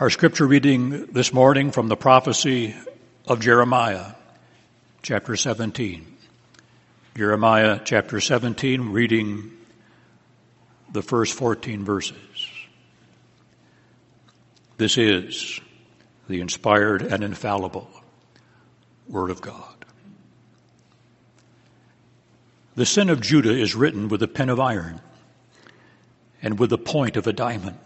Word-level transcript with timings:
Our 0.00 0.08
scripture 0.08 0.46
reading 0.46 1.12
this 1.12 1.34
morning 1.34 1.70
from 1.70 1.88
the 1.88 1.98
prophecy 1.98 2.74
of 3.28 3.40
Jeremiah, 3.40 4.12
chapter 5.02 5.36
17. 5.36 6.16
Jeremiah 7.14 7.78
chapter 7.84 8.18
17, 8.18 8.88
reading 8.88 9.52
the 10.90 11.02
first 11.02 11.34
14 11.34 11.84
verses. 11.84 12.16
This 14.78 14.96
is 14.96 15.60
the 16.26 16.40
inspired 16.40 17.02
and 17.02 17.22
infallible 17.22 17.90
Word 19.06 19.30
of 19.30 19.42
God. 19.42 19.84
The 22.76 22.86
sin 22.86 23.10
of 23.10 23.20
Judah 23.20 23.54
is 23.54 23.76
written 23.76 24.08
with 24.08 24.22
a 24.22 24.28
pen 24.28 24.48
of 24.48 24.58
iron 24.58 25.02
and 26.40 26.58
with 26.58 26.70
the 26.70 26.78
point 26.78 27.18
of 27.18 27.26
a 27.26 27.32
diamond. 27.34 27.76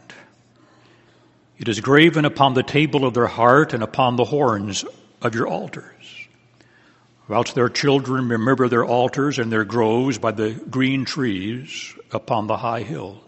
It 1.59 1.69
is 1.69 1.81
graven 1.81 2.25
upon 2.25 2.55
the 2.55 2.63
table 2.63 3.05
of 3.07 3.15
their 3.15 3.27
heart 3.27 3.73
and 3.73 3.83
upon 3.83 4.17
the 4.17 4.25
horns 4.25 4.85
of 5.23 5.35
your 5.35 5.49
altars. 5.49 6.27
Whilst 7.29 7.55
their 7.55 7.69
children 7.69 8.29
remember 8.29 8.69
their 8.69 8.85
altars 8.85 9.39
and 9.39 9.51
their 9.51 9.65
groves 9.65 10.19
by 10.19 10.33
the 10.33 10.53
green 10.53 11.05
trees 11.05 11.95
upon 12.13 12.47
the 12.47 12.57
high 12.57 12.83
hills. 12.83 13.21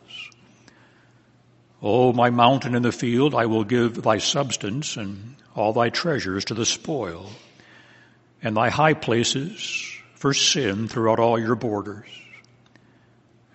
O 1.82 2.12
my 2.12 2.30
mountain 2.30 2.74
in 2.74 2.82
the 2.82 2.92
field, 2.92 3.34
I 3.34 3.46
will 3.46 3.64
give 3.64 4.02
thy 4.02 4.18
substance 4.18 4.96
and 4.96 5.36
all 5.54 5.72
thy 5.72 5.88
treasures 5.88 6.44
to 6.46 6.54
the 6.54 6.66
spoil, 6.66 7.30
and 8.42 8.56
thy 8.56 8.68
high 8.68 8.94
places 8.94 9.96
for 10.14 10.34
sin 10.34 10.86
throughout 10.86 11.18
all 11.18 11.38
your 11.38 11.54
borders. 11.54 12.06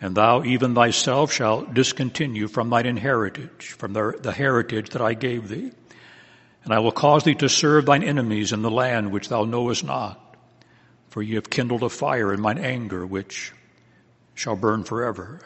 And 0.03 0.15
thou 0.15 0.43
even 0.43 0.75
thyself 0.75 1.31
shalt 1.31 1.73
discontinue 1.73 2.49
from 2.49 2.69
thine 2.69 2.85
inheritance, 2.85 3.63
from 3.63 3.93
the, 3.93 4.19
the 4.21 4.33
heritage 4.33 4.89
that 4.89 5.01
I 5.01 5.13
gave 5.13 5.47
thee. 5.47 5.71
And 6.65 6.73
I 6.73 6.79
will 6.79 6.91
cause 6.91 7.23
thee 7.23 7.35
to 7.35 7.47
serve 7.47 7.85
thine 7.85 8.03
enemies 8.03 8.51
in 8.51 8.63
the 8.63 8.69
land 8.69 9.13
which 9.13 9.29
thou 9.29 9.45
knowest 9.45 9.85
not. 9.85 10.19
For 11.07 11.21
ye 11.21 11.35
have 11.35 11.49
kindled 11.49 11.83
a 11.83 11.89
fire 11.89 12.33
in 12.33 12.41
mine 12.41 12.57
anger, 12.57 13.05
which 13.05 13.53
shall 14.35 14.57
burn 14.57 14.83
forever. 14.83 15.39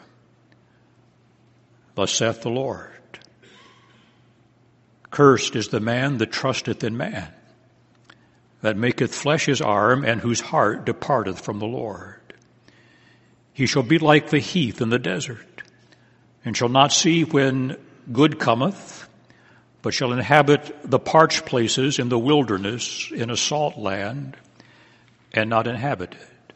Thus 1.94 2.10
saith 2.10 2.42
the 2.42 2.50
Lord. 2.50 2.90
Cursed 5.12 5.54
is 5.54 5.68
the 5.68 5.78
man 5.78 6.18
that 6.18 6.32
trusteth 6.32 6.82
in 6.82 6.96
man, 6.96 7.28
that 8.62 8.76
maketh 8.76 9.14
flesh 9.14 9.46
his 9.46 9.60
arm, 9.60 10.04
and 10.04 10.20
whose 10.20 10.40
heart 10.40 10.84
departeth 10.84 11.40
from 11.40 11.60
the 11.60 11.66
Lord. 11.66 12.17
He 13.58 13.66
shall 13.66 13.82
be 13.82 13.98
like 13.98 14.30
the 14.30 14.38
heath 14.38 14.80
in 14.80 14.90
the 14.90 15.00
desert, 15.00 15.64
and 16.44 16.56
shall 16.56 16.68
not 16.68 16.92
see 16.92 17.24
when 17.24 17.76
good 18.12 18.38
cometh, 18.38 19.08
but 19.82 19.92
shall 19.92 20.12
inhabit 20.12 20.88
the 20.88 21.00
parched 21.00 21.44
places 21.44 21.98
in 21.98 22.08
the 22.08 22.20
wilderness 22.20 23.10
in 23.10 23.30
a 23.30 23.36
salt 23.36 23.76
land, 23.76 24.36
and 25.32 25.50
not 25.50 25.66
inhabit 25.66 26.12
it. 26.12 26.52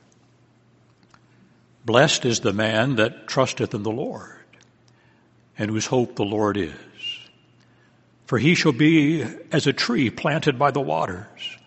Blessed 1.85 2.25
is 2.25 2.39
the 2.39 2.53
man 2.53 2.95
that 2.95 3.27
trusteth 3.27 3.75
in 3.75 3.83
the 3.83 3.91
Lord, 3.91 4.39
and 5.59 5.73
whose 5.73 5.87
hope 5.87 6.15
the 6.15 6.25
Lord 6.25 6.57
is. 6.57 6.71
For 8.27 8.39
he 8.39 8.55
shall 8.55 8.71
be 8.71 9.25
as 9.51 9.67
a 9.67 9.73
tree 9.73 10.09
planted 10.09 10.57
by 10.57 10.71
the 10.71 10.81
waters, 10.81 11.59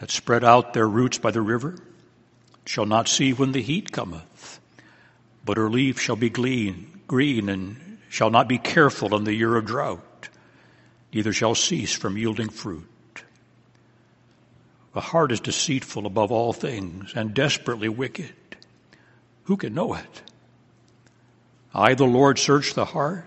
that 0.00 0.10
spread 0.10 0.44
out 0.44 0.74
their 0.74 0.86
roots 0.86 1.16
by 1.16 1.30
the 1.30 1.40
river 1.40 1.76
shall 2.64 2.86
not 2.86 3.08
see 3.08 3.32
when 3.32 3.52
the 3.52 3.62
heat 3.62 3.92
cometh, 3.92 4.60
but 5.44 5.56
her 5.56 5.70
leaf 5.70 6.00
shall 6.00 6.16
be 6.16 6.30
green, 6.30 7.00
green, 7.06 7.48
and 7.48 7.98
shall 8.08 8.30
not 8.30 8.48
be 8.48 8.58
careful 8.58 9.14
in 9.16 9.24
the 9.24 9.34
year 9.34 9.56
of 9.56 9.64
drought, 9.64 10.28
neither 11.12 11.32
shall 11.32 11.54
cease 11.54 11.92
from 11.92 12.16
yielding 12.16 12.48
fruit. 12.48 12.86
The 14.94 15.00
heart 15.00 15.32
is 15.32 15.40
deceitful 15.40 16.06
above 16.06 16.30
all 16.30 16.52
things 16.52 17.12
and 17.14 17.32
desperately 17.32 17.88
wicked. 17.88 18.34
Who 19.44 19.56
can 19.56 19.74
know 19.74 19.94
it? 19.94 20.22
I, 21.74 21.94
the 21.94 22.04
Lord, 22.04 22.38
search 22.38 22.74
the 22.74 22.84
heart. 22.84 23.26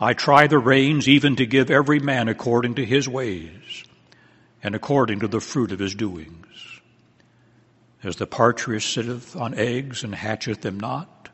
I 0.00 0.14
try 0.14 0.46
the 0.46 0.58
reins 0.58 1.08
even 1.08 1.36
to 1.36 1.46
give 1.46 1.70
every 1.70 1.98
man 1.98 2.28
according 2.28 2.76
to 2.76 2.84
his 2.84 3.08
ways 3.08 3.84
and 4.62 4.74
according 4.74 5.20
to 5.20 5.28
the 5.28 5.40
fruit 5.40 5.72
of 5.72 5.80
his 5.80 5.94
doings. 5.94 6.47
As 8.02 8.16
the 8.16 8.26
partridge 8.26 8.86
sitteth 8.86 9.34
on 9.34 9.54
eggs 9.54 10.04
and 10.04 10.14
hatcheth 10.14 10.60
them 10.60 10.78
not, 10.78 11.30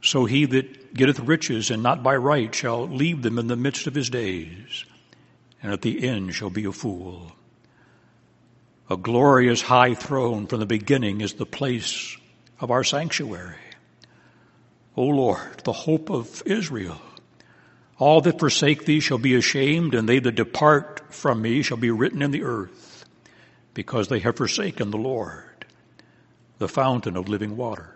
so 0.00 0.24
he 0.24 0.46
that 0.46 0.94
getteth 0.94 1.20
riches 1.20 1.70
and 1.70 1.82
not 1.82 2.02
by 2.02 2.16
right 2.16 2.54
shall 2.54 2.88
leave 2.88 3.22
them 3.22 3.38
in 3.38 3.46
the 3.46 3.56
midst 3.56 3.86
of 3.86 3.94
his 3.94 4.08
days, 4.08 4.84
and 5.62 5.72
at 5.72 5.82
the 5.82 6.06
end 6.08 6.34
shall 6.34 6.48
be 6.48 6.64
a 6.64 6.72
fool. 6.72 7.32
A 8.88 8.96
glorious 8.96 9.62
high 9.62 9.94
throne 9.94 10.46
from 10.46 10.60
the 10.60 10.66
beginning 10.66 11.20
is 11.20 11.34
the 11.34 11.44
place 11.44 12.16
of 12.60 12.70
our 12.70 12.84
sanctuary. 12.84 13.56
O 14.96 15.02
Lord, 15.04 15.60
the 15.64 15.72
hope 15.72 16.08
of 16.08 16.42
Israel. 16.46 17.00
All 17.98 18.22
that 18.22 18.38
forsake 18.38 18.86
thee 18.86 19.00
shall 19.00 19.18
be 19.18 19.34
ashamed, 19.34 19.94
and 19.94 20.08
they 20.08 20.20
that 20.20 20.36
depart 20.36 21.02
from 21.12 21.42
me 21.42 21.62
shall 21.62 21.76
be 21.76 21.90
written 21.90 22.22
in 22.22 22.30
the 22.30 22.44
earth, 22.44 23.04
because 23.74 24.08
they 24.08 24.20
have 24.20 24.36
forsaken 24.36 24.90
the 24.90 24.96
Lord 24.96 25.45
the 26.58 26.68
fountain 26.68 27.16
of 27.16 27.28
living 27.28 27.56
waters. 27.56 27.86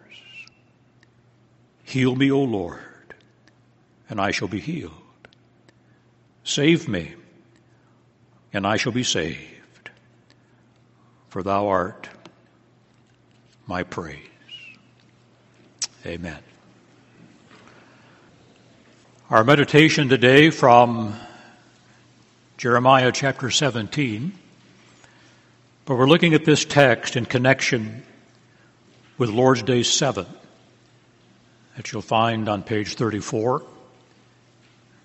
Heal 1.85 2.15
me, 2.15 2.31
O 2.31 2.43
Lord, 2.43 3.15
and 4.09 4.21
I 4.21 4.31
shall 4.31 4.49
be 4.49 4.61
healed. 4.61 4.93
Save 6.45 6.89
me, 6.89 7.15
and 8.53 8.67
I 8.67 8.77
shall 8.77 8.93
be 8.93 9.03
saved, 9.03 9.91
for 11.29 11.43
thou 11.43 11.69
art 11.69 12.09
my 13.67 13.83
praise. 13.83 14.19
Amen. 16.05 16.39
Our 19.31 19.45
meditation 19.45 20.09
today 20.09 20.51
from 20.51 21.15
Jeremiah 22.57 23.13
chapter 23.13 23.51
17, 23.51 24.33
but 25.85 25.95
we're 25.95 26.09
looking 26.09 26.35
at 26.35 26.45
this 26.45 26.65
text 26.65 27.17
in 27.17 27.27
connection 27.27 28.03
with 29.21 29.29
Lord's 29.29 29.63
Day 29.63 29.83
7 29.83 30.25
that 31.77 31.93
you'll 31.93 32.01
find 32.01 32.49
on 32.49 32.63
page 32.63 32.95
34, 32.95 33.63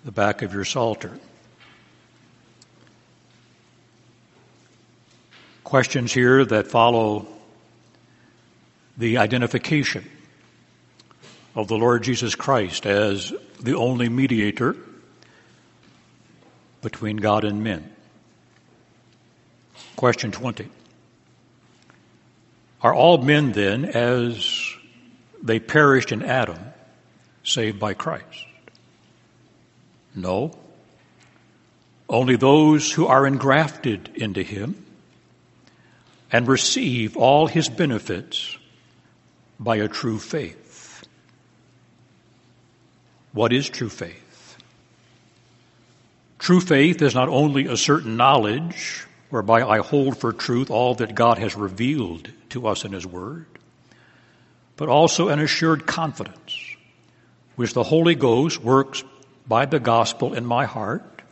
the 0.06 0.10
back 0.10 0.40
of 0.40 0.54
your 0.54 0.64
Psalter. 0.64 1.18
Questions 5.64 6.14
here 6.14 6.46
that 6.46 6.66
follow 6.66 7.26
the 8.96 9.18
identification 9.18 10.10
of 11.54 11.68
the 11.68 11.76
Lord 11.76 12.02
Jesus 12.02 12.34
Christ 12.34 12.86
as 12.86 13.34
the 13.60 13.74
only 13.74 14.08
mediator 14.08 14.76
between 16.80 17.18
God 17.18 17.44
and 17.44 17.62
men. 17.62 17.94
Question 19.94 20.32
20. 20.32 20.70
Are 22.82 22.94
all 22.94 23.18
men 23.18 23.52
then, 23.52 23.84
as 23.84 24.74
they 25.42 25.58
perished 25.58 26.12
in 26.12 26.22
Adam, 26.22 26.58
saved 27.42 27.78
by 27.78 27.94
Christ? 27.94 28.46
No. 30.14 30.56
Only 32.08 32.36
those 32.36 32.92
who 32.92 33.06
are 33.06 33.26
engrafted 33.26 34.10
into 34.14 34.42
him 34.42 34.84
and 36.30 36.46
receive 36.46 37.16
all 37.16 37.46
his 37.46 37.68
benefits 37.68 38.56
by 39.58 39.76
a 39.76 39.88
true 39.88 40.18
faith. 40.18 41.06
What 43.32 43.52
is 43.52 43.68
true 43.68 43.88
faith? 43.88 44.56
True 46.38 46.60
faith 46.60 47.02
is 47.02 47.14
not 47.14 47.28
only 47.28 47.66
a 47.66 47.76
certain 47.76 48.16
knowledge 48.16 49.06
whereby 49.30 49.62
I 49.62 49.78
hold 49.78 50.18
for 50.18 50.32
truth 50.32 50.70
all 50.70 50.94
that 50.96 51.14
God 51.14 51.38
has 51.38 51.56
revealed 51.56 52.30
to 52.50 52.66
us 52.66 52.84
in 52.84 52.92
His 52.92 53.06
Word, 53.06 53.46
but 54.76 54.88
also 54.88 55.28
an 55.28 55.40
assured 55.40 55.86
confidence, 55.86 56.76
which 57.56 57.72
the 57.72 57.82
Holy 57.82 58.14
Ghost 58.14 58.62
works 58.62 59.02
by 59.46 59.66
the 59.66 59.80
gospel 59.80 60.34
in 60.34 60.44
my 60.44 60.64
heart, 60.64 61.22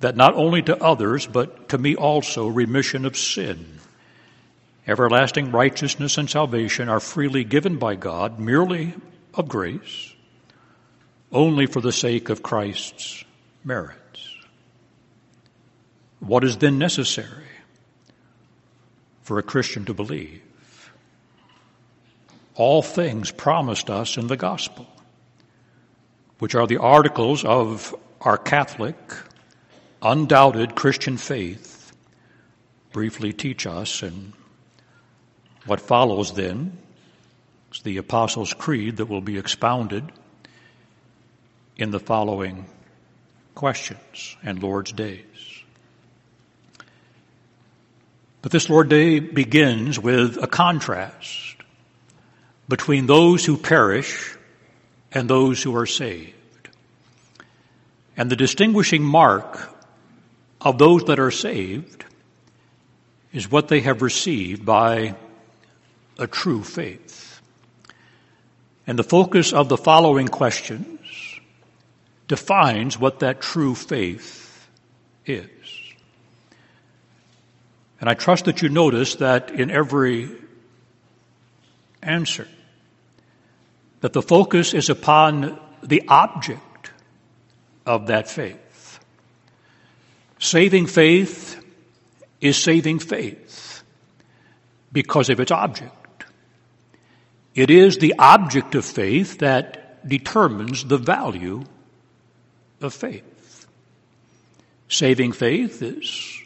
that 0.00 0.16
not 0.16 0.34
only 0.34 0.62
to 0.62 0.82
others, 0.82 1.26
but 1.26 1.68
to 1.70 1.78
me 1.78 1.94
also 1.94 2.46
remission 2.48 3.04
of 3.04 3.16
sin, 3.16 3.78
everlasting 4.86 5.52
righteousness 5.52 6.18
and 6.18 6.28
salvation 6.28 6.88
are 6.88 7.00
freely 7.00 7.44
given 7.44 7.78
by 7.78 7.94
God 7.94 8.38
merely 8.38 8.94
of 9.34 9.48
grace, 9.48 10.14
only 11.32 11.66
for 11.66 11.80
the 11.80 11.92
sake 11.92 12.28
of 12.28 12.42
Christ's 12.42 13.24
merits. 13.64 13.99
What 16.20 16.44
is 16.44 16.58
then 16.58 16.78
necessary 16.78 17.48
for 19.22 19.38
a 19.38 19.42
Christian 19.42 19.86
to 19.86 19.94
believe? 19.94 20.42
All 22.54 22.82
things 22.82 23.30
promised 23.30 23.88
us 23.88 24.18
in 24.18 24.26
the 24.26 24.36
gospel, 24.36 24.86
which 26.38 26.54
are 26.54 26.66
the 26.66 26.76
articles 26.76 27.44
of 27.44 27.94
our 28.20 28.36
Catholic, 28.36 28.96
undoubted 30.02 30.74
Christian 30.74 31.16
faith 31.16 31.92
briefly 32.92 33.32
teach 33.32 33.66
us. 33.66 34.02
And 34.02 34.34
what 35.64 35.80
follows 35.80 36.34
then 36.34 36.76
is 37.72 37.80
the 37.80 37.96
Apostles' 37.96 38.52
Creed 38.52 38.98
that 38.98 39.06
will 39.06 39.20
be 39.22 39.38
expounded 39.38 40.04
in 41.76 41.90
the 41.90 42.00
following 42.00 42.66
questions 43.54 44.36
and 44.42 44.62
Lord's 44.62 44.92
days. 44.92 45.29
But 48.42 48.52
this 48.52 48.70
Lord 48.70 48.88
Day 48.88 49.18
begins 49.18 49.98
with 49.98 50.42
a 50.42 50.46
contrast 50.46 51.56
between 52.68 53.06
those 53.06 53.44
who 53.44 53.56
perish 53.56 54.36
and 55.12 55.28
those 55.28 55.62
who 55.62 55.76
are 55.76 55.86
saved. 55.86 56.34
And 58.16 58.30
the 58.30 58.36
distinguishing 58.36 59.02
mark 59.02 59.70
of 60.60 60.78
those 60.78 61.04
that 61.04 61.18
are 61.18 61.30
saved 61.30 62.04
is 63.32 63.50
what 63.50 63.68
they 63.68 63.80
have 63.80 64.02
received 64.02 64.64
by 64.64 65.14
a 66.18 66.26
true 66.26 66.62
faith. 66.62 67.40
And 68.86 68.98
the 68.98 69.04
focus 69.04 69.52
of 69.52 69.68
the 69.68 69.76
following 69.76 70.28
questions 70.28 71.00
defines 72.28 72.98
what 72.98 73.20
that 73.20 73.40
true 73.40 73.74
faith 73.74 74.68
is. 75.26 75.59
And 78.00 78.08
I 78.08 78.14
trust 78.14 78.46
that 78.46 78.62
you 78.62 78.70
notice 78.70 79.16
that 79.16 79.50
in 79.50 79.70
every 79.70 80.30
answer, 82.02 82.48
that 84.00 84.14
the 84.14 84.22
focus 84.22 84.72
is 84.72 84.88
upon 84.88 85.60
the 85.82 86.02
object 86.08 86.90
of 87.84 88.06
that 88.06 88.28
faith. 88.28 89.00
Saving 90.38 90.86
faith 90.86 91.62
is 92.40 92.56
saving 92.56 93.00
faith 93.00 93.82
because 94.92 95.28
of 95.28 95.38
its 95.40 95.50
object. 95.50 96.24
It 97.54 97.70
is 97.70 97.98
the 97.98 98.14
object 98.18 98.74
of 98.74 98.84
faith 98.84 99.38
that 99.38 100.08
determines 100.08 100.84
the 100.84 100.96
value 100.96 101.64
of 102.80 102.94
faith. 102.94 103.66
Saving 104.88 105.32
faith 105.32 105.82
is 105.82 106.39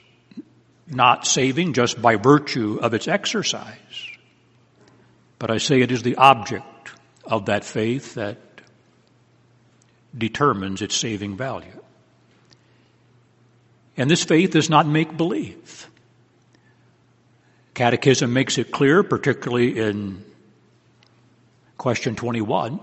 not 0.86 1.26
saving 1.26 1.72
just 1.72 2.00
by 2.00 2.16
virtue 2.16 2.78
of 2.80 2.94
its 2.94 3.08
exercise, 3.08 4.08
but 5.38 5.50
I 5.50 5.58
say 5.58 5.80
it 5.80 5.90
is 5.90 6.02
the 6.02 6.16
object 6.16 6.90
of 7.24 7.46
that 7.46 7.64
faith 7.64 8.14
that 8.14 8.38
determines 10.16 10.82
its 10.82 10.94
saving 10.94 11.36
value. 11.36 11.80
And 13.96 14.10
this 14.10 14.24
faith 14.24 14.50
does 14.50 14.68
not 14.68 14.86
make 14.86 15.16
believe. 15.16 15.88
Catechism 17.74 18.32
makes 18.32 18.58
it 18.58 18.70
clear, 18.70 19.02
particularly 19.02 19.78
in 19.78 20.24
question 21.78 22.14
21, 22.14 22.78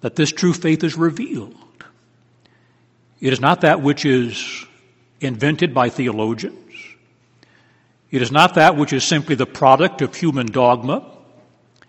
that 0.00 0.16
this 0.16 0.30
true 0.30 0.52
faith 0.52 0.84
is 0.84 0.96
revealed. 0.96 1.54
It 3.20 3.32
is 3.32 3.40
not 3.40 3.62
that 3.62 3.80
which 3.80 4.04
is 4.04 4.64
invented 5.24 5.74
by 5.74 5.88
theologians. 5.88 6.58
It 8.10 8.22
is 8.22 8.30
not 8.30 8.54
that 8.54 8.76
which 8.76 8.92
is 8.92 9.02
simply 9.02 9.34
the 9.34 9.46
product 9.46 10.02
of 10.02 10.14
human 10.14 10.46
dogma. 10.46 11.04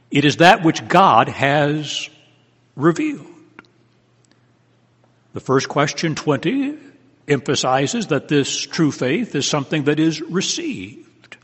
It 0.10 0.26
is 0.26 0.38
that 0.38 0.64
which 0.64 0.88
God 0.88 1.30
has 1.30 2.10
revealed. 2.76 3.28
The 5.34 5.40
first 5.40 5.68
question, 5.70 6.16
20, 6.16 6.78
emphasizes 7.28 8.08
that 8.08 8.28
this 8.28 8.62
true 8.62 8.92
faith 8.92 9.36
is 9.36 9.48
something 9.48 9.84
that 9.84 10.00
is 10.00 10.22
received. 10.22 11.38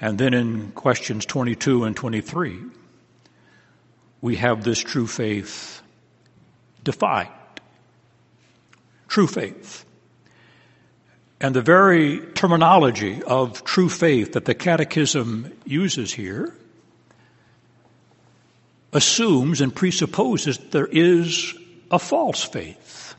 And 0.00 0.18
then 0.18 0.32
in 0.32 0.72
questions 0.72 1.26
22 1.26 1.84
and 1.84 1.96
23, 1.96 2.58
we 4.22 4.36
have 4.36 4.64
this 4.64 4.78
true 4.78 5.06
faith 5.06 5.82
defined. 6.82 7.28
True 9.08 9.26
faith. 9.26 9.84
And 11.40 11.56
the 11.56 11.62
very 11.62 12.20
terminology 12.34 13.22
of 13.22 13.64
true 13.64 13.88
faith 13.88 14.32
that 14.32 14.44
the 14.44 14.54
Catechism 14.54 15.50
uses 15.64 16.12
here 16.12 16.54
assumes 18.92 19.62
and 19.62 19.74
presupposes 19.74 20.58
there 20.58 20.86
is 20.86 21.54
a 21.90 21.98
false 21.98 22.42
faith. 22.44 23.14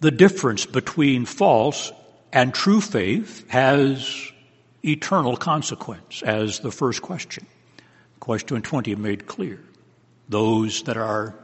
The 0.00 0.10
difference 0.10 0.66
between 0.66 1.24
false 1.24 1.92
and 2.32 2.52
true 2.52 2.80
faith 2.80 3.48
has 3.48 4.32
eternal 4.84 5.36
consequence, 5.36 6.22
as 6.22 6.60
the 6.60 6.72
first 6.72 7.02
question, 7.02 7.46
question 8.18 8.60
20 8.62 8.96
made 8.96 9.26
clear. 9.26 9.60
Those 10.28 10.82
that 10.84 10.96
are 10.96 11.34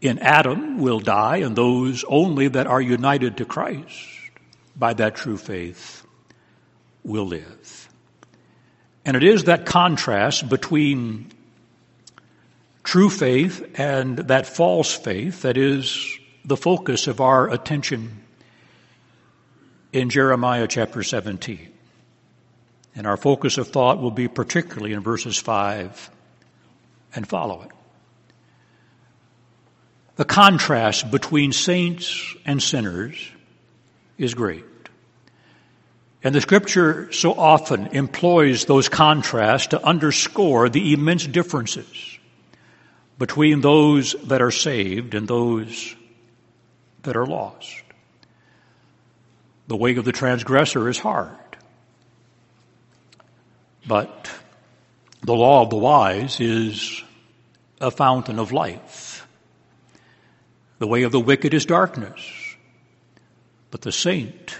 in 0.00 0.18
Adam 0.18 0.78
will 0.78 0.98
die, 0.98 1.38
and 1.38 1.54
those 1.54 2.04
only 2.08 2.48
that 2.48 2.66
are 2.66 2.80
united 2.80 3.36
to 3.36 3.44
Christ 3.44 4.21
by 4.82 4.94
that 4.94 5.14
true 5.14 5.36
faith 5.36 6.04
will 7.04 7.26
live. 7.26 7.88
And 9.04 9.16
it 9.16 9.22
is 9.22 9.44
that 9.44 9.64
contrast 9.64 10.48
between 10.48 11.30
true 12.82 13.08
faith 13.08 13.78
and 13.78 14.18
that 14.18 14.44
false 14.44 14.92
faith 14.92 15.42
that 15.42 15.56
is 15.56 16.18
the 16.44 16.56
focus 16.56 17.06
of 17.06 17.20
our 17.20 17.48
attention 17.48 18.24
in 19.92 20.10
Jeremiah 20.10 20.66
chapter 20.66 21.04
17. 21.04 21.72
And 22.96 23.06
our 23.06 23.16
focus 23.16 23.58
of 23.58 23.68
thought 23.68 24.00
will 24.00 24.10
be 24.10 24.26
particularly 24.26 24.94
in 24.94 25.00
verses 25.00 25.38
5 25.38 26.10
and 27.14 27.24
following. 27.24 27.70
The 30.16 30.24
contrast 30.24 31.08
between 31.12 31.52
saints 31.52 32.34
and 32.44 32.60
sinners 32.60 33.30
is 34.18 34.34
great. 34.34 34.64
And 36.24 36.34
the 36.34 36.40
scripture 36.40 37.12
so 37.12 37.32
often 37.32 37.88
employs 37.88 38.64
those 38.64 38.88
contrasts 38.88 39.68
to 39.68 39.84
underscore 39.84 40.68
the 40.68 40.92
immense 40.92 41.26
differences 41.26 42.18
between 43.18 43.60
those 43.60 44.12
that 44.24 44.40
are 44.40 44.52
saved 44.52 45.14
and 45.14 45.26
those 45.26 45.96
that 47.02 47.16
are 47.16 47.26
lost. 47.26 47.82
The 49.66 49.76
way 49.76 49.96
of 49.96 50.04
the 50.04 50.12
transgressor 50.12 50.88
is 50.88 50.98
hard. 50.98 51.36
But 53.86 54.30
the 55.22 55.34
law 55.34 55.62
of 55.62 55.70
the 55.70 55.76
wise 55.76 56.40
is 56.40 57.02
a 57.80 57.90
fountain 57.90 58.38
of 58.38 58.52
life. 58.52 59.26
The 60.78 60.86
way 60.86 61.02
of 61.02 61.10
the 61.10 61.20
wicked 61.20 61.52
is 61.52 61.66
darkness. 61.66 62.20
But 63.72 63.80
the 63.80 63.92
saint 63.92 64.56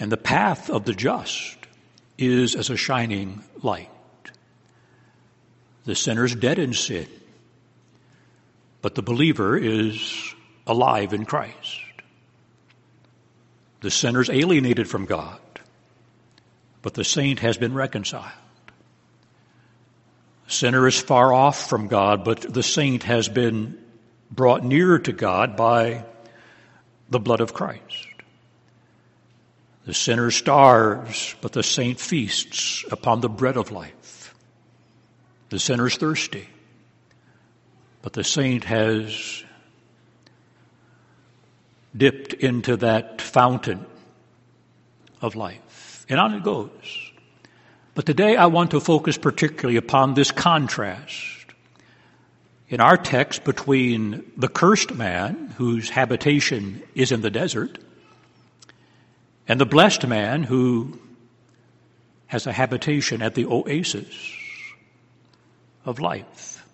and 0.00 0.10
the 0.10 0.16
path 0.16 0.68
of 0.68 0.84
the 0.84 0.94
just 0.94 1.56
is 2.18 2.56
as 2.56 2.70
a 2.70 2.76
shining 2.76 3.44
light. 3.62 3.88
The 5.84 5.94
sinner 5.94 6.24
is 6.24 6.34
dead 6.34 6.58
in 6.58 6.72
sin 6.74 7.06
but 8.82 8.94
the 8.94 9.02
believer 9.02 9.56
is 9.56 10.34
alive 10.66 11.12
in 11.12 11.24
Christ. 11.24 11.80
The 13.80 13.90
sinner 13.90 14.20
is 14.20 14.30
alienated 14.30 14.88
from 14.88 15.06
God, 15.06 15.40
but 16.82 16.94
the 16.94 17.04
saint 17.04 17.40
has 17.40 17.56
been 17.56 17.74
reconciled. 17.74 18.26
The 20.46 20.52
sinner 20.52 20.86
is 20.86 20.98
far 21.00 21.32
off 21.32 21.68
from 21.68 21.88
God, 21.88 22.24
but 22.24 22.40
the 22.40 22.62
saint 22.62 23.04
has 23.04 23.28
been 23.28 23.78
brought 24.30 24.64
nearer 24.64 24.98
to 24.98 25.12
God 25.12 25.56
by 25.56 26.04
the 27.08 27.20
blood 27.20 27.40
of 27.40 27.54
Christ. 27.54 28.06
The 29.86 29.94
sinner 29.94 30.30
starves, 30.30 31.34
but 31.40 31.52
the 31.52 31.62
saint 31.62 31.98
feasts 31.98 32.84
upon 32.90 33.20
the 33.20 33.28
bread 33.28 33.56
of 33.56 33.70
life. 33.70 34.34
The 35.48 35.58
sinner's 35.58 35.96
thirsty, 35.96 36.48
but 38.02 38.12
the 38.12 38.22
saint 38.22 38.64
has 38.64 39.42
dipped 41.96 42.34
into 42.34 42.76
that 42.76 43.20
fountain 43.20 43.84
of 45.20 45.34
life. 45.34 46.06
And 46.08 46.20
on 46.20 46.34
it 46.34 46.44
goes. 46.44 47.10
But 47.94 48.06
today 48.06 48.36
I 48.36 48.46
want 48.46 48.70
to 48.70 48.80
focus 48.80 49.18
particularly 49.18 49.76
upon 49.76 50.14
this 50.14 50.30
contrast 50.30 51.46
in 52.68 52.80
our 52.80 52.96
text 52.96 53.44
between 53.44 54.30
the 54.36 54.48
cursed 54.48 54.94
man 54.94 55.52
whose 55.58 55.90
habitation 55.90 56.82
is 56.94 57.10
in 57.10 57.20
the 57.20 57.30
desert 57.30 57.78
and 59.50 59.60
the 59.60 59.66
blessed 59.66 60.06
man 60.06 60.44
who 60.44 60.96
has 62.28 62.46
a 62.46 62.52
habitation 62.52 63.20
at 63.20 63.34
the 63.34 63.46
oasis 63.46 64.14
of 65.84 65.98
life. 65.98 66.64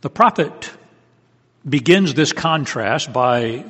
The 0.00 0.10
prophet 0.10 0.72
begins 1.64 2.14
this 2.14 2.32
contrast 2.32 3.12
by 3.12 3.64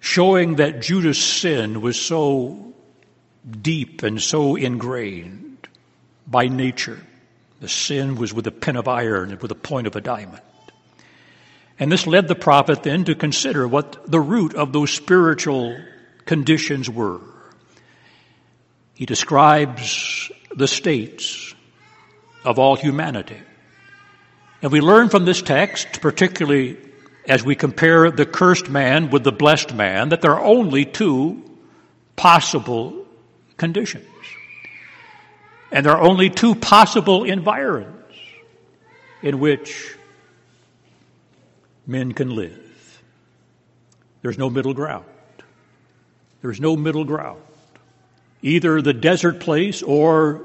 showing 0.00 0.56
that 0.56 0.82
Judah's 0.82 1.24
sin 1.24 1.80
was 1.80 1.96
so 1.96 2.74
deep 3.48 4.02
and 4.02 4.20
so 4.20 4.56
ingrained 4.56 5.68
by 6.26 6.48
nature. 6.48 6.98
The 7.60 7.68
sin 7.68 8.16
was 8.16 8.34
with 8.34 8.48
a 8.48 8.50
pin 8.50 8.74
of 8.74 8.88
iron 8.88 9.30
and 9.30 9.40
with 9.40 9.52
a 9.52 9.60
point 9.70 9.86
of 9.86 9.94
a 9.94 10.00
diamond. 10.00 10.42
And 11.78 11.92
this 11.92 12.08
led 12.08 12.26
the 12.26 12.34
prophet 12.34 12.82
then 12.82 13.04
to 13.04 13.14
consider 13.14 13.68
what 13.68 14.10
the 14.10 14.18
root 14.18 14.56
of 14.56 14.72
those 14.72 14.90
spiritual 14.90 15.78
conditions 16.28 16.90
were. 16.90 17.22
He 18.92 19.06
describes 19.06 20.30
the 20.54 20.68
states 20.68 21.54
of 22.44 22.58
all 22.58 22.76
humanity. 22.76 23.40
And 24.60 24.70
we 24.70 24.82
learn 24.82 25.08
from 25.08 25.24
this 25.24 25.40
text, 25.40 26.02
particularly 26.02 26.76
as 27.26 27.42
we 27.42 27.54
compare 27.56 28.10
the 28.10 28.26
cursed 28.26 28.68
man 28.68 29.08
with 29.08 29.24
the 29.24 29.32
blessed 29.32 29.72
man, 29.72 30.10
that 30.10 30.20
there 30.20 30.32
are 30.32 30.44
only 30.44 30.84
two 30.84 31.42
possible 32.14 33.06
conditions. 33.56 34.04
And 35.72 35.86
there 35.86 35.96
are 35.96 36.02
only 36.02 36.28
two 36.28 36.54
possible 36.54 37.24
environments 37.24 38.18
in 39.22 39.40
which 39.40 39.96
men 41.86 42.12
can 42.12 42.36
live. 42.36 43.02
There's 44.20 44.36
no 44.36 44.50
middle 44.50 44.74
ground. 44.74 45.06
There's 46.42 46.60
no 46.60 46.76
middle 46.76 47.04
ground. 47.04 47.42
Either 48.42 48.80
the 48.80 48.94
desert 48.94 49.40
place 49.40 49.82
or 49.82 50.42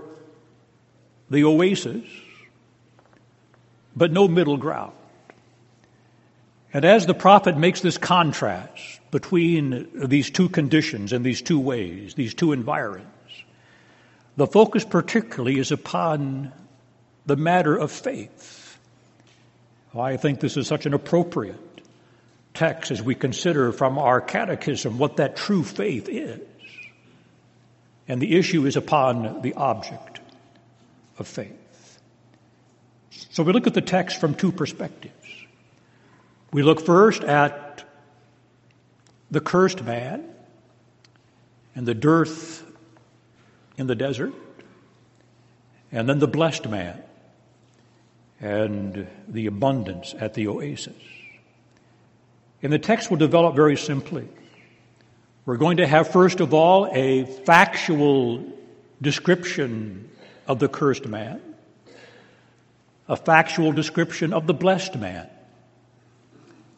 the 1.29 1.43
oasis, 1.43 2.03
but 3.95 4.11
no 4.11 4.27
middle 4.27 4.57
ground. 4.57 4.93
And 6.73 6.85
as 6.85 7.05
the 7.05 7.13
prophet 7.13 7.57
makes 7.57 7.81
this 7.81 7.99
contrast 7.99 8.99
between 9.11 9.87
these 10.07 10.31
two 10.31 10.49
conditions 10.49 11.13
and 11.13 11.23
these 11.23 11.41
two 11.41 11.59
ways, 11.59 12.15
these 12.15 12.33
two 12.33 12.51
environs, 12.51 13.07
the 14.37 14.47
focus 14.47 14.83
particularly 14.83 15.59
is 15.59 15.71
upon 15.71 16.51
the 17.27 17.35
matter 17.35 17.75
of 17.75 17.91
faith. 17.91 18.79
I 19.95 20.17
think 20.17 20.39
this 20.39 20.57
is 20.57 20.67
such 20.67 20.87
an 20.87 20.95
appropriate 20.95 21.72
text 22.53 22.91
as 22.91 23.01
we 23.01 23.15
consider 23.15 23.71
from 23.71 23.97
our 23.97 24.21
catechism 24.21 24.97
what 24.97 25.17
that 25.17 25.35
true 25.35 25.63
faith 25.63 26.07
is. 26.09 26.41
And 28.07 28.21
the 28.21 28.35
issue 28.35 28.65
is 28.65 28.75
upon 28.75 29.41
the 29.41 29.53
object 29.53 30.19
of 31.17 31.27
faith. 31.27 31.99
So 33.31 33.43
we 33.43 33.53
look 33.53 33.65
at 33.65 33.73
the 33.73 33.81
text 33.81 34.19
from 34.19 34.35
two 34.35 34.51
perspectives. 34.51 35.13
We 36.51 36.61
look 36.61 36.81
first 36.85 37.23
at 37.23 37.83
the 39.31 39.41
cursed 39.41 39.83
man 39.83 40.29
and 41.75 41.87
the 41.87 41.95
dearth 41.95 42.63
in 43.77 43.87
the 43.87 43.95
desert, 43.95 44.33
and 45.91 46.07
then 46.07 46.19
the 46.19 46.27
blessed 46.27 46.69
man 46.69 47.01
and 48.39 49.07
the 49.27 49.47
abundance 49.47 50.13
at 50.19 50.35
the 50.35 50.47
oasis. 50.47 50.93
And 52.63 52.71
the 52.71 52.79
text 52.79 53.11
will 53.11 53.17
develop 53.17 53.55
very 53.55 53.75
simply. 53.75 54.27
We're 55.45 55.57
going 55.57 55.77
to 55.77 55.85
have, 55.85 56.07
first 56.07 56.39
of 56.39 56.53
all, 56.53 56.89
a 56.93 57.25
factual 57.25 58.43
description 59.01 60.09
of 60.47 60.59
the 60.59 60.69
cursed 60.69 61.05
man, 61.05 61.41
a 63.09 63.17
factual 63.17 63.73
description 63.73 64.31
of 64.31 64.47
the 64.47 64.53
blessed 64.53 64.95
man, 64.95 65.29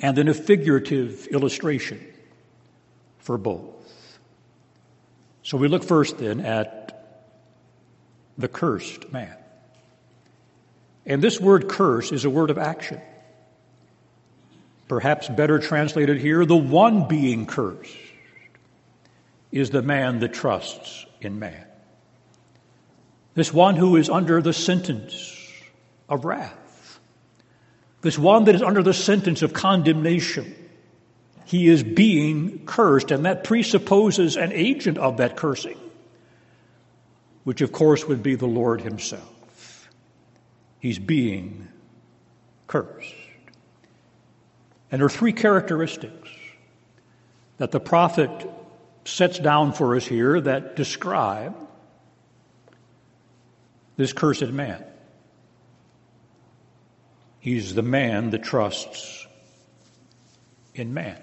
and 0.01 0.18
then 0.18 0.27
a 0.27 0.34
figurative 0.34 1.27
illustration 1.27 2.04
for 3.20 3.38
both. 3.38 4.20
So 5.44 5.58
we 5.58 5.68
look 5.68 5.84
first 5.84 6.18
then 6.18 6.39
at 6.39 7.22
the 8.39 8.48
cursed 8.48 9.13
man. 9.13 9.36
And 11.06 11.22
this 11.22 11.39
word 11.39 11.70
curse 11.70 12.12
is 12.12 12.25
a 12.25 12.30
word 12.32 12.50
of 12.50 12.58
action. 12.58 13.00
Perhaps 14.88 15.30
better 15.30 15.60
translated 15.60 16.20
here, 16.20 16.46
the 16.46 16.56
one 16.56 17.08
being 17.08 17.46
cursed 17.46 17.96
is 19.51 19.70
the 19.70 19.82
man 19.82 20.20
that 20.20 20.34
trusts 20.34 21.06
in 21.22 21.39
man. 21.39 21.65
This 23.34 23.54
one 23.54 23.75
who 23.75 23.96
is 23.96 24.10
under 24.10 24.42
the 24.42 24.54
sentence 24.54 25.36
of 26.08 26.25
wrath. 26.25 27.00
This 28.01 28.18
one 28.18 28.46
that 28.46 28.56
is 28.56 28.62
under 28.62 28.84
the 28.84 28.94
sentence 28.94 29.42
of 29.42 29.54
condemnation 29.54 30.56
he 31.46 31.68
is 31.68 31.84
being 31.84 32.65
cursed, 32.65 33.12
and 33.12 33.25
that 33.25 33.44
presupposes 33.44 34.36
an 34.36 34.51
agent 34.51 34.98
of 34.98 35.18
that 35.18 35.36
cursing, 35.36 35.80
which 37.44 37.62
of 37.62 37.72
course 37.72 38.08
would 38.08 38.24
be 38.24 38.34
the 38.34 38.48
Lord 38.48 38.82
Himself. 38.82 39.88
He's 40.80 40.98
being 40.98 41.68
cursed. 42.65 43.13
And 44.95 45.01
there 45.01 45.07
are 45.07 45.09
three 45.09 45.33
characteristics 45.33 46.29
that 47.57 47.71
the 47.71 47.81
prophet 47.81 48.29
sets 49.03 49.37
down 49.37 49.73
for 49.73 49.93
us 49.97 50.07
here 50.07 50.39
that 50.39 50.77
describe 50.77 51.53
this 53.97 54.13
cursed 54.13 54.47
man. 54.51 54.81
He's 57.41 57.75
the 57.75 57.81
man 57.81 58.29
that 58.29 58.43
trusts 58.43 59.27
in 60.75 60.93
man. 60.93 61.21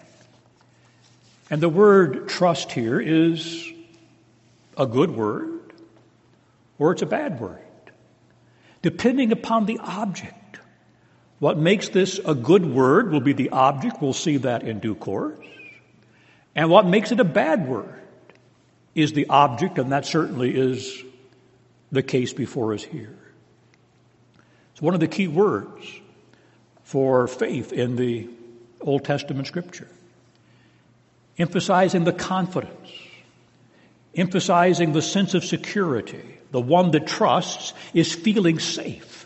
And 1.48 1.62
the 1.62 1.70
word 1.70 2.28
trust 2.28 2.72
here 2.72 3.00
is 3.00 3.72
a 4.76 4.84
good 4.84 5.12
word 5.16 5.72
or 6.78 6.92
it's 6.92 7.00
a 7.00 7.06
bad 7.06 7.40
word, 7.40 7.58
depending 8.82 9.32
upon 9.32 9.64
the 9.64 9.78
object. 9.78 10.41
What 11.42 11.58
makes 11.58 11.88
this 11.88 12.20
a 12.24 12.36
good 12.36 12.64
word 12.64 13.10
will 13.10 13.18
be 13.20 13.32
the 13.32 13.50
object. 13.50 14.00
We'll 14.00 14.12
see 14.12 14.36
that 14.36 14.62
in 14.62 14.78
due 14.78 14.94
course. 14.94 15.44
And 16.54 16.70
what 16.70 16.86
makes 16.86 17.10
it 17.10 17.18
a 17.18 17.24
bad 17.24 17.66
word 17.66 18.00
is 18.94 19.12
the 19.12 19.26
object, 19.28 19.76
and 19.76 19.90
that 19.90 20.06
certainly 20.06 20.56
is 20.56 21.02
the 21.90 22.04
case 22.04 22.32
before 22.32 22.74
us 22.74 22.84
here. 22.84 23.18
It's 24.70 24.80
one 24.80 24.94
of 24.94 25.00
the 25.00 25.08
key 25.08 25.26
words 25.26 25.84
for 26.84 27.26
faith 27.26 27.72
in 27.72 27.96
the 27.96 28.28
Old 28.80 29.04
Testament 29.04 29.48
scripture 29.48 29.88
emphasizing 31.38 32.04
the 32.04 32.12
confidence, 32.12 32.92
emphasizing 34.14 34.92
the 34.92 35.02
sense 35.02 35.34
of 35.34 35.44
security. 35.44 36.22
The 36.52 36.60
one 36.60 36.92
that 36.92 37.08
trusts 37.08 37.74
is 37.94 38.14
feeling 38.14 38.60
safe. 38.60 39.21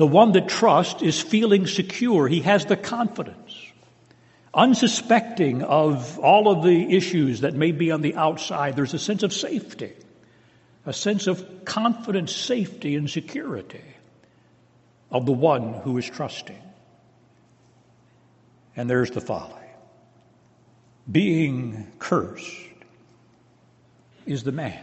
The 0.00 0.06
one 0.06 0.32
that 0.32 0.48
trusts 0.48 1.02
is 1.02 1.20
feeling 1.20 1.66
secure. 1.66 2.26
He 2.26 2.40
has 2.40 2.64
the 2.64 2.74
confidence. 2.74 3.54
Unsuspecting 4.54 5.62
of 5.62 6.18
all 6.18 6.48
of 6.48 6.64
the 6.64 6.96
issues 6.96 7.42
that 7.42 7.52
may 7.52 7.70
be 7.72 7.90
on 7.90 8.00
the 8.00 8.14
outside, 8.14 8.76
there's 8.76 8.94
a 8.94 8.98
sense 8.98 9.22
of 9.22 9.34
safety, 9.34 9.92
a 10.86 10.94
sense 10.94 11.26
of 11.26 11.66
confidence, 11.66 12.34
safety, 12.34 12.96
and 12.96 13.10
security 13.10 13.84
of 15.10 15.26
the 15.26 15.32
one 15.32 15.74
who 15.74 15.98
is 15.98 16.08
trusting. 16.08 16.62
And 18.76 18.88
there's 18.88 19.10
the 19.10 19.20
folly 19.20 19.52
being 21.12 21.92
cursed 21.98 22.56
is 24.24 24.44
the 24.44 24.52
man. 24.52 24.82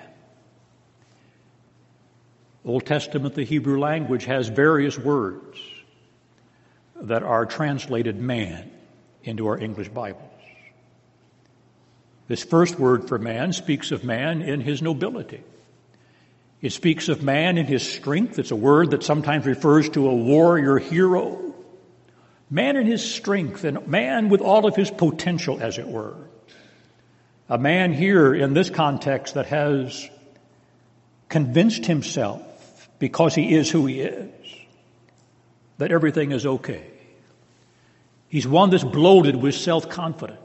Old 2.67 2.85
Testament, 2.85 3.33
the 3.33 3.45
Hebrew 3.45 3.79
language 3.79 4.25
has 4.25 4.49
various 4.49 4.97
words 4.97 5.57
that 7.01 7.23
are 7.23 7.45
translated 7.45 8.17
man 8.17 8.69
into 9.23 9.47
our 9.47 9.57
English 9.57 9.87
Bibles. 9.87 10.21
This 12.27 12.43
first 12.43 12.77
word 12.77 13.07
for 13.07 13.17
man 13.17 13.53
speaks 13.53 13.91
of 13.91 14.03
man 14.03 14.41
in 14.41 14.59
his 14.59 14.81
nobility. 14.81 15.43
It 16.61 16.71
speaks 16.71 17.07
of 17.07 17.23
man 17.23 17.57
in 17.57 17.67
his 17.67 17.89
strength. 17.89 18.37
It's 18.37 18.51
a 18.51 18.55
word 18.55 18.91
that 18.91 19.03
sometimes 19.03 19.45
refers 19.45 19.87
to 19.91 20.09
a 20.09 20.13
warrior 20.13 20.77
hero. 20.77 21.53
Man 22.49 22.75
in 22.75 22.85
his 22.85 23.09
strength 23.09 23.63
and 23.63 23.87
man 23.87 24.27
with 24.27 24.41
all 24.41 24.65
of 24.65 24.75
his 24.75 24.91
potential, 24.91 25.59
as 25.61 25.77
it 25.77 25.87
were. 25.87 26.15
A 27.47 27.57
man 27.57 27.93
here 27.93 28.33
in 28.33 28.53
this 28.53 28.69
context 28.69 29.35
that 29.35 29.45
has 29.45 30.09
convinced 31.29 31.85
himself, 31.85 32.41
because 32.99 33.35
he 33.35 33.53
is 33.53 33.69
who 33.69 33.85
he 33.85 34.01
is, 34.01 34.31
that 35.77 35.91
everything 35.91 36.31
is 36.31 36.45
okay. 36.45 36.85
He's 38.29 38.47
one 38.47 38.69
that's 38.69 38.83
bloated 38.83 39.35
with 39.35 39.55
self 39.55 39.89
confidence. 39.89 40.39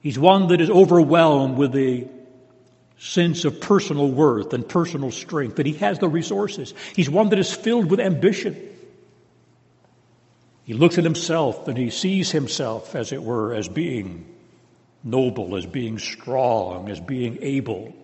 He's 0.00 0.18
one 0.18 0.48
that 0.48 0.60
is 0.60 0.70
overwhelmed 0.70 1.56
with 1.56 1.72
the 1.72 2.06
sense 2.98 3.44
of 3.44 3.60
personal 3.60 4.10
worth 4.10 4.52
and 4.52 4.66
personal 4.66 5.10
strength, 5.10 5.56
that 5.56 5.66
he 5.66 5.74
has 5.74 5.98
the 5.98 6.08
resources. 6.08 6.74
He's 6.94 7.10
one 7.10 7.30
that 7.30 7.38
is 7.38 7.52
filled 7.52 7.90
with 7.90 8.00
ambition. 8.00 8.70
He 10.64 10.72
looks 10.72 10.96
at 10.96 11.04
himself 11.04 11.68
and 11.68 11.76
he 11.76 11.90
sees 11.90 12.30
himself, 12.30 12.94
as 12.94 13.12
it 13.12 13.22
were, 13.22 13.54
as 13.54 13.68
being 13.68 14.24
noble, 15.02 15.56
as 15.56 15.66
being 15.66 15.98
strong, 15.98 16.88
as 16.88 17.00
being 17.00 17.38
able 17.42 17.94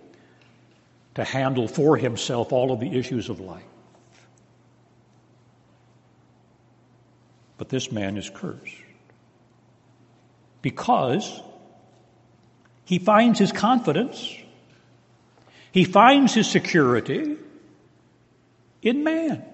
to 1.14 1.24
handle 1.24 1.68
for 1.68 1.96
himself 1.96 2.52
all 2.52 2.72
of 2.72 2.80
the 2.80 2.98
issues 2.98 3.28
of 3.28 3.40
life. 3.40 3.62
But 7.58 7.68
this 7.68 7.92
man 7.92 8.16
is 8.16 8.30
cursed 8.32 8.74
because 10.62 11.42
he 12.84 12.98
finds 12.98 13.38
his 13.38 13.52
confidence, 13.52 14.34
he 15.72 15.84
finds 15.84 16.34
his 16.34 16.50
security 16.50 17.36
in 18.82 19.04
man. 19.04 19.44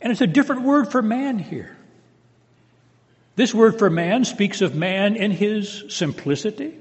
And 0.00 0.10
it's 0.10 0.20
a 0.20 0.26
different 0.26 0.62
word 0.62 0.90
for 0.90 1.02
man 1.02 1.38
here. 1.38 1.76
This 3.36 3.54
word 3.54 3.78
for 3.78 3.90
man 3.90 4.24
speaks 4.24 4.60
of 4.60 4.74
man 4.74 5.16
in 5.16 5.30
his 5.30 5.84
simplicity. 5.88 6.78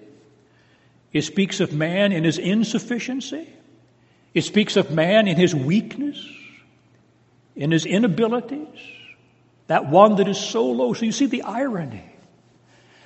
It 1.13 1.21
speaks 1.21 1.59
of 1.59 1.71
man 1.73 2.11
in 2.11 2.23
his 2.23 2.39
insufficiency. 2.39 3.47
It 4.33 4.41
speaks 4.41 4.75
of 4.77 4.91
man 4.91 5.27
in 5.27 5.37
his 5.37 5.53
weakness, 5.53 6.27
in 7.55 7.69
his 7.69 7.85
inabilities. 7.85 8.79
That 9.67 9.85
one 9.85 10.15
that 10.15 10.27
is 10.27 10.39
so 10.39 10.71
low. 10.71 10.93
So 10.93 11.05
you 11.05 11.11
see 11.11 11.27
the 11.27 11.43
irony. 11.43 12.03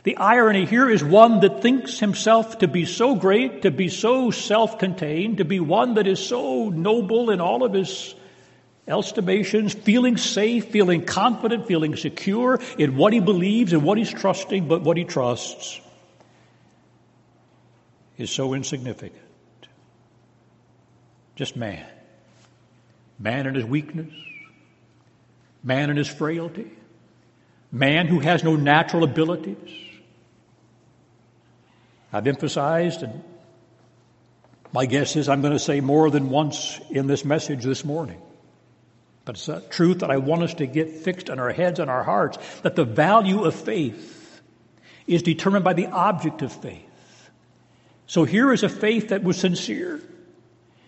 The 0.04 0.16
irony 0.16 0.66
here 0.66 0.90
is 0.90 1.04
one 1.04 1.42
that 1.42 1.62
thinks 1.62 2.00
himself 2.00 2.60
to 2.60 2.68
be 2.70 2.86
so 2.86 3.16
great, 3.16 3.64
to 3.64 3.72
be 3.72 3.90
so 3.90 4.32
self 4.32 4.80
contained, 4.80 5.40
to 5.40 5.46
be 5.46 5.60
one 5.60 5.96
that 5.96 6.08
is 6.08 6.26
so 6.26 6.70
noble 6.70 7.30
in 7.30 7.42
all 7.42 7.66
of 7.66 7.74
his 7.74 8.16
estimations, 8.88 9.74
feeling 9.74 10.16
safe, 10.16 10.70
feeling 10.70 11.04
confident, 11.04 11.68
feeling 11.68 11.98
secure 11.98 12.62
in 12.78 12.96
what 12.96 13.12
he 13.12 13.20
believes 13.20 13.74
and 13.74 13.84
what 13.84 13.98
he's 13.98 14.14
trusting, 14.14 14.70
but 14.70 14.82
what 14.82 14.96
he 14.96 15.04
trusts 15.04 15.82
is 18.18 18.32
so 18.32 18.54
insignificant. 18.54 19.22
Just 21.36 21.56
man. 21.56 21.86
Man 23.20 23.48
in 23.48 23.56
his 23.56 23.66
weakness, 23.66 24.14
man 25.64 25.90
in 25.90 25.98
his 25.98 26.08
frailty, 26.08 26.72
man 27.72 28.08
who 28.08 28.20
has 28.20 28.44
no 28.44 28.56
natural 28.56 29.04
abilities 29.04 29.88
I've 32.12 32.28
emphasized, 32.28 33.04
and 33.04 33.24
my 34.72 34.86
guess 34.86 35.16
is 35.16 35.30
I'm 35.30 35.42
going 35.42 35.54
to 35.54 35.60
say 35.60 35.82
more 35.82 36.10
than 36.10 36.30
once 36.30 36.80
in 36.90 37.08
this 37.08 37.26
message 37.26 37.64
this 37.64 37.84
morning. 37.84 38.22
But 39.26 39.36
it's 39.36 39.50
a 39.50 39.62
truth 39.62 40.00
that 40.00 40.10
I 40.10 40.18
want 40.18 40.44
us 40.44 40.54
to 40.56 40.66
get 40.66 40.90
fixed 40.90 41.30
in 41.30 41.38
our 41.38 41.52
heads 41.52 41.80
and 41.80 41.90
our 41.90 42.04
hearts 42.04 42.38
that 42.62 42.76
the 42.76 42.86
value 42.86 43.44
of 43.44 43.56
faith 43.56 44.42
is 45.06 45.22
determined 45.22 45.66
by 45.66 45.74
the 45.74 45.88
object 45.88 46.42
of 46.42 46.52
faith. 46.52 46.87
So 48.08 48.24
here 48.24 48.54
is 48.54 48.64
a 48.64 48.70
faith 48.70 49.10
that 49.10 49.24
was 49.24 49.38
sincere. 49.38 50.02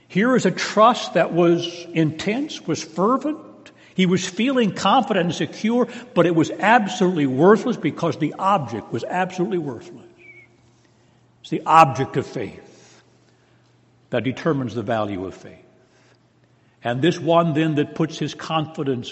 Here 0.08 0.36
is 0.36 0.46
a 0.46 0.52
trust 0.52 1.14
that 1.14 1.34
was 1.34 1.86
intense, 1.94 2.66
was 2.66 2.82
fervent. 2.82 3.72
He 3.94 4.06
was 4.06 4.26
feeling 4.28 4.74
confident 4.74 5.26
and 5.26 5.36
secure, 5.36 5.90
but 6.16 6.26
it 6.26 6.34
was 6.34 6.50
absolutely 6.50 7.28
worthless 7.28 7.76
because 7.76 8.18
the 8.18 8.34
object 8.40 8.92
was 8.94 9.04
absolutely 9.04 9.58
worthless. 9.58 10.06
It's 11.42 11.50
the 11.50 11.64
object 11.66 12.16
of 12.16 12.26
faith 12.26 13.04
that 14.10 14.24
determines 14.24 14.74
the 14.74 14.82
value 14.82 15.26
of 15.26 15.36
faith. 15.36 15.66
And 16.82 17.02
this 17.02 17.20
one 17.20 17.54
then 17.54 17.76
that 17.76 17.96
puts 17.96 18.18
his 18.18 18.34
confidence 18.34 19.12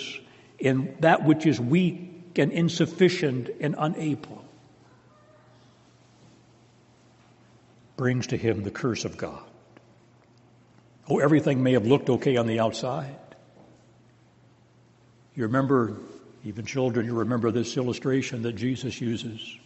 in 0.58 0.96
that 1.02 1.26
which 1.26 1.46
is 1.46 1.60
weak 1.60 2.38
and 2.38 2.54
insufficient 2.54 3.50
and 3.60 3.76
unable 3.78 4.47
brings 7.98 8.28
to 8.28 8.38
him 8.38 8.64
the 8.64 8.72
curse 8.72 9.04
of 9.04 9.18
God. 9.18 9.44
Oh, 11.10 11.20
everything 11.20 11.64
may 11.64 11.74
have 11.74 11.86
looked 11.86 12.10
okay 12.10 12.38
on 12.38 12.48
the 12.48 12.60
outside. 12.60 13.18
You 15.36 15.44
remember, 15.44 15.98
even 16.46 16.66
children, 16.66 17.06
you 17.06 17.14
remember 17.14 17.52
this 17.52 17.76
illustration 17.76 18.44
that 18.44 18.54
Jesus 18.54 19.00
uses 19.02 19.58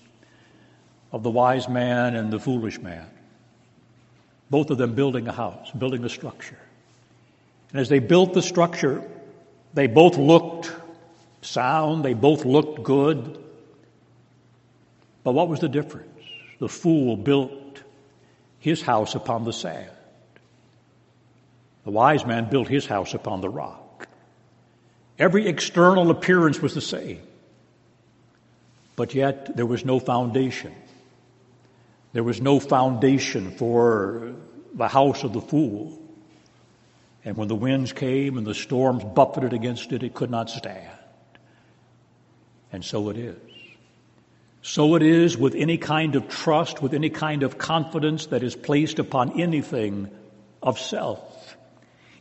of 1.12 1.24
the 1.24 1.30
wise 1.30 1.67
man 1.67 2.15
and 2.15 2.32
the 2.32 2.39
foolish 2.39 2.80
man. 2.80 3.08
Both 4.50 4.70
of 4.70 4.78
them 4.78 4.96
building 4.96 5.28
a 5.28 5.32
house, 5.32 5.72
building 5.72 6.04
a 6.04 6.10
structure. 6.10 6.60
And 7.72 7.80
as 7.80 7.89
they 7.89 8.00
built 8.00 8.34
the 8.34 8.41
structure, 8.41 9.04
they 9.74 9.88
both 9.88 10.17
looked 10.17 10.74
sound, 11.41 12.04
they 12.04 12.13
both 12.13 12.46
looked 12.46 12.84
good. 12.84 13.44
But 15.24 15.32
what 15.34 15.48
was 15.48 15.60
the 15.60 15.70
difference? 15.70 16.08
The 16.60 16.70
fool 16.70 17.15
built 17.15 17.52
his 18.62 18.82
house 18.82 19.15
upon 19.15 19.43
the 19.43 19.52
sand. 19.52 19.89
The 21.84 21.91
wise 21.91 22.26
man 22.26 22.50
built 22.50 22.67
his 22.67 22.86
house 22.86 23.13
upon 23.13 23.41
the 23.41 23.50
rock. 23.50 24.08
Every 25.19 25.47
external 25.47 26.10
appearance 26.12 26.62
was 26.62 26.74
the 26.74 26.82
same, 26.82 27.21
but 28.95 29.13
yet 29.13 29.58
there 29.58 29.65
was 29.65 29.84
no 29.84 30.00
foundation. 30.00 30.74
There 32.13 32.24
was 32.24 32.39
no 32.39 32.60
foundation 32.60 33.52
for 33.52 34.34
the 34.74 34.88
house 34.88 35.24
of 35.24 35.34
the 35.34 35.41
fool. 35.41 35.97
And 37.26 37.38
when 37.38 37.47
the 37.47 37.56
winds 37.56 37.93
came 37.93 38.38
and 38.38 38.45
the 38.45 38.56
storms 38.56 39.04
buffeted 39.04 39.54
against 39.54 39.91
it, 39.91 40.04
it 40.04 40.13
could 40.13 40.30
not 40.30 40.50
stand. 40.50 40.97
And 42.71 42.86
so 42.86 43.10
it 43.10 43.17
is. 43.17 43.38
So 44.62 44.95
it 44.95 45.02
is 45.02 45.38
with 45.38 45.56
any 45.56 45.78
kind 45.78 46.15
of 46.15 46.30
trust, 46.30 46.82
with 46.82 46.93
any 46.93 47.10
kind 47.10 47.43
of 47.43 47.58
confidence 47.58 48.28
that 48.28 48.43
is 48.43 48.56
placed 48.56 49.00
upon 49.00 49.41
anything 49.41 50.10
of 50.62 50.78
self. 50.78 51.56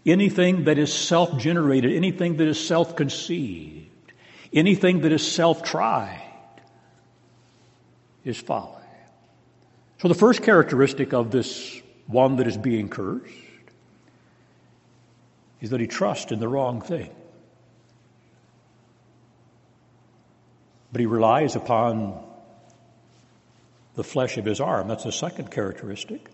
Anything 0.07 0.65
that 0.65 0.79
is 0.79 0.93
self 0.93 1.39
generated, 1.39 1.93
anything 1.93 2.39
that 2.39 2.49
is 2.49 2.59
self 2.59 2.97
conceived, 2.97 4.13
anything 4.53 5.03
that 5.03 5.13
is 5.13 5.31
self 5.31 5.63
tried 5.63 6.23
is 8.25 8.39
folly. 8.39 8.77
So 9.99 10.09
the 10.09 10.15
first 10.15 10.43
characteristic 10.43 11.13
of 11.13 11.31
this 11.31 11.79
one 12.07 12.37
that 12.37 12.47
is 12.47 12.57
being 12.57 12.89
cursed 12.89 13.35
is 15.61 15.71
that 15.71 15.81
he 15.81 15.87
trusts 15.87 16.33
in 16.33 16.41
the 16.41 16.49
wrong 16.49 16.81
thing. 16.81 17.11
But 20.91 21.01
he 21.01 21.07
relies 21.07 21.55
upon 21.55 22.30
the 23.97 24.05
flesh 24.05 24.37
of 24.37 24.45
his 24.45 24.61
arm. 24.61 24.89
That's 24.89 25.05
the 25.05 25.13
second 25.13 25.51
characteristic. 25.51 26.29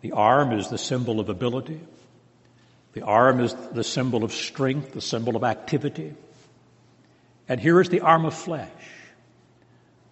The 0.00 0.12
arm 0.12 0.52
is 0.52 0.68
the 0.68 0.78
symbol 0.78 1.20
of 1.20 1.28
ability. 1.28 1.80
The 2.94 3.02
arm 3.02 3.40
is 3.40 3.54
the 3.72 3.84
symbol 3.84 4.24
of 4.24 4.32
strength, 4.32 4.92
the 4.92 5.00
symbol 5.00 5.36
of 5.36 5.44
activity. 5.44 6.14
And 7.48 7.60
here 7.60 7.80
is 7.80 7.88
the 7.88 8.00
arm 8.00 8.24
of 8.24 8.34
flesh. 8.34 8.70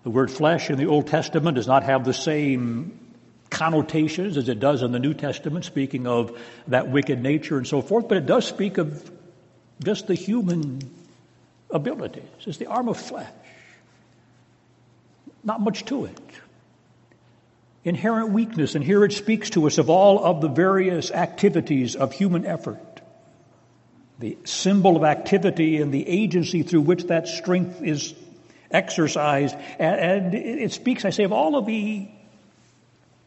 The 0.02 0.10
word 0.10 0.30
flesh 0.30 0.70
in 0.70 0.78
the 0.78 0.86
Old 0.86 1.08
Testament 1.08 1.56
does 1.56 1.66
not 1.66 1.82
have 1.82 2.04
the 2.04 2.14
same 2.14 2.98
connotations 3.50 4.36
as 4.36 4.48
it 4.48 4.60
does 4.60 4.82
in 4.82 4.92
the 4.92 4.98
New 4.98 5.12
Testament, 5.12 5.64
speaking 5.64 6.06
of 6.06 6.40
that 6.68 6.88
wicked 6.88 7.20
nature 7.20 7.58
and 7.58 7.66
so 7.66 7.82
forth, 7.82 8.08
but 8.08 8.16
it 8.16 8.24
does 8.24 8.46
speak 8.46 8.78
of 8.78 9.10
just 9.82 10.06
the 10.06 10.14
human 10.14 10.80
abilities. 11.70 12.22
It's 12.46 12.58
the 12.58 12.66
arm 12.66 12.88
of 12.88 12.96
flesh. 12.96 13.28
Not 15.42 15.61
much 15.61 15.85
to 15.87 16.05
it. 16.05 16.20
Inherent 17.85 18.31
weakness, 18.31 18.74
and 18.74 18.85
here 18.85 19.05
it 19.05 19.12
speaks 19.12 19.50
to 19.50 19.66
us 19.66 19.79
of 19.79 19.88
all 19.88 20.22
of 20.22 20.40
the 20.40 20.48
various 20.48 21.11
activities 21.11 21.96
of 21.96 22.12
human 22.12 22.44
effort. 22.44 22.79
The 24.18 24.37
symbol 24.44 24.98
of 24.98 25.05
activity 25.05 25.81
and 25.81 25.92
the 25.92 26.07
agency 26.07 26.62
through 26.62 26.83
which 26.83 27.05
that 27.05 27.26
strength 27.26 27.83
is 27.83 28.14
exercised. 28.70 29.57
And, 29.79 30.35
it 30.35 30.72
speaks, 30.72 31.07
I 31.07 31.11
say, 31.11 31.24
of 31.24 31.33
all 31.33 31.57
of 31.57 31.64
the 31.64 32.07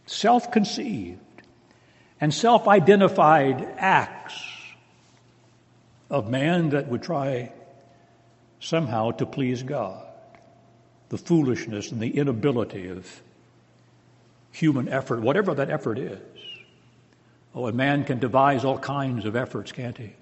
self 0.05 0.51
conceived 0.51 1.19
and 2.21 2.31
self 2.31 2.67
identified 2.67 3.67
acts 3.77 4.39
of 6.11 6.29
man 6.29 6.69
that 6.69 6.89
would 6.89 7.01
try 7.01 7.51
somehow 8.59 9.11
to 9.11 9.25
please 9.25 9.63
God. 9.63 10.02
The 11.13 11.19
foolishness 11.19 11.91
and 11.91 12.01
the 12.01 12.17
inability 12.17 12.87
of 12.87 13.21
human 14.51 14.89
effort, 14.89 15.21
whatever 15.21 15.53
that 15.53 15.69
effort 15.69 15.99
is. 15.99 16.19
Oh, 17.53 17.67
a 17.67 17.71
man 17.71 18.03
can 18.03 18.17
devise 18.17 18.65
all 18.65 18.79
kinds 18.79 19.25
of 19.25 19.35
efforts, 19.35 19.71
can't 19.71 19.95
he? 19.95 20.13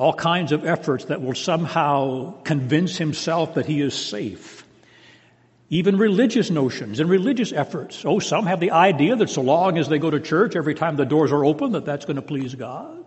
all 0.00 0.14
kinds 0.14 0.50
of 0.50 0.64
efforts 0.64 1.04
that 1.04 1.22
will 1.22 1.34
somehow 1.34 2.32
convince 2.42 2.96
himself 2.96 3.54
that 3.54 3.66
he 3.66 3.82
is 3.82 3.94
safe. 3.94 4.64
Even 5.68 5.96
religious 5.98 6.50
notions 6.50 6.98
and 6.98 7.08
religious 7.08 7.52
efforts. 7.52 8.02
Oh, 8.04 8.18
some 8.18 8.46
have 8.46 8.58
the 8.58 8.72
idea 8.72 9.14
that 9.14 9.30
so 9.30 9.42
long 9.42 9.78
as 9.78 9.88
they 9.88 10.00
go 10.00 10.10
to 10.10 10.18
church 10.18 10.56
every 10.56 10.74
time 10.74 10.96
the 10.96 11.04
doors 11.04 11.30
are 11.30 11.44
open, 11.44 11.72
that 11.72 11.84
that's 11.84 12.06
going 12.06 12.16
to 12.16 12.22
please 12.22 12.54
God. 12.54 13.04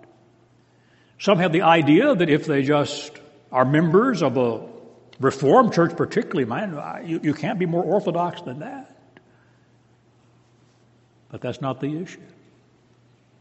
Some 1.19 1.39
have 1.39 1.51
the 1.51 1.63
idea 1.63 2.15
that 2.15 2.29
if 2.29 2.45
they 2.45 2.61
just 2.61 3.11
are 3.51 3.65
members 3.65 4.21
of 4.21 4.37
a 4.37 4.72
Reformed 5.19 5.73
church, 5.73 5.95
particularly, 5.95 6.45
man, 6.45 7.05
you, 7.05 7.19
you 7.21 7.33
can't 7.33 7.59
be 7.59 7.65
more 7.65 7.83
orthodox 7.83 8.41
than 8.41 8.59
that. 8.59 8.95
But 11.29 11.41
that's 11.41 11.61
not 11.61 11.79
the 11.79 12.01
issue. 12.01 12.19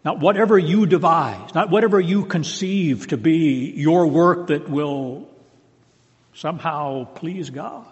Not 0.05 0.19
whatever 0.19 0.59
you 0.59 0.87
devise, 0.87 1.55
not 1.55 1.71
whatever 1.71 2.01
you 2.01 2.25
conceive 2.25 3.09
to 3.09 3.17
be 3.17 3.73
your 3.77 4.07
work 4.07 4.49
that 4.49 4.69
will 4.69 5.29
somehow 6.35 7.05
please 7.05 7.51
God. 7.51 7.87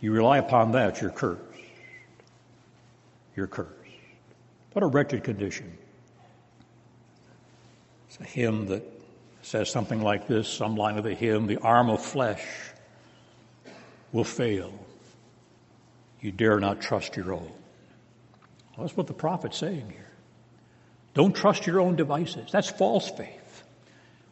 You 0.00 0.12
rely 0.12 0.38
upon 0.38 0.72
that, 0.72 1.00
you're 1.00 1.10
cursed. 1.10 1.42
You're 3.36 3.46
cursed. 3.46 3.70
What 4.72 4.82
a 4.82 4.86
wretched 4.86 5.22
condition. 5.22 5.76
It's 8.08 8.18
a 8.20 8.24
hymn 8.24 8.66
that 8.66 8.91
says 9.42 9.70
something 9.70 10.00
like 10.00 10.26
this, 10.28 10.48
some 10.48 10.76
line 10.76 10.98
of 10.98 11.04
the 11.04 11.14
hymn, 11.14 11.46
the 11.46 11.58
arm 11.58 11.90
of 11.90 12.02
flesh 12.02 12.44
will 14.12 14.24
fail. 14.24 14.72
You 16.20 16.30
dare 16.30 16.60
not 16.60 16.80
trust 16.80 17.16
your 17.16 17.32
own. 17.32 17.50
Well, 18.76 18.86
that's 18.86 18.96
what 18.96 19.08
the 19.08 19.14
prophet's 19.14 19.58
saying 19.58 19.90
here. 19.90 20.06
Don't 21.14 21.34
trust 21.34 21.66
your 21.66 21.80
own 21.80 21.96
devices. 21.96 22.50
That's 22.50 22.70
false 22.70 23.10
faith. 23.10 23.64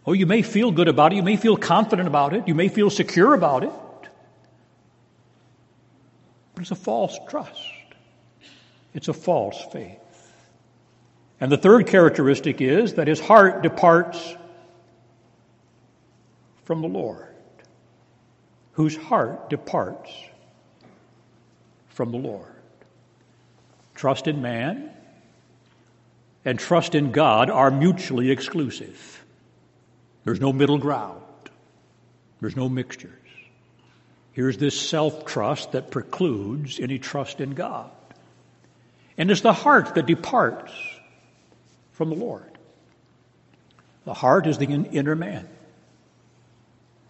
Oh, 0.07 0.13
you 0.13 0.27
may 0.27 0.43
feel 0.43 0.71
good 0.71 0.89
about 0.89 1.13
it. 1.13 1.17
You 1.17 1.23
may 1.23 1.37
feel 1.37 1.57
confident 1.57 2.09
about 2.09 2.33
it. 2.33 2.49
You 2.49 2.55
may 2.55 2.69
feel 2.69 2.89
secure 2.89 3.35
about 3.35 3.65
it. 3.65 3.73
But 6.55 6.63
it's 6.63 6.71
a 6.71 6.77
false 6.77 7.19
trust. 7.29 7.61
It's 8.95 9.09
a 9.09 9.13
false 9.13 9.63
faith. 9.73 9.99
And 11.41 11.51
the 11.51 11.59
third 11.59 11.87
characteristic 11.87 12.61
is 12.61 12.95
that 12.95 13.09
his 13.09 13.21
heart 13.21 13.63
departs 13.63 14.37
from 16.71 16.83
the 16.83 16.89
Lord, 16.89 17.27
whose 18.75 18.95
heart 18.95 19.51
departs 19.51 20.09
from 21.89 22.13
the 22.13 22.17
Lord. 22.17 22.55
Trust 23.97 24.29
in 24.29 24.41
man 24.41 24.89
and 26.45 26.61
trust 26.61 26.95
in 26.95 27.11
God 27.11 27.51
are 27.51 27.73
mutually 27.73 28.31
exclusive. 28.31 29.25
There's 30.23 30.41
no 30.41 30.53
middle 30.53 30.79
ground. 30.79 31.25
There's 32.39 32.55
no 32.55 32.69
mixtures. 32.69 33.19
Here's 34.31 34.57
this 34.57 34.81
self 34.81 35.25
trust 35.25 35.73
that 35.73 35.91
precludes 35.91 36.79
any 36.79 37.01
trust 37.01 37.41
in 37.41 37.55
God. 37.55 37.91
And 39.19 39.29
it's 39.29 39.41
the 39.41 39.53
heart 39.53 39.97
that 39.97 40.07
departs 40.07 40.73
from 41.91 42.11
the 42.11 42.17
Lord. 42.17 42.57
The 44.05 44.15
heart 44.15 44.47
is 44.47 44.59
the 44.59 44.67
inner 44.67 45.17
man. 45.17 45.49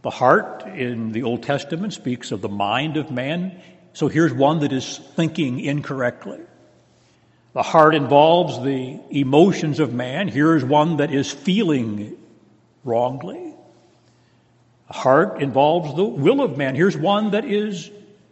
The 0.02 0.10
heart 0.10 0.66
in 0.66 1.12
the 1.12 1.24
Old 1.24 1.42
Testament 1.42 1.92
speaks 1.92 2.32
of 2.32 2.40
the 2.40 2.48
mind 2.48 2.96
of 2.96 3.10
man. 3.10 3.60
So 3.92 4.08
here's 4.08 4.32
one 4.32 4.60
that 4.60 4.72
is 4.72 4.98
thinking 4.98 5.60
incorrectly. 5.60 6.40
The 7.52 7.62
heart 7.62 7.94
involves 7.94 8.62
the 8.62 9.00
emotions 9.10 9.80
of 9.80 9.92
man. 9.92 10.28
Here's 10.28 10.64
one 10.64 10.98
that 10.98 11.12
is 11.12 11.30
feeling 11.30 12.16
wrongly. 12.84 13.54
The 14.86 14.94
heart 14.94 15.42
involves 15.42 15.94
the 15.94 16.04
will 16.04 16.40
of 16.40 16.56
man. 16.56 16.74
Here's 16.74 16.96
one 16.96 17.32
that 17.32 17.44
is 17.44 17.90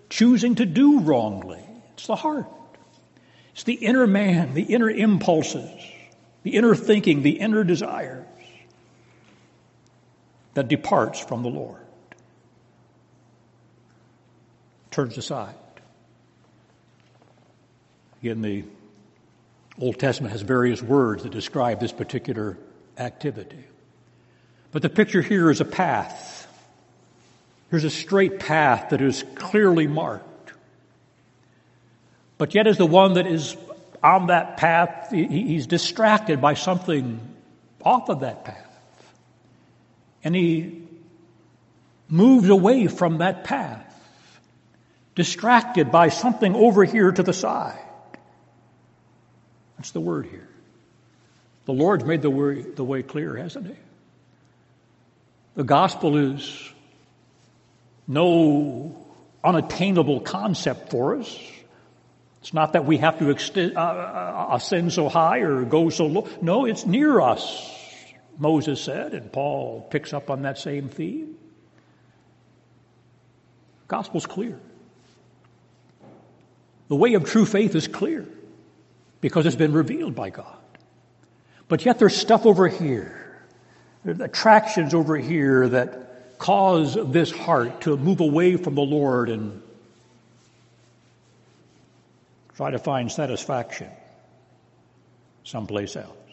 choosing 0.09 0.55
to 0.57 0.67
do 0.67 1.01
wrongly. 1.01 1.65
It's 1.95 2.07
the 2.07 2.17
heart. 2.17 2.47
It's 3.53 3.65
the 3.65 3.75
inner 3.75 4.07
man, 4.07 4.55
the 4.55 4.63
inner 4.63 4.89
impulses 4.89 5.71
the 6.43 6.57
inner 6.57 6.75
thinking, 6.75 7.23
the 7.23 7.41
inner 7.41 7.65
desires 7.65 8.25
that 10.59 10.67
departs 10.67 11.21
from 11.21 11.45
the 11.45 11.49
Lord, 11.49 11.81
turns 14.91 15.17
aside. 15.17 15.55
Again, 18.21 18.43
the 18.43 18.65
Old 19.81 20.01
Testament 20.01 20.33
has 20.33 20.43
various 20.43 20.83
words 20.83 21.23
that 21.23 21.31
describe 21.31 21.79
this 21.79 21.93
particular 21.93 22.59
activity. 22.97 23.63
But 24.73 24.83
the 24.83 24.89
picture 24.89 25.23
here 25.23 25.49
is 25.49 25.61
a 25.61 25.65
path. 25.65 26.49
Here's 27.71 27.85
a 27.85 27.91
straight 27.91 28.41
path 28.41 28.91
that 28.91 29.01
is 29.01 29.25
clearly 29.37 29.87
marked. 29.87 30.55
But 32.37 32.57
yet, 32.57 32.67
as 32.67 32.79
the 32.79 32.87
one 32.87 33.13
that 33.13 33.29
is 33.29 33.57
on 34.03 34.27
that 34.27 34.57
path, 34.57 35.13
he's 35.13 35.69
distracted 35.69 36.41
by 36.41 36.55
something 36.55 37.21
off 37.85 38.09
of 38.09 38.21
that 38.21 38.45
path. 38.45 38.68
And 40.25 40.35
he 40.35 40.83
moves 42.09 42.49
away 42.49 42.87
from 42.87 43.19
that 43.19 43.45
path, 43.45 43.85
distracted 45.15 45.91
by 45.93 46.09
something 46.09 46.55
over 46.55 46.85
here 46.85 47.13
to 47.13 47.23
the 47.23 47.33
side. 47.33 47.79
That's 49.77 49.93
the 49.93 50.01
word 50.01 50.27
here. 50.27 50.49
The 51.67 51.73
Lord's 51.73 52.05
made 52.05 52.23
the 52.23 52.31
way, 52.31 52.63
the 52.63 52.85
way 52.85 53.03
clear, 53.03 53.37
hasn't 53.37 53.67
he? 53.67 53.75
The 55.55 55.65
gospel 55.65 56.17
is 56.17 56.73
no 58.07 59.07
unattainable 59.45 60.21
concept 60.21 60.91
for 60.91 61.17
us. 61.17 61.39
It's 62.41 62.55
not 62.55 62.73
that 62.73 62.87
we 62.87 62.97
have 62.99 63.19
to 63.19 63.31
extend, 63.31 63.77
uh, 63.77 63.81
uh, 63.81 64.49
ascend 64.53 64.93
so 64.93 65.09
high 65.09 65.41
or 65.41 65.65
go 65.65 65.91
so 65.91 66.07
low. 66.07 66.29
No, 66.41 66.65
it's 66.65 66.87
near 66.87 67.21
us, 67.21 67.78
Moses 68.39 68.81
said, 68.81 69.15
and 69.15 69.33
Paul 69.33 69.87
picks 69.91 70.13
up 70.13 70.31
on 70.31 70.43
that 70.43 70.59
same 70.59 70.89
theme. 70.89 71.37
Gospel's 73.89 74.27
clear. 74.27 74.59
The 76.89 76.97
way 76.97 77.15
of 77.15 77.25
true 77.25 77.45
faith 77.45 77.75
is 77.75 77.89
clear 77.89 78.27
because 79.21 79.45
it's 79.45 79.57
been 79.57 79.73
revealed 79.73 80.15
by 80.15 80.31
God. 80.31 80.57
But 81.67 81.85
yet 81.85 81.99
there's 81.99 82.17
stuff 82.17 82.47
over 82.47 82.69
here, 82.69 83.43
attractions 84.07 84.95
over 84.95 85.17
here 85.17 85.69
that 85.69 86.39
cause 86.39 86.97
this 87.13 87.31
heart 87.31 87.83
to 87.83 87.97
move 87.97 88.21
away 88.21 88.57
from 88.57 88.75
the 88.75 88.83
Lord 88.83 89.29
and 89.29 89.61
try 92.55 92.71
to 92.71 92.79
find 92.79 93.11
satisfaction 93.11 93.91
someplace 95.45 95.97
else. 95.97 96.28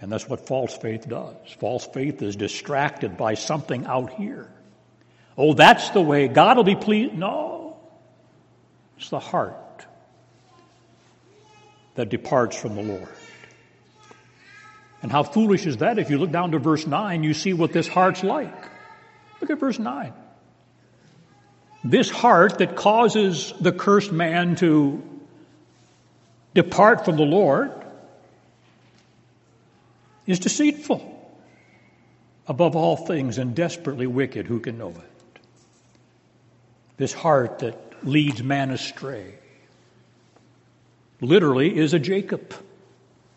And 0.00 0.10
that's 0.12 0.28
what 0.28 0.46
false 0.46 0.76
faith 0.76 1.08
does. 1.08 1.36
False 1.60 1.86
faith 1.86 2.20
is 2.22 2.36
distracted 2.36 3.16
by 3.16 3.34
something 3.34 3.86
out 3.86 4.12
here. 4.12 4.50
Oh, 5.36 5.54
that's 5.54 5.90
the 5.90 6.00
way 6.00 6.28
God 6.28 6.56
will 6.56 6.64
be 6.64 6.76
pleased. 6.76 7.14
No. 7.14 7.76
It's 8.98 9.10
the 9.10 9.18
heart 9.18 9.86
that 11.94 12.08
departs 12.08 12.56
from 12.56 12.74
the 12.74 12.82
Lord. 12.82 13.08
And 15.02 15.12
how 15.12 15.22
foolish 15.22 15.66
is 15.66 15.78
that? 15.78 15.98
If 15.98 16.10
you 16.10 16.18
look 16.18 16.30
down 16.30 16.52
to 16.52 16.58
verse 16.58 16.86
9, 16.86 17.22
you 17.22 17.34
see 17.34 17.52
what 17.52 17.72
this 17.72 17.86
heart's 17.86 18.24
like. 18.24 18.54
Look 19.40 19.50
at 19.50 19.58
verse 19.58 19.78
9. 19.78 20.12
This 21.84 22.08
heart 22.08 22.58
that 22.58 22.76
causes 22.76 23.52
the 23.60 23.72
cursed 23.72 24.12
man 24.12 24.56
to 24.56 25.02
depart 26.54 27.04
from 27.04 27.16
the 27.16 27.24
Lord 27.24 27.83
is 30.26 30.38
deceitful 30.38 31.10
above 32.46 32.76
all 32.76 32.96
things 32.96 33.38
and 33.38 33.54
desperately 33.54 34.06
wicked. 34.06 34.46
Who 34.46 34.60
can 34.60 34.78
know 34.78 34.90
it? 34.90 35.40
This 36.96 37.12
heart 37.12 37.60
that 37.60 38.06
leads 38.06 38.42
man 38.42 38.70
astray 38.70 39.34
literally 41.20 41.76
is 41.76 41.94
a 41.94 41.98
Jacob. 41.98 42.54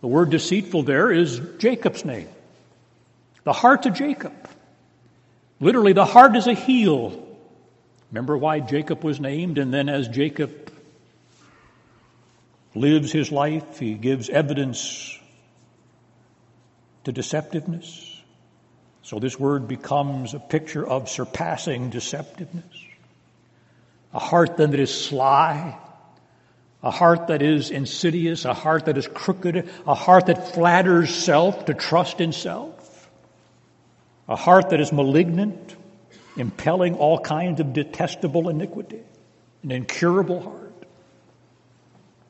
The 0.02 0.08
word 0.08 0.30
deceitful 0.30 0.84
there 0.84 1.12
is 1.12 1.42
Jacob's 1.58 2.06
name. 2.06 2.30
The 3.44 3.54
heart 3.54 3.86
of 3.86 3.94
Jacob. 3.94 4.34
Literally, 5.60 5.94
the 5.94 6.06
heart 6.06 6.36
is 6.36 6.48
a 6.48 6.54
heel 6.54 7.28
Remember 8.12 8.38
why 8.38 8.60
Jacob 8.60 9.04
was 9.04 9.20
named? 9.20 9.58
And 9.58 9.74
then 9.74 9.90
as 9.90 10.08
Jacob 10.08 10.72
lives 12.74 13.12
his 13.12 13.32
life, 13.32 13.80
he 13.80 13.96
gives 13.96 14.30
evidence 14.30 15.18
to 17.08 17.14
deceptiveness. 17.14 18.20
So 19.02 19.18
this 19.18 19.40
word 19.40 19.70
becomes 19.70 20.34
a 20.34 20.40
picture 20.40 20.86
of 20.86 21.08
surpassing 21.08 21.90
deceptiveness. 21.90 22.86
A 24.14 24.20
heart 24.20 24.58
then 24.58 24.72
that 24.72 24.80
is 24.82 24.94
sly, 24.94 25.78
a 26.84 26.92
heart 26.92 27.28
that 27.28 27.42
is 27.42 27.72
insidious, 27.72 28.44
a 28.44 28.54
heart 28.54 28.86
that 28.86 28.98
is 28.98 29.08
crooked, 29.08 29.70
a 29.88 29.96
heart 29.96 30.26
that 30.26 30.54
flatters 30.54 31.16
self 31.16 31.64
to 31.66 31.74
trust 31.74 32.20
in 32.20 32.34
self, 32.34 33.10
a 34.28 34.36
heart 34.36 34.72
that 34.72 34.82
is 34.82 34.92
malignant, 34.92 35.78
impelling 36.36 36.96
all 36.96 37.20
kinds 37.20 37.62
of 37.62 37.72
detestable 37.72 38.50
iniquity, 38.50 39.02
an 39.64 39.72
incurable 39.72 40.42
heart, 40.42 40.86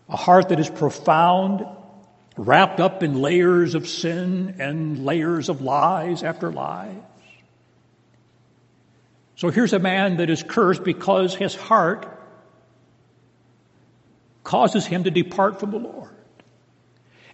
a 0.07 0.17
heart 0.17 0.49
that 0.49 0.59
is 0.59 0.69
profound 0.69 1.65
wrapped 2.37 2.79
up 2.79 3.03
in 3.03 3.19
layers 3.21 3.75
of 3.75 3.87
sin 3.87 4.55
and 4.59 5.03
layers 5.03 5.49
of 5.49 5.61
lies 5.61 6.23
after 6.23 6.51
lies. 6.51 6.95
So 9.35 9.49
here's 9.49 9.73
a 9.73 9.79
man 9.79 10.17
that 10.17 10.29
is 10.29 10.43
cursed 10.43 10.83
because 10.83 11.35
his 11.35 11.55
heart 11.55 12.07
causes 14.43 14.85
him 14.85 15.03
to 15.03 15.11
depart 15.11 15.59
from 15.59 15.71
the 15.71 15.79
Lord. 15.79 16.15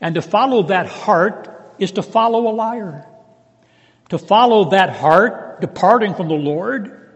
And 0.01 0.15
to 0.15 0.21
follow 0.21 0.63
that 0.63 0.87
heart 0.87 1.75
is 1.79 1.93
to 1.93 2.03
follow 2.03 2.49
a 2.49 2.53
liar. 2.53 3.05
To 4.09 4.17
follow 4.17 4.71
that 4.71 4.89
heart, 4.89 5.61
departing 5.61 6.13
from 6.15 6.27
the 6.27 6.33
Lord, 6.33 7.11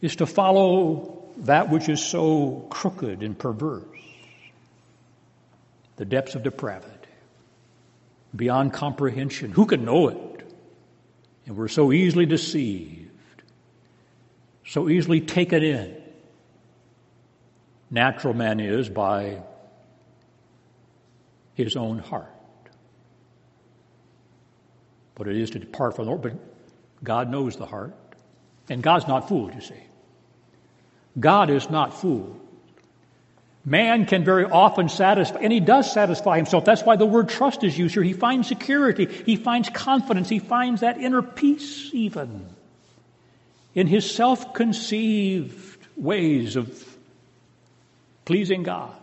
is 0.00 0.16
to 0.16 0.26
follow 0.26 1.22
that 1.38 1.70
which 1.70 1.88
is 1.88 2.04
so 2.04 2.66
crooked 2.70 3.22
and 3.22 3.38
perverse. 3.38 3.84
The 5.96 6.04
depths 6.04 6.34
of 6.34 6.42
depravity. 6.42 6.93
Beyond 8.34 8.72
comprehension. 8.72 9.52
Who 9.52 9.66
can 9.66 9.84
know 9.84 10.08
it? 10.08 10.54
And 11.46 11.56
we're 11.56 11.68
so 11.68 11.92
easily 11.92 12.26
deceived, 12.26 13.10
so 14.66 14.88
easily 14.88 15.20
taken 15.20 15.62
in. 15.62 15.96
Natural 17.90 18.34
man 18.34 18.60
is 18.60 18.88
by 18.88 19.42
his 21.54 21.76
own 21.76 21.98
heart. 21.98 22.30
But 25.14 25.28
it 25.28 25.36
is 25.36 25.50
to 25.50 25.58
depart 25.58 25.94
from 25.94 26.06
the 26.06 26.10
Lord. 26.10 26.22
But 26.22 27.04
God 27.04 27.30
knows 27.30 27.56
the 27.56 27.66
heart. 27.66 27.94
And 28.68 28.82
God's 28.82 29.06
not 29.06 29.28
fooled, 29.28 29.54
you 29.54 29.60
see. 29.60 29.74
God 31.20 31.50
is 31.50 31.70
not 31.70 32.00
fooled. 32.00 32.40
Man 33.64 34.04
can 34.04 34.24
very 34.24 34.44
often 34.44 34.90
satisfy, 34.90 35.38
and 35.40 35.50
he 35.50 35.60
does 35.60 35.90
satisfy 35.90 36.36
himself. 36.36 36.66
That's 36.66 36.82
why 36.82 36.96
the 36.96 37.06
word 37.06 37.30
trust 37.30 37.64
is 37.64 37.78
used 37.78 37.94
here. 37.94 38.02
He 38.02 38.12
finds 38.12 38.46
security, 38.46 39.06
he 39.06 39.36
finds 39.36 39.70
confidence, 39.70 40.28
he 40.28 40.38
finds 40.38 40.82
that 40.82 40.98
inner 40.98 41.22
peace, 41.22 41.88
even 41.94 42.46
in 43.74 43.86
his 43.86 44.10
self 44.14 44.52
conceived 44.52 45.78
ways 45.96 46.56
of 46.56 46.96
pleasing 48.26 48.64
God. 48.64 48.94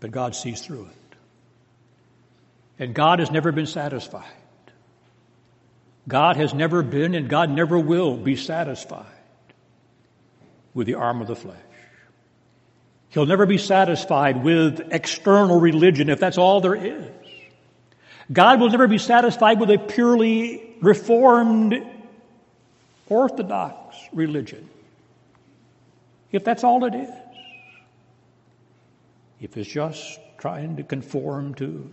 But 0.00 0.10
God 0.10 0.34
sees 0.34 0.60
through 0.60 0.84
it. 0.84 1.16
And 2.78 2.94
God 2.94 3.18
has 3.20 3.30
never 3.30 3.52
been 3.52 3.66
satisfied. 3.66 4.24
God 6.08 6.36
has 6.36 6.54
never 6.54 6.82
been 6.82 7.14
and 7.14 7.28
God 7.28 7.50
never 7.50 7.78
will 7.78 8.16
be 8.16 8.36
satisfied 8.36 9.19
with 10.74 10.86
the 10.86 10.94
arm 10.94 11.20
of 11.20 11.26
the 11.26 11.36
flesh. 11.36 11.56
He'll 13.10 13.26
never 13.26 13.46
be 13.46 13.58
satisfied 13.58 14.44
with 14.44 14.80
external 14.92 15.60
religion 15.60 16.08
if 16.08 16.20
that's 16.20 16.38
all 16.38 16.60
there 16.60 16.76
is. 16.76 17.10
God 18.32 18.60
will 18.60 18.70
never 18.70 18.86
be 18.86 18.98
satisfied 18.98 19.58
with 19.58 19.70
a 19.70 19.78
purely 19.78 20.76
reformed, 20.80 21.74
orthodox 23.08 23.96
religion 24.12 24.68
if 26.32 26.44
that's 26.44 26.64
all 26.64 26.84
it 26.84 26.94
is. 26.94 27.10
If 29.40 29.56
it's 29.56 29.70
just 29.70 30.18
trying 30.38 30.76
to 30.76 30.82
conform 30.82 31.54
to 31.54 31.90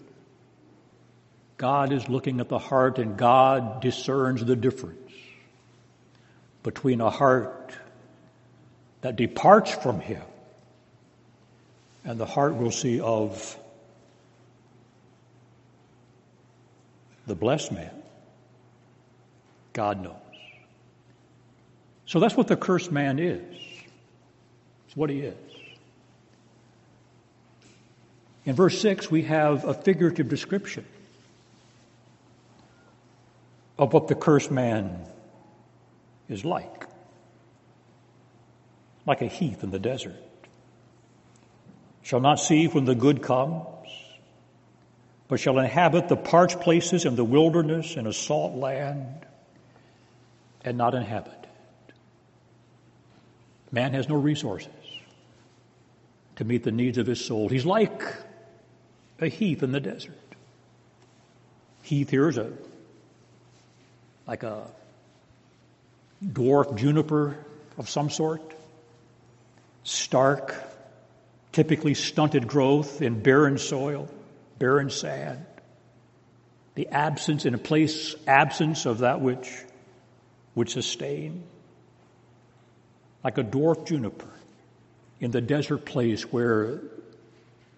God 1.58 1.92
is 1.92 2.08
looking 2.08 2.40
at 2.40 2.50
the 2.50 2.60
heart 2.60 3.00
and 3.00 3.18
God 3.18 3.82
discerns 3.82 4.46
the 4.46 4.56
difference 4.56 5.12
between 6.62 7.02
a 7.02 7.10
heart 7.10 7.74
that 9.02 9.16
departs 9.16 9.72
from 9.72 10.00
Him 10.00 10.24
and 12.04 12.20
the 12.20 12.26
heart 12.26 12.56
we'll 12.56 12.72
see 12.72 13.00
of 13.02 13.58
the 17.28 17.36
blessed 17.36 17.74
man. 17.74 17.92
God 19.74 20.02
knows. 20.02 20.16
So 22.06 22.22
that's 22.22 22.36
what 22.36 22.48
the 22.48 22.56
cursed 22.56 22.92
man 22.92 23.20
is. 23.20 23.44
It's 24.88 24.96
what 24.96 25.10
he 25.10 25.20
is. 25.20 25.36
In 28.46 28.56
verse 28.56 28.80
6, 28.80 29.12
we 29.12 29.24
have 29.24 29.66
a 29.66 29.74
figurative 29.74 30.30
description 30.30 30.86
of 33.78 33.92
what 33.92 34.08
the 34.08 34.16
cursed 34.16 34.50
man 34.50 35.06
is 36.30 36.46
like. 36.46 36.87
Like 39.08 39.24
a 39.24 39.28
heath 39.28 39.64
in 39.64 39.72
the 39.72 39.80
desert. 39.80 40.16
Shall 42.04 42.20
not 42.20 42.40
see 42.40 42.68
when 42.68 42.86
the 42.86 42.94
good 42.94 43.24
comes, 43.24 43.66
but 45.28 45.40
shall 45.40 45.58
inhabit 45.58 46.10
the 46.10 46.16
parched 46.16 46.60
places 46.60 47.06
in 47.06 47.16
the 47.16 47.24
wilderness 47.24 47.96
in 47.96 48.06
a 48.06 48.14
salt 48.14 48.56
land 48.56 49.26
and 50.64 50.78
not 50.78 50.94
inhabit. 50.94 51.48
Man 53.72 53.94
has 53.94 54.08
no 54.08 54.16
resources 54.16 54.72
to 56.36 56.46
meet 56.46 56.64
the 56.64 56.72
needs 56.72 56.98
of 56.98 57.08
his 57.08 57.24
soul. 57.24 57.50
He's 57.50 57.66
like 57.66 58.04
a 59.20 59.28
heath 59.28 59.64
in 59.64 59.72
the 59.72 59.80
desert. 59.80 60.14
Heath 61.82 62.10
here 62.10 62.30
is 62.30 62.38
a 62.38 62.52
like 64.28 64.44
a 64.44 64.68
dwarf 66.24 66.76
juniper 66.76 67.38
of 67.78 67.90
some 67.90 68.10
sort, 68.10 68.42
stark, 69.88 70.54
typically 71.54 71.94
stunted 71.94 72.46
growth 72.46 73.02
in 73.02 73.22
barren 73.22 73.58
soil, 73.58 74.10
barren 74.60 74.90
sand, 74.90 75.46
the 76.76 76.88
absence 76.90 77.46
in 77.46 77.54
a 77.54 77.58
place, 77.58 78.14
absence 78.28 78.86
of 78.86 79.00
that 79.00 79.22
which 79.22 79.50
would 80.56 80.70
sustain, 80.70 81.42
like 83.24 83.38
a 83.38 83.44
dwarf 83.44 83.88
juniper 83.88 84.28
in 85.22 85.32
the 85.32 85.40
desert 85.40 85.86
place 85.86 86.24
where 86.34 86.82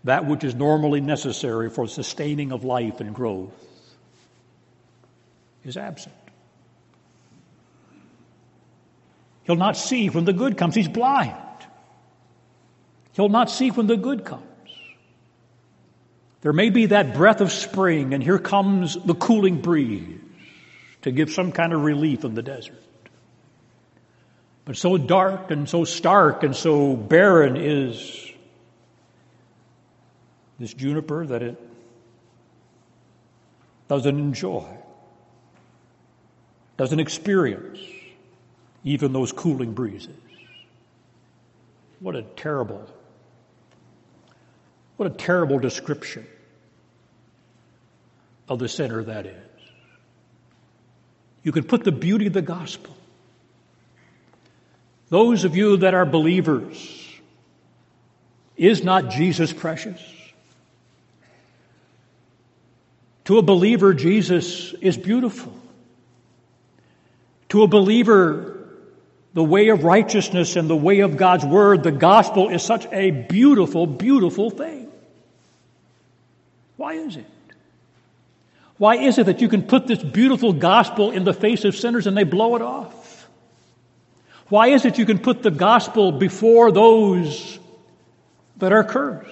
that 0.04 0.26
which 0.26 0.44
is 0.44 0.56
normally 0.56 1.02
necessary 1.02 1.70
for 1.70 1.88
sustaining 1.88 2.52
of 2.52 2.64
life 2.64 3.02
and 3.02 3.14
growth 3.14 3.54
is 5.64 5.78
absent. 5.78 6.16
He'll 9.44 9.56
not 9.56 9.78
see 9.78 10.10
when 10.10 10.26
the 10.26 10.34
good 10.34 10.58
comes. 10.58 10.74
He's 10.74 10.88
blind. 10.88 11.36
He'll 13.14 13.30
not 13.30 13.50
see 13.50 13.72
when 13.72 13.88
the 13.88 13.98
good 13.98 14.26
comes. 14.26 14.44
There 16.42 16.54
may 16.54 16.70
be 16.70 16.88
that 16.88 17.16
breath 17.16 17.42
of 17.42 17.52
spring, 17.52 18.14
and 18.14 18.24
here 18.24 18.40
comes 18.40 18.96
the 19.04 19.14
cooling 19.14 19.62
breeze 19.62 20.20
to 21.02 21.12
give 21.12 21.32
some 21.32 21.52
kind 21.52 21.74
of 21.74 21.84
relief 21.84 22.24
in 22.24 22.34
the 22.34 22.42
desert. 22.42 22.82
But 24.66 24.78
so 24.78 24.98
dark 24.98 25.52
and 25.52 25.68
so 25.68 25.84
stark 25.84 26.44
and 26.44 26.56
so 26.56 26.96
barren 26.96 27.58
is 27.58 28.32
this 30.60 30.74
juniper 30.74 31.26
that 31.26 31.42
it 31.42 31.60
doesn't 33.88 34.20
enjoy, 34.20 34.68
doesn't 36.78 37.00
experience 37.00 37.80
even 38.84 39.12
those 39.12 39.32
cooling 39.32 39.74
breezes. 39.74 40.16
What 42.00 42.16
a 42.16 42.22
terrible, 42.22 42.88
what 45.00 45.10
a 45.10 45.16
terrible 45.16 45.60
description 45.60 46.28
of 48.50 48.60
the 48.60 48.68
sinner 48.68 49.02
that 49.02 49.26
is. 49.26 49.34
You 51.42 51.54
can 51.54 51.64
put 51.64 51.86
the 51.86 51.92
beauty 51.94 52.28
of 52.28 52.34
the 52.34 52.42
gospel. 52.42 52.94
Those 55.08 55.46
of 55.46 55.56
you 55.56 55.78
that 55.78 55.94
are 55.94 56.06
believers, 56.06 57.08
is 58.58 58.84
not 58.84 59.10
Jesus 59.10 59.54
precious? 59.54 60.02
To 63.24 63.38
a 63.38 63.42
believer, 63.42 63.94
Jesus 63.94 64.74
is 64.74 64.98
beautiful. 64.98 65.58
To 67.50 67.64
a 67.64 67.68
believer, 67.68 68.68
the 69.34 69.44
way 69.44 69.70
of 69.70 69.86
righteousness 69.86 70.58
and 70.58 70.70
the 70.70 70.76
way 70.76 71.00
of 71.00 71.16
God's 71.16 71.46
Word, 71.46 71.84
the 71.84 71.92
gospel 71.94 72.50
is 72.50 72.64
such 72.64 72.86
a 72.92 73.12
beautiful, 73.12 73.88
beautiful 73.88 74.50
thing. 74.50 74.89
Why 76.80 76.94
is 76.94 77.18
it? 77.18 77.26
Why 78.78 78.96
is 78.96 79.18
it 79.18 79.26
that 79.26 79.42
you 79.42 79.50
can 79.50 79.64
put 79.64 79.86
this 79.86 80.02
beautiful 80.02 80.54
gospel 80.54 81.12
in 81.12 81.26
the 81.26 81.34
face 81.34 81.66
of 81.66 81.76
sinners 81.76 82.08
and 82.08 82.16
they 82.16 82.24
blow 82.24 82.56
it 82.56 82.62
off? 82.62 83.28
Why 84.48 84.70
is 84.70 84.86
it 84.86 84.98
you 84.98 85.06
can 85.06 85.20
put 85.20 85.44
the 85.44 85.52
gospel 85.52 86.14
before 86.14 86.72
those 86.72 87.60
that 88.60 88.72
are 88.72 88.86
cursed? 88.86 89.30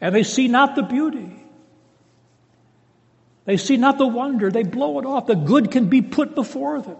And 0.00 0.14
they 0.14 0.22
see 0.22 0.46
not 0.46 0.76
the 0.76 0.84
beauty. 0.84 1.34
They 3.44 3.56
see 3.56 3.76
not 3.76 3.98
the 3.98 4.06
wonder. 4.06 4.52
They 4.52 4.62
blow 4.62 5.00
it 5.00 5.04
off. 5.04 5.26
The 5.26 5.34
good 5.34 5.72
can 5.72 5.88
be 5.88 6.00
put 6.00 6.36
before 6.36 6.80
them. 6.80 6.96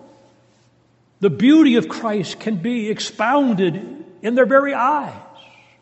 The 1.20 1.30
beauty 1.30 1.76
of 1.76 1.88
Christ 1.88 2.40
can 2.40 2.56
be 2.56 2.88
expounded 2.88 4.04
in 4.22 4.34
their 4.34 4.44
very 4.44 4.74
eyes 4.74 5.14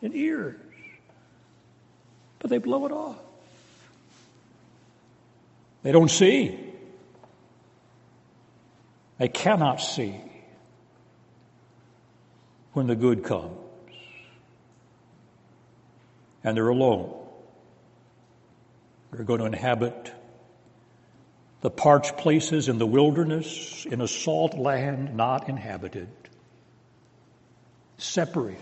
and 0.03 0.13
ears. 0.13 0.59
But 2.45 2.51
they 2.51 2.59
blow 2.59 2.85
it 2.85 2.91
off. 2.91 3.17
They 5.81 5.91
don't 5.91 6.11
see. 6.11 6.59
They 9.17 9.29
cannot 9.29 9.81
see 9.81 10.21
when 12.73 12.85
the 12.85 12.95
good 12.95 13.23
comes. 13.23 13.57
And 16.43 16.55
they're 16.55 16.69
alone. 16.69 17.15
They're 19.11 19.25
going 19.25 19.39
to 19.39 19.47
inhabit 19.47 20.13
the 21.61 21.71
parched 21.71 22.15
places 22.15 22.69
in 22.69 22.77
the 22.77 22.85
wilderness, 22.85 23.87
in 23.89 24.01
a 24.01 24.07
salt 24.07 24.53
land 24.53 25.15
not 25.15 25.49
inhabited, 25.49 26.09
separated, 27.97 28.61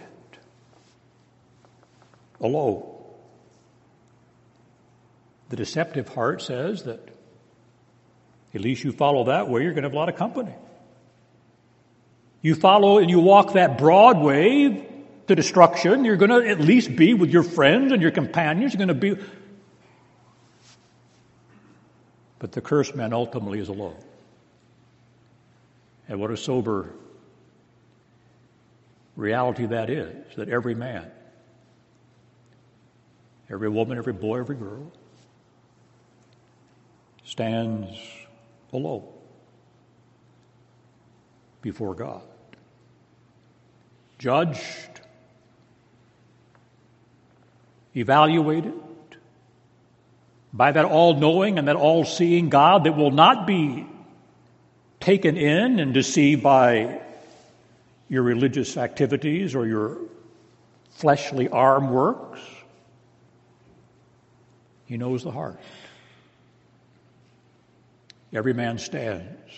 alone. 2.39 2.92
The 5.53 5.57
deceptive 5.57 6.07
heart 6.07 6.41
says 6.41 6.85
that 6.85 6.99
at 8.55 8.61
least 8.61 8.83
you 8.83 8.91
follow 8.91 9.25
that 9.25 9.49
way, 9.49 9.61
you're 9.61 9.73
going 9.73 9.83
to 9.83 9.87
have 9.89 9.93
a 9.93 9.95
lot 9.95 10.09
of 10.09 10.15
company. 10.15 10.51
You 12.41 12.55
follow 12.55 12.97
and 12.97 13.07
you 13.07 13.19
walk 13.19 13.53
that 13.53 13.77
broad 13.77 14.17
way 14.17 14.89
to 15.27 15.35
destruction, 15.35 16.05
you're 16.05 16.15
going 16.15 16.31
to 16.31 16.49
at 16.49 16.59
least 16.59 16.95
be 16.95 17.13
with 17.13 17.29
your 17.29 17.43
friends 17.43 17.91
and 17.91 18.01
your 18.01 18.09
companions. 18.09 18.73
You're 18.73 18.83
going 18.83 18.99
to 18.99 19.15
be. 19.15 19.23
But 22.39 22.53
the 22.53 22.61
cursed 22.61 22.95
man 22.95 23.13
ultimately 23.13 23.59
is 23.59 23.69
alone. 23.69 24.03
And 26.09 26.19
what 26.19 26.31
a 26.31 26.37
sober 26.37 26.89
reality 29.15 29.67
that 29.67 29.91
is 29.91 30.35
that 30.35 30.49
every 30.49 30.73
man, 30.73 31.11
every 33.51 33.69
woman, 33.69 33.99
every 33.99 34.13
boy, 34.13 34.39
every 34.39 34.55
girl 34.55 34.91
stands 37.23 37.97
alone 38.71 39.07
before 41.61 41.95
God, 41.95 42.21
judged, 44.19 45.01
evaluated 47.95 48.73
by 50.51 50.71
that 50.71 50.85
all 50.85 51.15
knowing 51.15 51.57
and 51.57 51.67
that 51.67 51.75
all 51.75 52.05
seeing 52.05 52.49
God 52.49 52.83
that 52.83 52.95
will 52.95 53.11
not 53.11 53.47
be 53.47 53.87
taken 54.99 55.35
in 55.37 55.79
and 55.79 55.93
deceived 55.93 56.43
by 56.43 57.01
your 58.07 58.23
religious 58.23 58.77
activities 58.77 59.55
or 59.55 59.65
your 59.65 59.97
fleshly 60.91 61.49
arm 61.49 61.89
works. 61.91 62.39
He 64.85 64.97
knows 64.97 65.23
the 65.23 65.31
heart. 65.31 65.59
Every 68.33 68.53
man 68.53 68.79
stands 68.79 69.51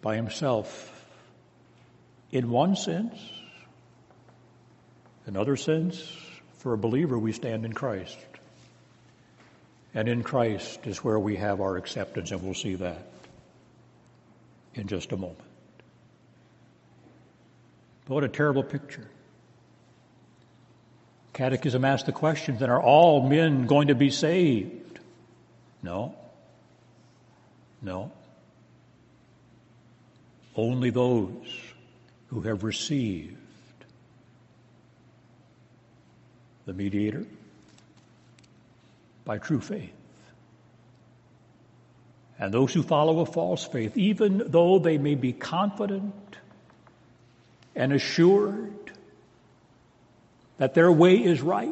by 0.00 0.16
himself 0.16 0.88
in 2.30 2.50
one 2.50 2.76
sense. 2.76 3.18
In 5.26 5.36
other 5.36 5.56
sense, 5.56 6.00
for 6.58 6.72
a 6.72 6.78
believer, 6.78 7.18
we 7.18 7.32
stand 7.32 7.64
in 7.64 7.72
Christ. 7.72 8.16
And 9.94 10.08
in 10.08 10.22
Christ 10.22 10.86
is 10.86 10.98
where 10.98 11.18
we 11.18 11.36
have 11.36 11.60
our 11.60 11.76
acceptance, 11.76 12.30
and 12.30 12.42
we'll 12.42 12.54
see 12.54 12.76
that 12.76 13.06
in 14.74 14.86
just 14.86 15.12
a 15.12 15.16
moment. 15.16 15.38
But 18.06 18.14
what 18.14 18.24
a 18.24 18.28
terrible 18.28 18.62
picture. 18.62 19.08
Catechism 21.34 21.84
asks 21.84 22.06
the 22.06 22.12
question 22.12 22.58
then 22.58 22.70
are 22.70 22.80
all 22.80 23.28
men 23.28 23.66
going 23.66 23.88
to 23.88 23.94
be 23.94 24.10
saved? 24.10 24.98
No. 25.82 26.14
No. 27.82 28.12
Only 30.54 30.90
those 30.90 31.46
who 32.28 32.42
have 32.42 32.62
received 32.62 33.36
the 36.64 36.72
mediator 36.72 37.26
by 39.24 39.38
true 39.38 39.60
faith. 39.60 39.92
And 42.38 42.52
those 42.52 42.72
who 42.72 42.82
follow 42.82 43.20
a 43.20 43.26
false 43.26 43.64
faith, 43.64 43.96
even 43.96 44.42
though 44.46 44.78
they 44.78 44.98
may 44.98 45.14
be 45.14 45.32
confident 45.32 46.14
and 47.74 47.92
assured 47.92 48.92
that 50.58 50.74
their 50.74 50.90
way 50.90 51.16
is 51.16 51.40
right, 51.40 51.70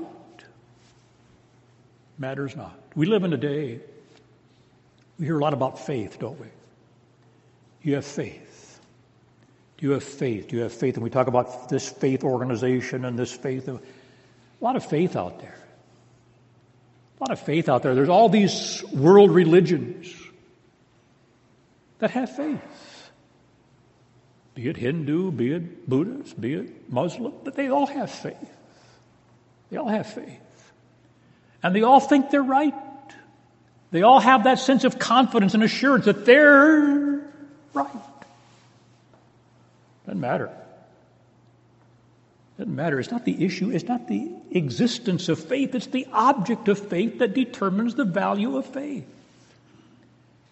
matters 2.18 2.56
not. 2.56 2.78
We 2.94 3.06
live 3.06 3.24
in 3.24 3.32
a 3.32 3.36
day 3.36 3.80
we 5.20 5.26
hear 5.26 5.38
a 5.38 5.42
lot 5.42 5.52
about 5.52 5.78
faith, 5.78 6.18
don't 6.18 6.40
we? 6.40 6.46
You 7.82 7.96
have 7.96 8.06
faith. 8.06 8.80
Do 9.76 9.86
you 9.86 9.92
have 9.92 10.02
faith? 10.02 10.48
Do 10.48 10.56
you 10.56 10.62
have 10.62 10.72
faith? 10.72 10.94
And 10.94 11.04
we 11.04 11.10
talk 11.10 11.26
about 11.26 11.68
this 11.68 11.86
faith 11.86 12.24
organization 12.24 13.04
and 13.04 13.18
this 13.18 13.30
faith. 13.30 13.68
A 13.68 13.78
lot 14.62 14.76
of 14.76 14.84
faith 14.84 15.16
out 15.16 15.38
there. 15.40 15.58
A 17.18 17.22
lot 17.22 17.32
of 17.32 17.40
faith 17.40 17.68
out 17.68 17.82
there. 17.82 17.94
There's 17.94 18.08
all 18.08 18.30
these 18.30 18.82
world 18.94 19.30
religions 19.30 20.14
that 21.98 22.10
have 22.12 22.34
faith. 22.34 23.10
Be 24.54 24.68
it 24.68 24.78
Hindu, 24.78 25.32
be 25.32 25.52
it 25.52 25.88
Buddhist, 25.88 26.40
be 26.40 26.54
it 26.54 26.90
Muslim, 26.90 27.34
but 27.44 27.54
they 27.56 27.68
all 27.68 27.86
have 27.86 28.10
faith. 28.10 28.56
They 29.70 29.76
all 29.76 29.88
have 29.88 30.06
faith. 30.06 30.72
And 31.62 31.76
they 31.76 31.82
all 31.82 32.00
think 32.00 32.30
they're 32.30 32.42
right. 32.42 32.74
They 33.90 34.02
all 34.02 34.20
have 34.20 34.44
that 34.44 34.58
sense 34.58 34.84
of 34.84 34.98
confidence 34.98 35.54
and 35.54 35.62
assurance 35.62 36.04
that 36.04 36.24
they're 36.24 37.20
right. 37.74 37.88
Doesn't 40.06 40.20
matter. 40.20 40.50
Doesn't 42.56 42.74
matter. 42.74 43.00
It's 43.00 43.10
not 43.10 43.24
the 43.24 43.44
issue. 43.44 43.70
It's 43.70 43.84
not 43.84 44.06
the 44.06 44.30
existence 44.52 45.28
of 45.28 45.40
faith. 45.40 45.74
It's 45.74 45.86
the 45.86 46.06
object 46.12 46.68
of 46.68 46.78
faith 46.78 47.18
that 47.18 47.34
determines 47.34 47.94
the 47.94 48.04
value 48.04 48.56
of 48.56 48.66
faith. 48.66 49.06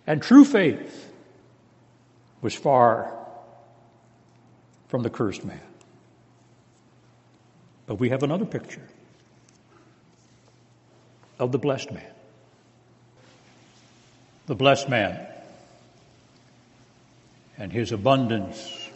And 0.07 0.22
true 0.22 0.44
faith 0.44 1.12
was 2.40 2.55
far 2.55 3.12
from 4.88 5.03
the 5.03 5.11
cursed 5.11 5.44
man. 5.44 5.61
But 7.87 7.96
we 7.96 8.09
have 8.09 8.22
another 8.22 8.46
picture 8.46 8.87
of 11.38 11.53
the 11.53 11.59
blessed 11.59 11.92
man 11.92 12.11
the 14.48 14.54
blessed 14.54 14.88
man 14.88 15.20
and 17.58 17.70
his 17.70 17.92
abundance 17.92 18.88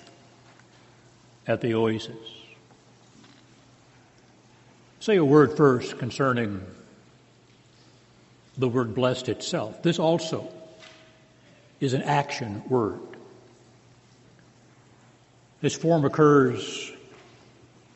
at 1.47 1.61
the 1.61 1.75
oasis. 1.75 2.17
Say 5.01 5.17
a 5.17 5.25
word 5.25 5.55
first 5.57 5.99
concerning 5.99 6.63
the 8.57 8.67
word 8.67 8.95
blessed 8.95 9.29
itself. 9.29 9.83
This 9.83 9.99
also 9.99 10.51
is 11.81 11.93
an 11.93 12.03
action 12.03 12.63
word. 12.71 13.01
This 15.61 15.75
form 15.77 16.07
occurs 16.07 16.93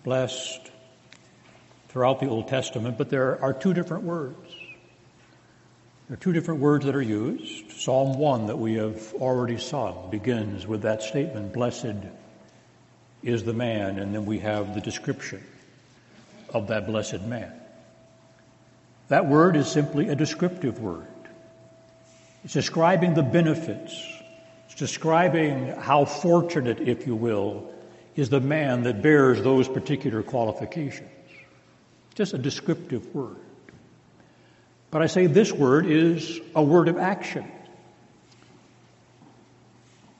blessed 0.04 0.70
throughout 1.88 2.20
the 2.20 2.28
Old 2.28 2.48
Testament, 2.48 2.98
but 2.98 3.08
there 3.08 3.40
are 3.42 3.54
two 3.54 3.72
different 3.72 4.04
words. 4.04 4.45
There 6.08 6.14
are 6.14 6.20
two 6.20 6.32
different 6.32 6.60
words 6.60 6.84
that 6.84 6.94
are 6.94 7.02
used. 7.02 7.72
Psalm 7.72 8.16
1 8.16 8.46
that 8.46 8.58
we 8.58 8.74
have 8.74 9.12
already 9.14 9.58
sung 9.58 10.08
begins 10.08 10.64
with 10.64 10.82
that 10.82 11.02
statement, 11.02 11.52
Blessed 11.52 11.96
is 13.24 13.42
the 13.42 13.52
man, 13.52 13.98
and 13.98 14.14
then 14.14 14.24
we 14.24 14.38
have 14.38 14.74
the 14.74 14.80
description 14.80 15.42
of 16.50 16.68
that 16.68 16.86
blessed 16.86 17.22
man. 17.22 17.52
That 19.08 19.26
word 19.26 19.56
is 19.56 19.66
simply 19.66 20.08
a 20.08 20.14
descriptive 20.14 20.78
word. 20.78 21.08
It's 22.44 22.54
describing 22.54 23.14
the 23.14 23.24
benefits. 23.24 24.00
It's 24.66 24.76
describing 24.76 25.66
how 25.66 26.04
fortunate, 26.04 26.78
if 26.78 27.08
you 27.08 27.16
will, 27.16 27.72
is 28.14 28.28
the 28.28 28.40
man 28.40 28.84
that 28.84 29.02
bears 29.02 29.42
those 29.42 29.66
particular 29.66 30.22
qualifications. 30.22 31.10
Just 32.14 32.32
a 32.32 32.38
descriptive 32.38 33.12
word. 33.12 33.38
But 34.96 35.02
I 35.02 35.08
say 35.08 35.26
this 35.26 35.52
word 35.52 35.84
is 35.84 36.40
a 36.54 36.62
word 36.62 36.88
of 36.88 36.96
action, 36.96 37.44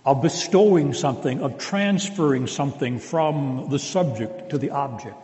of 0.04 0.20
bestowing 0.20 0.92
something, 0.92 1.40
of 1.40 1.56
transferring 1.56 2.46
something 2.46 2.98
from 2.98 3.68
the 3.70 3.78
subject 3.78 4.50
to 4.50 4.58
the 4.58 4.72
object. 4.72 5.16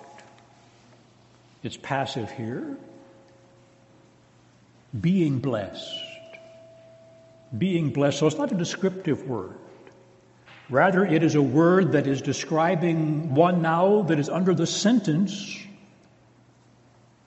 It's 1.62 1.76
passive 1.76 2.30
here. 2.30 2.78
Being 4.98 5.40
blessed. 5.40 6.00
Being 7.58 7.90
blessed. 7.90 8.20
So 8.20 8.28
it's 8.28 8.38
not 8.38 8.52
a 8.52 8.54
descriptive 8.54 9.28
word. 9.28 9.58
Rather, 10.70 11.04
it 11.04 11.22
is 11.22 11.34
a 11.34 11.42
word 11.42 11.92
that 11.92 12.06
is 12.06 12.22
describing 12.22 13.34
one 13.34 13.60
now 13.60 14.00
that 14.00 14.18
is 14.18 14.30
under 14.30 14.54
the 14.54 14.66
sentence 14.66 15.58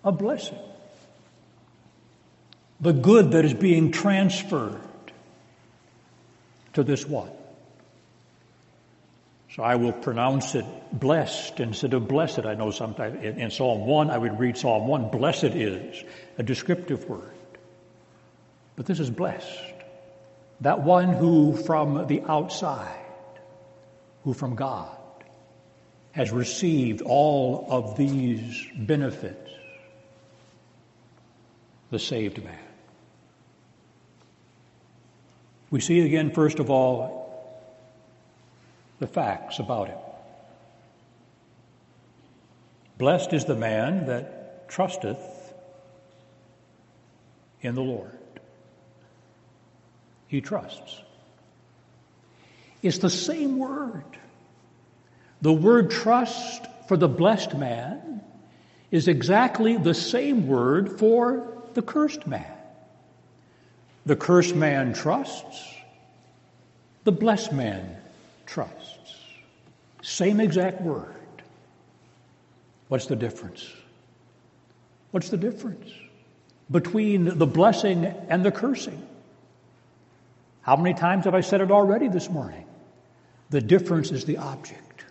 of 0.03 0.17
blessing. 0.17 0.57
The 2.79 2.93
good 2.93 3.31
that 3.31 3.45
is 3.45 3.53
being 3.53 3.91
transferred 3.91 4.81
to 6.73 6.83
this 6.83 7.05
one. 7.07 7.31
So 9.55 9.63
I 9.63 9.75
will 9.75 9.93
pronounce 9.93 10.53
it 10.53 10.65
blessed 10.91 11.61
instead 11.61 11.93
of 11.93 12.09
blessed. 12.09 12.39
I 12.39 12.55
know 12.55 12.71
sometimes 12.71 13.23
in, 13.23 13.39
in 13.39 13.51
Psalm 13.51 13.85
1, 13.85 14.09
I 14.09 14.17
would 14.17 14.37
read 14.37 14.57
Psalm 14.57 14.85
1, 14.85 15.11
blessed 15.11 15.45
is 15.45 16.03
a 16.37 16.43
descriptive 16.43 17.07
word. 17.07 17.31
But 18.75 18.85
this 18.85 18.99
is 18.99 19.09
blessed. 19.09 19.73
That 20.59 20.81
one 20.81 21.13
who 21.13 21.55
from 21.55 22.07
the 22.07 22.21
outside, 22.23 23.05
who 24.25 24.33
from 24.33 24.55
God, 24.55 24.97
has 26.11 26.31
received 26.31 27.01
all 27.01 27.67
of 27.69 27.97
these 27.97 28.67
benefits, 28.75 29.51
the 31.91 31.99
saved 31.99 32.43
man. 32.43 32.64
We 35.71 35.81
see 35.81 36.01
again, 36.01 36.31
first 36.31 36.59
of 36.59 36.69
all, 36.69 37.25
the 38.99 39.07
facts 39.07 39.59
about 39.59 39.89
him. 39.89 39.97
Blessed 42.97 43.33
is 43.33 43.45
the 43.45 43.55
man 43.55 44.05
that 44.07 44.69
trusteth 44.69 45.19
in 47.61 47.75
the 47.75 47.81
Lord. 47.81 48.11
He 50.27 50.41
trusts. 50.41 51.01
It's 52.81 52.99
the 52.99 53.09
same 53.09 53.57
word. 53.57 54.03
The 55.41 55.53
word 55.53 55.91
trust 55.91 56.65
for 56.87 56.97
the 56.97 57.07
blessed 57.07 57.55
man 57.55 58.21
is 58.91 59.07
exactly 59.07 59.77
the 59.77 59.93
same 59.93 60.47
word 60.47 60.99
for 60.99 61.61
the 61.73 61.81
cursed 61.81 62.27
man. 62.27 62.45
The 64.05 64.15
cursed 64.15 64.55
man 64.55 64.93
trusts, 64.93 65.73
the 67.03 67.11
blessed 67.11 67.53
man 67.53 67.97
trusts. 68.45 69.15
Same 70.01 70.39
exact 70.39 70.81
word. 70.81 71.15
What's 72.87 73.07
the 73.07 73.15
difference? 73.15 73.67
What's 75.11 75.29
the 75.29 75.37
difference 75.37 75.91
between 76.69 77.37
the 77.37 77.47
blessing 77.47 78.05
and 78.05 78.45
the 78.45 78.51
cursing? 78.51 79.01
How 80.61 80.75
many 80.75 80.93
times 80.93 81.25
have 81.25 81.33
I 81.33 81.41
said 81.41 81.61
it 81.61 81.71
already 81.71 82.07
this 82.07 82.29
morning? 82.29 82.65
The 83.49 83.61
difference 83.61 84.11
is 84.11 84.25
the 84.25 84.37
object. 84.37 85.05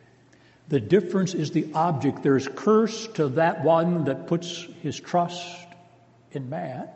The 0.69 0.81
difference 0.81 1.35
is 1.35 1.51
the 1.51 1.73
object. 1.75 2.23
There's 2.23 2.49
curse 2.49 3.07
to 3.15 3.29
that 3.31 3.65
one 3.65 4.05
that 4.05 4.27
puts 4.27 4.67
his 4.83 4.99
trust 4.99 5.67
in 6.33 6.49
man. 6.49 6.89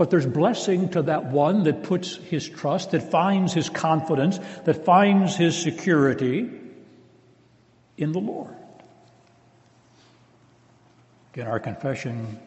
But 0.00 0.08
there's 0.08 0.24
blessing 0.24 0.88
to 0.92 1.02
that 1.02 1.26
one 1.26 1.64
that 1.64 1.82
puts 1.82 2.16
his 2.16 2.48
trust, 2.48 2.92
that 2.92 3.10
finds 3.10 3.52
his 3.52 3.68
confidence, 3.68 4.38
that 4.64 4.86
finds 4.86 5.36
his 5.36 5.54
security 5.54 6.48
in 7.98 8.12
the 8.12 8.18
Lord. 8.18 8.56
Again, 11.34 11.48
our 11.48 11.60
confession 11.60 12.38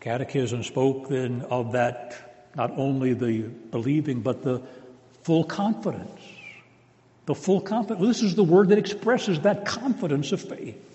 catechism 0.00 0.62
spoke 0.62 1.10
then 1.10 1.42
of 1.50 1.72
that, 1.72 2.48
not 2.56 2.78
only 2.78 3.12
the 3.12 3.42
believing, 3.42 4.22
but 4.22 4.42
the 4.42 4.62
full 5.24 5.44
confidence. 5.44 6.22
The 7.26 7.34
full 7.34 7.60
confidence. 7.60 8.00
Well, 8.00 8.08
this 8.08 8.22
is 8.22 8.36
the 8.36 8.42
word 8.42 8.70
that 8.70 8.78
expresses 8.78 9.40
that 9.40 9.66
confidence 9.66 10.32
of 10.32 10.40
faith 10.40 10.89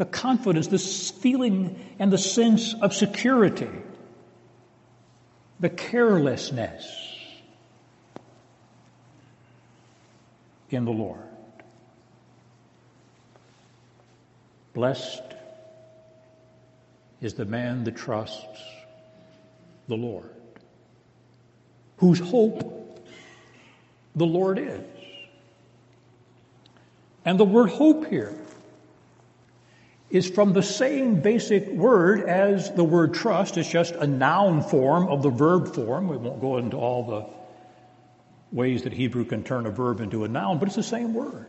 the 0.00 0.06
confidence, 0.06 0.68
the 0.68 0.78
feeling 0.78 1.78
and 1.98 2.10
the 2.10 2.16
sense 2.16 2.74
of 2.80 2.94
security, 2.94 3.68
the 5.60 5.68
carelessness 5.68 7.18
in 10.70 10.86
the 10.86 10.90
Lord. 10.90 11.20
Blessed 14.72 15.20
is 17.20 17.34
the 17.34 17.44
man 17.44 17.84
that 17.84 17.94
trusts 17.94 18.62
the 19.86 19.96
Lord, 19.96 20.30
whose 21.98 22.20
hope 22.20 23.06
the 24.16 24.24
Lord 24.24 24.58
is. 24.58 24.80
And 27.26 27.38
the 27.38 27.44
word 27.44 27.68
hope 27.68 28.06
here 28.06 28.34
is 30.10 30.28
from 30.28 30.52
the 30.52 30.62
same 30.62 31.20
basic 31.20 31.68
word 31.68 32.28
as 32.28 32.72
the 32.72 32.82
word 32.82 33.14
trust. 33.14 33.56
It's 33.56 33.70
just 33.70 33.94
a 33.94 34.06
noun 34.06 34.62
form 34.62 35.08
of 35.08 35.22
the 35.22 35.30
verb 35.30 35.72
form. 35.74 36.08
We 36.08 36.16
won't 36.16 36.40
go 36.40 36.58
into 36.58 36.76
all 36.76 37.04
the 37.04 37.26
ways 38.50 38.82
that 38.82 38.92
Hebrew 38.92 39.24
can 39.24 39.44
turn 39.44 39.66
a 39.66 39.70
verb 39.70 40.00
into 40.00 40.24
a 40.24 40.28
noun, 40.28 40.58
but 40.58 40.66
it's 40.66 40.76
the 40.76 40.82
same 40.82 41.14
word. 41.14 41.46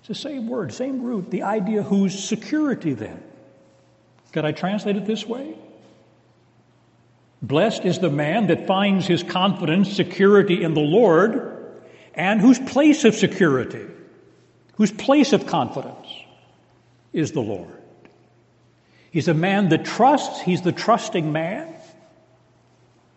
It's 0.00 0.08
the 0.08 0.14
same 0.14 0.48
word, 0.48 0.72
same 0.72 1.02
root. 1.02 1.30
The 1.30 1.42
idea 1.42 1.82
whose 1.82 2.18
security 2.18 2.94
then. 2.94 3.22
Could 4.32 4.46
I 4.46 4.52
translate 4.52 4.96
it 4.96 5.04
this 5.04 5.26
way? 5.26 5.58
Blessed 7.42 7.84
is 7.84 7.98
the 7.98 8.10
man 8.10 8.46
that 8.46 8.66
finds 8.66 9.06
his 9.06 9.22
confidence, 9.22 9.92
security 9.92 10.62
in 10.62 10.72
the 10.72 10.80
Lord, 10.80 11.56
and 12.14 12.40
whose 12.40 12.58
place 12.58 13.04
of 13.04 13.14
security, 13.14 13.86
whose 14.76 14.92
place 14.92 15.32
of 15.32 15.46
confidence 15.46 15.99
is 17.12 17.32
the 17.32 17.40
Lord. 17.40 17.76
He's 19.10 19.28
a 19.28 19.34
man 19.34 19.70
that 19.70 19.84
trusts, 19.84 20.40
he's 20.40 20.62
the 20.62 20.72
trusting 20.72 21.32
man. 21.32 21.74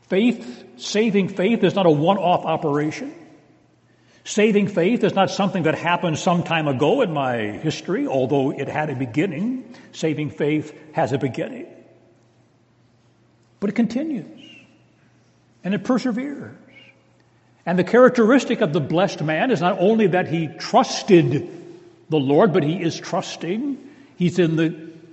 Faith, 0.10 0.66
saving 0.78 1.30
faith, 1.30 1.64
is 1.64 1.76
not 1.76 1.86
a 1.86 1.92
one 1.92 2.18
off 2.18 2.46
operation. 2.46 3.14
Saving 4.26 4.68
faith 4.68 5.04
is 5.04 5.14
not 5.14 5.30
something 5.30 5.64
that 5.64 5.76
happened 5.76 6.18
some 6.18 6.44
time 6.44 6.68
ago 6.68 7.02
in 7.02 7.14
my 7.14 7.38
history, 7.38 8.08
although 8.08 8.52
it 8.52 8.68
had 8.68 8.90
a 8.90 8.96
beginning. 8.96 9.76
Saving 9.92 10.30
faith 10.30 10.74
has 10.94 11.12
a 11.12 11.18
beginning. 11.18 11.68
But 13.60 13.70
it 13.70 13.74
continues 13.74 14.42
and 15.64 15.74
it 15.74 15.84
perseveres. 15.84 16.56
And 17.66 17.80
the 17.80 17.84
characteristic 17.84 18.62
of 18.62 18.74
the 18.74 18.82
blessed 18.82 19.22
man 19.22 19.52
is 19.52 19.62
not 19.62 19.78
only 19.80 20.08
that 20.08 20.28
he 20.28 20.48
trusted 20.48 21.63
the 22.14 22.20
Lord, 22.20 22.54
but 22.54 22.64
he 22.64 22.80
is 22.80 23.00
trusting. 23.00 23.76
He's 24.18 24.38
in 24.38 24.56
the 24.56 24.70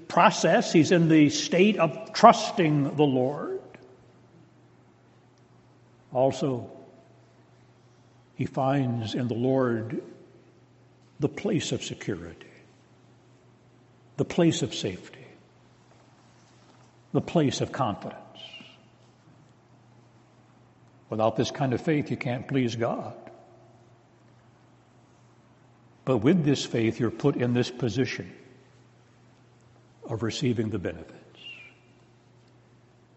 process, 0.07 0.71
he's 0.71 0.93
in 0.93 1.09
the 1.09 1.31
state 1.31 1.79
of 1.79 2.13
trusting 2.13 2.97
the 2.97 3.05
Lord. 3.05 3.59
Also, 6.13 6.71
he 8.35 8.45
finds 8.45 9.15
in 9.15 9.29
the 9.29 9.35
Lord 9.35 10.03
the 11.21 11.29
place 11.29 11.73
of 11.73 11.83
security, 11.83 12.47
the 14.19 14.25
place 14.27 14.61
of 14.61 14.75
safety, 14.75 15.27
the 17.13 17.23
place 17.23 17.63
of 17.63 17.73
confidence. 17.73 18.19
Without 21.09 21.37
this 21.37 21.51
kind 21.51 21.73
of 21.73 21.81
faith, 21.81 22.11
you 22.11 22.19
can't 22.19 22.47
please 22.47 22.77
God. 22.77 23.30
But 26.05 26.19
with 26.19 26.45
this 26.45 26.65
faith, 26.65 26.99
you're 26.99 27.11
put 27.11 27.37
in 27.37 27.53
this 27.53 27.71
position 27.71 28.33
of 30.09 30.23
receiving 30.23 30.71
the 30.71 30.79
benefits. 30.79 31.17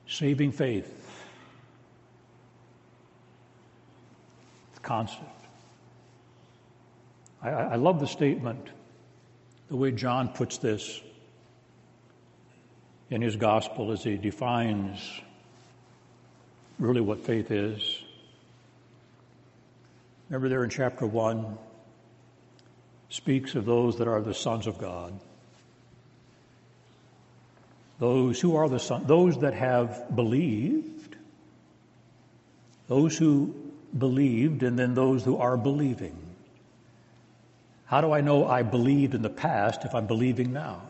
Saving 0.07 0.51
faith. 0.51 0.91
It's 4.71 4.79
constant. 4.79 5.27
I, 7.41 7.49
I 7.49 7.75
love 7.75 7.99
the 7.99 8.07
statement, 8.07 8.69
the 9.69 9.75
way 9.75 9.91
John 9.91 10.29
puts 10.29 10.57
this 10.57 11.01
in 13.09 13.21
his 13.21 13.35
gospel 13.35 13.91
as 13.91 14.03
he 14.03 14.17
defines 14.17 14.99
really 16.79 17.01
what 17.01 17.19
faith 17.19 17.51
is. 17.51 18.03
Remember 20.29 20.49
there 20.49 20.63
in 20.63 20.69
chapter 20.69 21.05
1, 21.05 21.57
speaks 23.13 23.53
of 23.53 23.63
those 23.63 23.99
that 23.99 24.07
are 24.07 24.21
the 24.21 24.33
sons 24.33 24.65
of 24.65 24.79
God. 24.79 25.13
Those 27.99 28.41
who 28.41 28.55
are 28.55 28.67
the 28.67 28.79
sons, 28.79 29.05
those 29.05 29.37
that 29.41 29.53
have 29.53 30.15
believed, 30.15 31.15
those 32.87 33.15
who 33.15 33.53
believed, 33.95 34.63
and 34.63 34.79
then 34.79 34.95
those 34.95 35.23
who 35.23 35.37
are 35.37 35.55
believing. 35.57 36.17
How 37.85 38.01
do 38.01 38.11
I 38.11 38.21
know 38.21 38.47
I 38.47 38.63
believed 38.63 39.13
in 39.13 39.21
the 39.21 39.29
past 39.29 39.85
if 39.85 39.93
I'm 39.93 40.07
believing 40.07 40.51
now? 40.51 40.81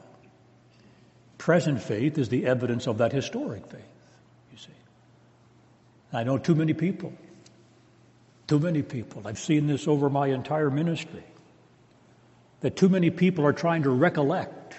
Present 1.37 1.83
faith 1.83 2.17
is 2.17 2.29
the 2.29 2.45
evidence 2.45 2.87
of 2.87 2.99
that 2.99 3.11
historic 3.11 3.67
faith, 3.67 3.81
you 4.49 4.57
see. 4.57 4.69
I 6.13 6.23
know 6.23 6.37
too 6.37 6.55
many 6.55 6.73
people, 6.73 7.11
too 8.47 8.59
many 8.59 8.81
people. 8.81 9.23
I've 9.25 9.39
seen 9.39 9.67
this 9.67 9.89
over 9.89 10.09
my 10.09 10.27
entire 10.27 10.69
ministry 10.69 11.23
that 12.63 12.77
too 12.77 12.89
many 12.89 13.09
people 13.09 13.45
are 13.45 13.53
trying 13.53 13.83
to 13.83 13.89
recollect 13.89 14.75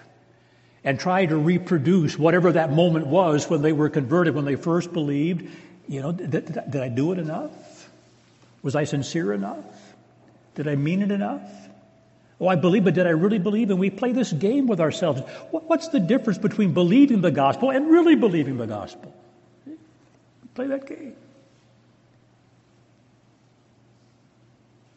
and 0.85 0.99
try 0.99 1.25
to 1.25 1.37
reproduce 1.37 2.19
whatever 2.19 2.53
that 2.53 2.73
moment 2.73 3.07
was 3.07 3.49
when 3.49 3.61
they 3.61 3.73
were 3.73 3.91
converted, 3.91 4.35
when 4.35 4.47
they 4.47 4.57
first 4.57 4.93
believed. 4.93 5.49
You 5.87 6.01
know, 6.01 6.13
did, 6.13 6.47
did 6.47 6.77
I 6.77 6.89
do 6.89 7.13
it 7.13 7.19
enough? 7.19 7.91
Was 8.63 8.75
I 8.75 8.85
sincere 8.85 9.35
enough? 9.35 9.65
Did 10.55 10.67
I 10.67 10.77
mean 10.77 11.03
it 11.03 11.11
enough? 11.11 11.43
Oh, 12.41 12.49
I 12.49 12.57
believe, 12.57 12.85
but 12.85 12.95
did 12.95 13.07
I 13.07 13.11
really 13.11 13.39
believe? 13.39 13.69
And 13.71 13.79
we 13.79 13.91
play 13.91 14.13
this 14.13 14.33
game 14.33 14.67
with 14.67 14.81
ourselves. 14.81 15.21
What's 15.51 15.89
the 15.89 16.01
difference 16.01 16.39
between 16.39 16.73
believing 16.73 17.21
the 17.21 17.31
gospel 17.31 17.71
and 17.71 17.91
really 17.91 18.17
believing 18.17 18.57
the 18.57 18.67
gospel? 18.67 19.15
Play 20.55 20.69
that 20.69 20.87
game. 20.87 21.17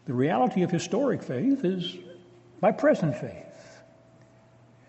The 0.05 0.13
reality 0.13 0.63
of 0.63 0.71
historic 0.71 1.21
faith 1.21 1.65
is 1.65 1.97
my 2.61 2.71
present 2.71 3.17
faith. 3.17 3.43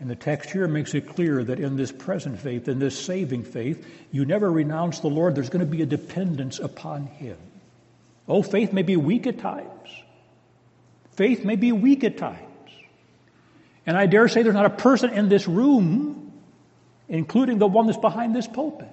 And 0.01 0.09
the 0.09 0.17
text 0.17 0.51
here 0.51 0.69
makes 0.69 0.95
it 0.95 1.09
clear 1.09 1.43
that 1.43 1.59
in 1.59 1.77
this 1.77 1.91
present 1.91 2.39
faith, 2.39 2.69
in 2.69 2.79
this 2.79 2.99
saving 2.99 3.43
faith, 3.43 3.85
you 4.13 4.25
never 4.25 4.51
renounce 4.51 5.01
the 5.01 5.09
Lord. 5.09 5.35
There's 5.35 5.51
going 5.51 5.65
to 5.65 5.71
be 5.71 5.83
a 5.83 5.87
dependence 5.87 6.61
upon 6.61 7.07
Him. 7.07 7.37
Oh, 8.29 8.43
faith 8.43 8.73
may 8.73 8.83
be 8.83 8.97
weak 8.97 9.27
at 9.27 9.39
times. 9.39 9.91
Faith 11.13 11.45
may 11.45 11.57
be 11.57 11.73
weak 11.73 12.05
at 12.05 12.17
times. 12.17 12.39
And 13.87 13.97
I 13.97 14.07
dare 14.07 14.29
say 14.29 14.43
there's 14.43 14.55
not 14.55 14.67
a 14.67 14.71
person 14.71 15.11
in 15.11 15.29
this 15.29 15.49
room, 15.49 16.33
including 17.09 17.59
the 17.59 17.67
one 17.67 17.87
that's 17.87 17.99
behind 17.99 18.37
this 18.37 18.47
pulpit, 18.47 18.89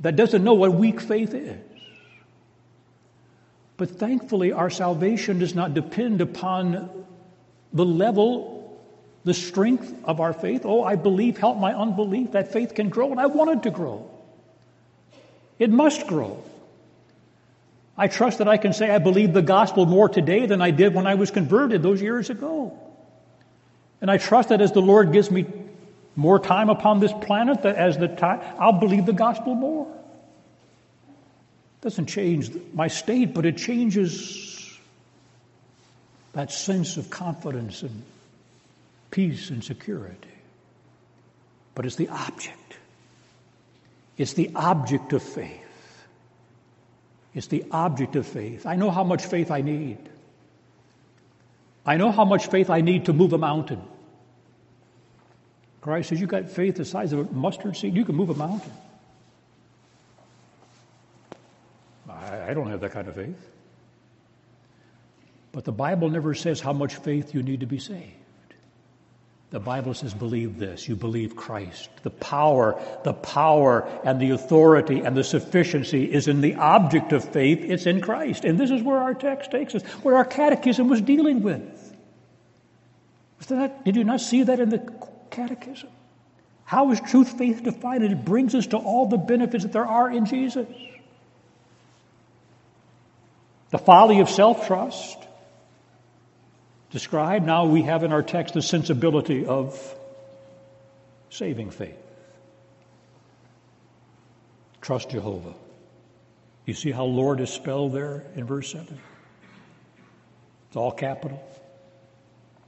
that 0.00 0.16
doesn't 0.16 0.42
know 0.42 0.54
what 0.54 0.72
weak 0.72 1.00
faith 1.00 1.34
is. 1.34 1.60
But 3.78 3.90
thankfully, 3.90 4.52
our 4.52 4.70
salvation 4.70 5.38
does 5.38 5.54
not 5.54 5.72
depend 5.72 6.20
upon 6.20 6.90
the 7.72 7.84
level, 7.84 8.76
the 9.24 9.32
strength 9.32 9.94
of 10.04 10.20
our 10.20 10.32
faith. 10.32 10.62
Oh, 10.64 10.82
I 10.82 10.96
believe, 10.96 11.38
help 11.38 11.58
my 11.58 11.72
unbelief. 11.72 12.32
That 12.32 12.52
faith 12.52 12.74
can 12.74 12.88
grow, 12.88 13.12
and 13.12 13.20
I 13.20 13.26
want 13.26 13.50
it 13.50 13.62
to 13.62 13.70
grow. 13.70 14.10
It 15.60 15.70
must 15.70 16.08
grow. 16.08 16.42
I 17.96 18.08
trust 18.08 18.38
that 18.38 18.48
I 18.48 18.56
can 18.56 18.72
say 18.72 18.90
I 18.90 18.98
believe 18.98 19.32
the 19.32 19.42
gospel 19.42 19.86
more 19.86 20.08
today 20.08 20.46
than 20.46 20.60
I 20.60 20.72
did 20.72 20.92
when 20.92 21.06
I 21.06 21.14
was 21.14 21.30
converted 21.30 21.80
those 21.82 22.02
years 22.02 22.30
ago. 22.30 22.76
And 24.00 24.10
I 24.10 24.18
trust 24.18 24.48
that 24.48 24.60
as 24.60 24.72
the 24.72 24.82
Lord 24.82 25.12
gives 25.12 25.30
me 25.30 25.46
more 26.16 26.40
time 26.40 26.68
upon 26.68 26.98
this 26.98 27.12
planet, 27.12 27.62
that 27.62 27.76
as 27.76 27.96
the 27.96 28.08
time, 28.08 28.40
I'll 28.58 28.80
believe 28.80 29.06
the 29.06 29.12
gospel 29.12 29.54
more. 29.54 29.86
Doesn't 31.80 32.06
change 32.06 32.50
my 32.74 32.88
state, 32.88 33.34
but 33.34 33.46
it 33.46 33.56
changes 33.56 34.78
that 36.32 36.50
sense 36.50 36.96
of 36.96 37.10
confidence 37.10 37.82
and 37.82 38.02
peace 39.10 39.50
and 39.50 39.62
security. 39.62 40.16
But 41.74 41.86
it's 41.86 41.96
the 41.96 42.08
object. 42.08 42.76
It's 44.16 44.32
the 44.32 44.50
object 44.54 45.12
of 45.12 45.22
faith. 45.22 46.06
It's 47.34 47.46
the 47.46 47.64
object 47.70 48.16
of 48.16 48.26
faith. 48.26 48.66
I 48.66 48.74
know 48.74 48.90
how 48.90 49.04
much 49.04 49.24
faith 49.24 49.50
I 49.50 49.60
need. 49.60 49.98
I 51.86 51.96
know 51.96 52.10
how 52.10 52.24
much 52.24 52.48
faith 52.48 52.68
I 52.68 52.80
need 52.80 53.06
to 53.06 53.12
move 53.12 53.32
a 53.32 53.38
mountain. 53.38 53.80
Christ 55.80 56.08
says, 56.08 56.20
You 56.20 56.26
got 56.26 56.50
faith 56.50 56.76
the 56.76 56.84
size 56.84 57.12
of 57.12 57.20
a 57.20 57.32
mustard 57.32 57.76
seed, 57.76 57.94
you 57.94 58.04
can 58.04 58.16
move 58.16 58.30
a 58.30 58.34
mountain. 58.34 58.72
I, 62.30 62.54
don't 62.54 62.68
have 62.70 62.80
that 62.80 62.92
kind 62.92 63.08
of 63.08 63.14
faith. 63.14 63.48
But 65.52 65.64
the 65.64 65.72
Bible 65.72 66.10
never 66.10 66.34
says 66.34 66.60
how 66.60 66.72
much 66.72 66.96
faith 66.96 67.34
you 67.34 67.42
need 67.42 67.60
to 67.60 67.66
be 67.66 67.78
saved. 67.78 68.12
The 69.50 69.60
Bible 69.60 69.94
says, 69.94 70.12
believe 70.12 70.58
this. 70.58 70.88
You 70.88 70.94
believe 70.94 71.34
Christ. 71.34 71.88
The 72.02 72.10
power, 72.10 72.78
the 73.02 73.14
power 73.14 73.88
and 74.04 74.20
the 74.20 74.30
authority 74.30 75.00
and 75.00 75.16
the 75.16 75.24
sufficiency 75.24 76.04
is 76.04 76.28
in 76.28 76.42
the 76.42 76.56
object 76.56 77.12
of 77.12 77.24
faith. 77.24 77.60
It's 77.62 77.86
in 77.86 78.02
Christ. 78.02 78.44
And 78.44 78.60
this 78.60 78.70
is 78.70 78.82
where 78.82 78.98
our 78.98 79.14
text 79.14 79.50
takes 79.50 79.74
us, 79.74 79.82
where 80.02 80.16
our 80.16 80.24
catechism 80.26 80.88
was 80.88 81.00
dealing 81.00 81.42
with. 81.42 81.96
Did 83.48 83.96
you 83.96 84.04
not 84.04 84.20
see 84.20 84.42
that 84.42 84.60
in 84.60 84.68
the 84.68 84.92
catechism? 85.30 85.88
How 86.64 86.90
is 86.90 87.00
truth 87.00 87.38
faith 87.38 87.62
defined? 87.62 88.04
It 88.04 88.26
brings 88.26 88.54
us 88.54 88.66
to 88.68 88.76
all 88.76 89.06
the 89.06 89.16
benefits 89.16 89.64
that 89.64 89.72
there 89.72 89.86
are 89.86 90.10
in 90.10 90.26
Jesus. 90.26 90.66
The 93.70 93.78
folly 93.78 94.20
of 94.20 94.30
self 94.30 94.66
trust, 94.66 95.18
described. 96.90 97.44
Now 97.44 97.66
we 97.66 97.82
have 97.82 98.02
in 98.02 98.12
our 98.12 98.22
text 98.22 98.54
the 98.54 98.62
sensibility 98.62 99.44
of 99.46 99.94
saving 101.30 101.70
faith. 101.70 101.96
Trust 104.80 105.10
Jehovah. 105.10 105.54
You 106.64 106.74
see 106.74 106.90
how 106.90 107.04
Lord 107.04 107.40
is 107.40 107.50
spelled 107.50 107.92
there 107.92 108.24
in 108.36 108.44
verse 108.44 108.72
7? 108.72 108.98
It's 110.68 110.76
all 110.76 110.92
capital. 110.92 111.42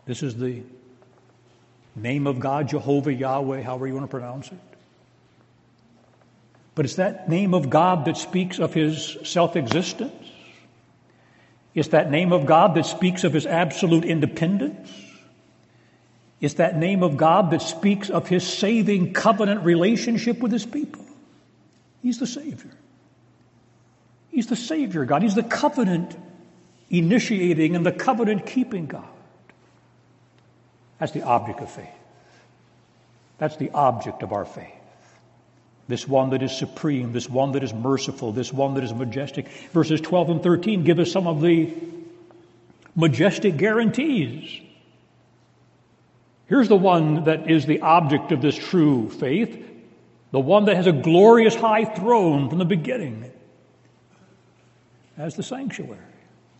This 0.07 0.23
is 0.23 0.37
the 0.37 0.63
name 1.95 2.27
of 2.27 2.41
God, 2.41 2.69
Jehovah, 2.69 3.13
Yahweh, 3.13 3.63
however 3.63 3.87
you 3.87 3.95
want 3.95 4.05
to 4.05 4.11
pronounce 4.11 4.49
it. 4.49 4.59
But 6.75 6.85
it's 6.87 6.95
that 6.95 7.29
name 7.29 7.53
of 7.53 7.69
God 7.69 8.07
that 8.07 8.17
speaks 8.17 8.59
of 8.59 8.73
his 8.73 9.19
self 9.25 9.57
existence. 9.57 10.13
It's 11.75 11.89
that 11.89 12.11
name 12.11 12.33
of 12.33 12.47
God 12.47 12.75
that 12.75 12.87
speaks 12.87 13.25
of 13.25 13.33
his 13.33 13.47
absolute 13.47 14.05
independence. 14.05 14.91
It's 16.41 16.55
that 16.55 16.77
name 16.77 17.03
of 17.03 17.17
God 17.17 17.51
that 17.51 17.63
speaks 17.63 18.11
of 18.11 18.27
his 18.29 18.47
saving 18.47 19.13
covenant 19.13 19.65
relationship 19.65 20.41
with 20.41 20.51
his 20.53 20.67
people. 20.67 21.05
He's 22.03 22.19
the 22.19 22.27
Savior. 22.27 22.71
He's 24.31 24.47
the 24.47 24.57
Savior 24.57 25.05
God. 25.05 25.23
He's 25.23 25.35
the 25.35 25.43
covenant 25.43 26.17
initiating 26.89 27.77
and 27.77 27.85
the 27.85 27.93
covenant 27.93 28.47
keeping 28.47 28.87
God. 28.87 29.09
That's 30.99 31.13
the 31.13 31.23
object 31.23 31.61
of 31.61 31.71
faith. 31.71 31.89
That's 33.39 33.57
the 33.57 33.71
object 33.71 34.23
of 34.23 34.33
our 34.33 34.45
faith 34.45 34.80
this 35.91 36.09
one 36.09 36.31
that 36.31 36.43
is 36.43 36.57
supreme, 36.57 37.13
this 37.13 37.29
one 37.29 37.53
that 37.53 37.63
is 37.63 37.75
merciful, 37.75 38.33
this 38.33 38.53
one 38.53 38.75
that 38.75 38.85
is 38.85 38.95
majestic. 38.95 39.49
Verses 39.73 40.01
12 40.01 40.31
and 40.31 40.43
13 40.43 40.85
give 40.85 40.99
us 40.99 41.13
some 41.13 41.27
of 41.27 41.43
the 41.43 41.75
majestic 42.97 43.57
guarantees. 43.57 44.63
Here's 46.47 46.69
the 46.69 46.77
one 46.77 47.25
that 47.25 47.51
is 47.51 47.67
the 47.67 47.81
object 47.81 48.33
of 48.33 48.41
this 48.41 48.57
true 48.57 49.11
faith, 49.11 49.67
the 50.33 50.41
one 50.41 50.65
that 50.65 50.77
has 50.77 50.87
a 50.87 50.93
glorious 50.93 51.55
high 51.55 51.85
throne 51.85 52.49
from 52.49 52.59
the 52.59 52.65
beginning 52.65 53.31
as 55.21 55.37
the 55.37 55.43
sanctuary. 55.43 55.99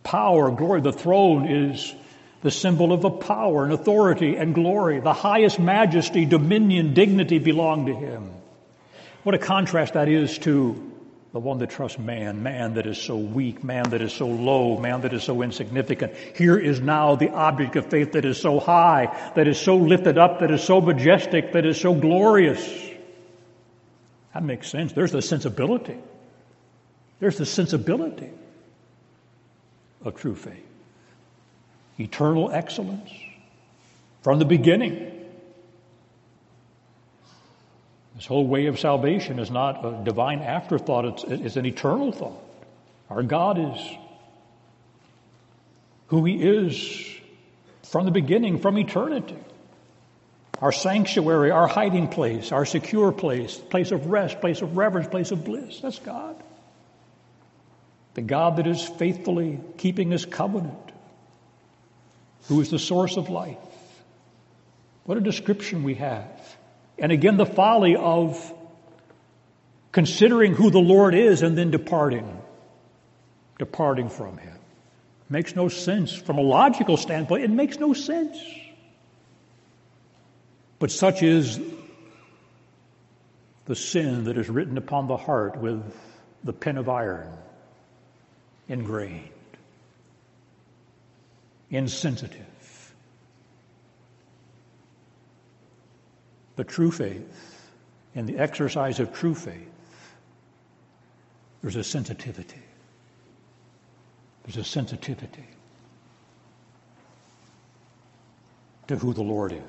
Power, 0.03 0.51
glory, 0.51 0.81
the 0.81 0.93
throne 0.93 1.47
is 1.47 1.93
the 2.41 2.51
symbol 2.51 2.91
of 2.91 3.03
a 3.03 3.09
power 3.09 3.63
and 3.63 3.73
authority 3.73 4.35
and 4.35 4.55
glory. 4.55 4.99
The 4.99 5.13
highest 5.13 5.59
majesty, 5.59 6.25
dominion, 6.25 6.93
dignity 6.93 7.39
belong 7.39 7.87
to 7.87 7.93
him. 7.93 8.31
What 9.23 9.35
a 9.35 9.37
contrast 9.37 9.93
that 9.93 10.07
is 10.07 10.37
to 10.39 10.91
the 11.31 11.39
one 11.39 11.59
that 11.59 11.69
trusts 11.69 11.99
man, 11.99 12.43
man 12.43 12.73
that 12.73 12.85
is 12.85 12.97
so 12.97 13.15
weak, 13.15 13.63
man 13.63 13.89
that 13.91 14.01
is 14.01 14.11
so 14.11 14.27
low, 14.27 14.77
man 14.79 15.01
that 15.01 15.13
is 15.13 15.23
so 15.23 15.41
insignificant. 15.41 16.13
Here 16.35 16.57
is 16.57 16.81
now 16.81 17.15
the 17.15 17.29
object 17.29 17.75
of 17.75 17.85
faith 17.85 18.13
that 18.13 18.25
is 18.25 18.39
so 18.39 18.59
high, 18.59 19.31
that 19.35 19.47
is 19.47 19.59
so 19.59 19.77
lifted 19.77 20.17
up, 20.17 20.39
that 20.39 20.51
is 20.51 20.63
so 20.63 20.81
majestic, 20.81 21.53
that 21.53 21.65
is 21.65 21.79
so 21.79 21.93
glorious. 21.93 22.89
That 24.33 24.43
makes 24.43 24.69
sense. 24.69 24.91
There's 24.91 25.11
the 25.11 25.21
sensibility. 25.21 25.97
There's 27.19 27.37
the 27.37 27.45
sensibility 27.45 28.29
of 30.03 30.15
true 30.15 30.35
faith. 30.35 30.65
Eternal 31.99 32.51
excellence 32.51 33.11
from 34.23 34.39
the 34.39 34.45
beginning. 34.45 35.20
This 38.21 38.27
whole 38.27 38.45
way 38.45 38.67
of 38.67 38.79
salvation 38.79 39.39
is 39.39 39.49
not 39.49 39.83
a 39.83 40.03
divine 40.03 40.41
afterthought, 40.41 41.05
it's, 41.05 41.23
it's 41.23 41.55
an 41.55 41.65
eternal 41.65 42.11
thought. 42.11 42.39
Our 43.09 43.23
God 43.23 43.57
is 43.57 43.97
who 46.05 46.23
He 46.25 46.35
is 46.35 47.03
from 47.81 48.05
the 48.05 48.11
beginning, 48.11 48.59
from 48.59 48.77
eternity. 48.77 49.39
Our 50.61 50.71
sanctuary, 50.71 51.49
our 51.49 51.65
hiding 51.65 52.09
place, 52.09 52.51
our 52.51 52.63
secure 52.63 53.11
place, 53.11 53.55
place 53.57 53.89
of 53.89 54.05
rest, 54.05 54.39
place 54.39 54.61
of 54.61 54.77
reverence, 54.77 55.07
place 55.07 55.31
of 55.31 55.43
bliss. 55.43 55.79
That's 55.79 55.97
God. 55.97 56.35
The 58.13 58.21
God 58.21 58.57
that 58.57 58.67
is 58.67 58.87
faithfully 58.87 59.59
keeping 59.79 60.11
His 60.11 60.25
covenant, 60.25 60.91
who 62.49 62.61
is 62.61 62.69
the 62.69 62.77
source 62.77 63.17
of 63.17 63.31
life. 63.31 63.57
What 65.05 65.17
a 65.17 65.21
description 65.21 65.81
we 65.81 65.95
have 65.95 66.40
and 66.97 67.11
again, 67.11 67.37
the 67.37 67.45
folly 67.45 67.95
of 67.95 68.53
considering 69.91 70.53
who 70.53 70.69
the 70.69 70.79
Lord 70.79 71.15
is 71.15 71.41
and 71.41 71.57
then 71.57 71.71
departing, 71.71 72.41
departing 73.57 74.09
from 74.09 74.37
Him. 74.37 74.57
Makes 75.29 75.55
no 75.55 75.69
sense. 75.69 76.13
From 76.13 76.37
a 76.37 76.41
logical 76.41 76.97
standpoint, 76.97 77.43
it 77.43 77.49
makes 77.49 77.79
no 77.79 77.93
sense. 77.93 78.37
But 80.79 80.91
such 80.91 81.23
is 81.23 81.59
the 83.65 83.75
sin 83.75 84.25
that 84.25 84.37
is 84.37 84.49
written 84.49 84.77
upon 84.77 85.07
the 85.07 85.17
heart 85.17 85.57
with 85.57 85.81
the 86.43 86.53
pen 86.53 86.77
of 86.77 86.89
iron, 86.89 87.31
ingrained, 88.67 89.29
insensitive. 91.69 92.50
But 96.55 96.67
true 96.67 96.91
faith, 96.91 97.69
in 98.13 98.25
the 98.25 98.37
exercise 98.37 98.99
of 98.99 99.13
true 99.13 99.35
faith, 99.35 99.69
there's 101.61 101.75
a 101.75 101.83
sensitivity. 101.83 102.61
There's 104.43 104.57
a 104.57 104.63
sensitivity 104.63 105.45
to 108.87 108.95
who 108.95 109.13
the 109.13 109.21
Lord 109.21 109.53
is. 109.53 109.61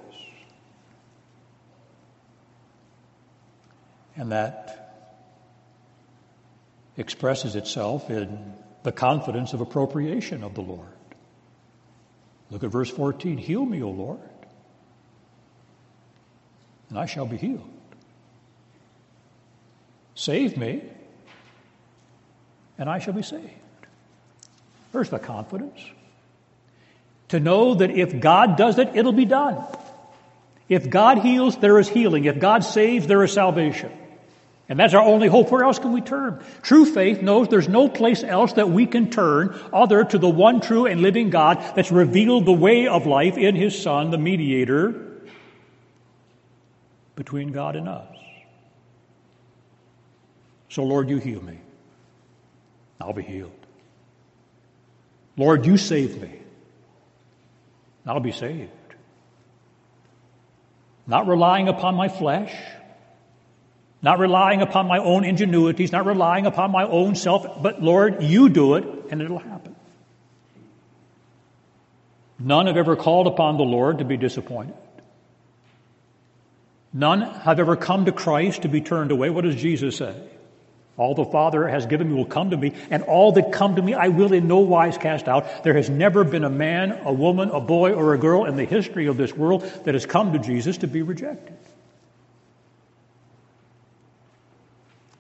And 4.17 4.33
that 4.33 4.83
expresses 6.97 7.57
itself 7.57 8.11
in 8.11 8.55
the 8.83 8.93
confidence 8.93 9.53
of 9.53 9.61
appropriation 9.61 10.43
of 10.43 10.55
the 10.55 10.61
Lord. 10.61 10.89
Look 12.51 12.65
at 12.65 12.71
verse 12.71 12.91
14 12.91 13.39
Heal 13.39 13.65
me, 13.65 13.83
O 13.83 13.91
Lord, 13.91 14.21
and 16.93 16.99
I 16.99 17.07
shall 17.07 17.25
be 17.25 17.39
healed. 17.39 17.71
Save 20.15 20.59
me, 20.59 20.83
and 22.77 22.87
I 22.87 22.99
shall 22.99 23.15
be 23.15 23.23
saved. 23.23 23.49
There's 24.93 25.09
the 25.09 25.19
confidence. 25.19 25.81
To 27.29 27.41
know 27.41 27.77
that 27.77 27.91
if 27.93 28.21
God 28.21 28.59
does 28.59 28.79
it, 28.79 28.91
it'll 28.95 29.15
be 29.15 29.25
done. 29.25 29.65
If 30.69 30.91
God 30.91 31.21
heals, 31.21 31.57
there 31.57 31.79
is 31.79 31.89
healing. 31.89 32.27
If 32.27 32.39
God 32.39 32.63
saves, 32.63 33.07
there 33.07 33.25
is 33.25 33.33
salvation. 33.33 33.91
And 34.69 34.79
that's 34.79 34.93
our 34.93 35.03
only 35.03 35.29
hope. 35.29 35.51
Where 35.51 35.65
else 35.65 35.79
can 35.79 35.93
we 35.93 36.03
turn? 36.03 36.45
True 36.61 36.85
faith 36.85 37.23
knows 37.23 37.49
there's 37.49 37.71
no 37.71 37.89
place 37.89 38.23
else 38.23 38.53
that 38.55 38.69
we 38.69 38.85
can 38.85 39.09
turn 39.09 39.59
other 39.73 40.05
to 40.05 40.19
the 40.19 40.29
one 40.29 40.61
true 40.61 40.85
and 40.85 41.01
living 41.01 41.31
God 41.31 41.57
that's 41.75 41.91
revealed 41.91 42.45
the 42.45 42.53
way 42.53 42.87
of 42.87 43.07
life 43.07 43.39
in 43.39 43.55
His 43.55 43.81
Son, 43.81 44.11
the 44.11 44.19
mediator 44.19 45.12
between 47.17 47.53
God 47.53 47.77
and 47.77 47.89
us. 47.89 48.17
So, 50.69 50.85
Lord, 50.85 51.11
you 51.11 51.19
heal 51.19 51.43
me. 51.43 51.59
I'll 53.01 53.13
be 53.13 53.23
healed. 53.23 53.53
Lord, 55.37 55.67
you 55.67 55.77
save 55.77 56.21
me. 56.21 56.41
I'll 58.07 58.21
be 58.21 58.33
saved. 58.33 58.71
Not 61.07 61.27
relying 61.27 61.69
upon 61.69 61.95
my 61.95 62.09
flesh, 62.09 62.55
not 64.01 64.19
relying 64.19 64.63
upon 64.63 64.87
my 64.87 64.99
own 64.99 65.25
ingenuities, 65.25 65.93
not 65.93 66.07
relying 66.07 66.47
upon 66.47 66.71
my 66.71 66.85
own 66.85 67.15
self, 67.15 67.63
but 67.63 67.83
Lord, 67.83 68.23
you 68.23 68.49
do 68.49 68.75
it 68.77 68.85
and 69.11 69.21
it'll 69.21 69.39
happen. 69.39 69.77
None 72.39 72.67
have 72.67 72.77
ever 72.77 72.97
called 72.97 73.27
upon 73.27 73.57
the 73.57 73.65
Lord 73.65 73.99
to 73.99 74.05
be 74.05 74.17
disappointed. 74.17 74.75
None 76.93 77.23
have 77.23 77.59
ever 77.59 77.77
come 77.77 78.05
to 78.05 78.13
Christ 78.13 78.63
to 78.63 78.69
be 78.69 78.81
turned 78.81 79.11
away. 79.11 79.31
What 79.31 79.45
does 79.45 79.57
Jesus 79.57 79.97
say? 79.97 80.15
All 80.99 81.15
the 81.15 81.25
Father 81.25 81.67
has 81.67 81.87
given 81.87 82.11
me 82.11 82.15
will 82.15 82.27
come 82.27 82.51
to 82.51 82.57
me, 82.57 82.75
and 82.91 83.03
all 83.05 83.33
that 83.33 83.51
come 83.53 83.77
to 83.77 83.83
me 83.83 83.95
I 83.95 84.09
will 84.09 84.33
in 84.33 84.47
no 84.47 84.59
wise 84.59 84.99
cast 84.99 85.27
out. 85.27 85.65
There 85.65 85.75
has 85.75 85.89
never 85.89 86.23
been 86.23 86.45
a 86.45 86.51
man, 86.51 86.93
a 87.05 87.13
woman, 87.13 87.49
a 87.49 87.61
boy, 87.61 87.95
or 87.95 88.13
a 88.13 88.19
girl 88.19 88.45
in 88.45 88.57
the 88.57 88.67
history 88.67 89.07
of 89.07 89.17
this 89.17 89.35
world 89.35 89.63
that 89.85 89.95
has 89.95 90.05
come 90.05 90.35
to 90.35 90.39
Jesus 90.39 90.79
to 90.79 90.87
be 90.87 91.01
rejected. 91.01 91.57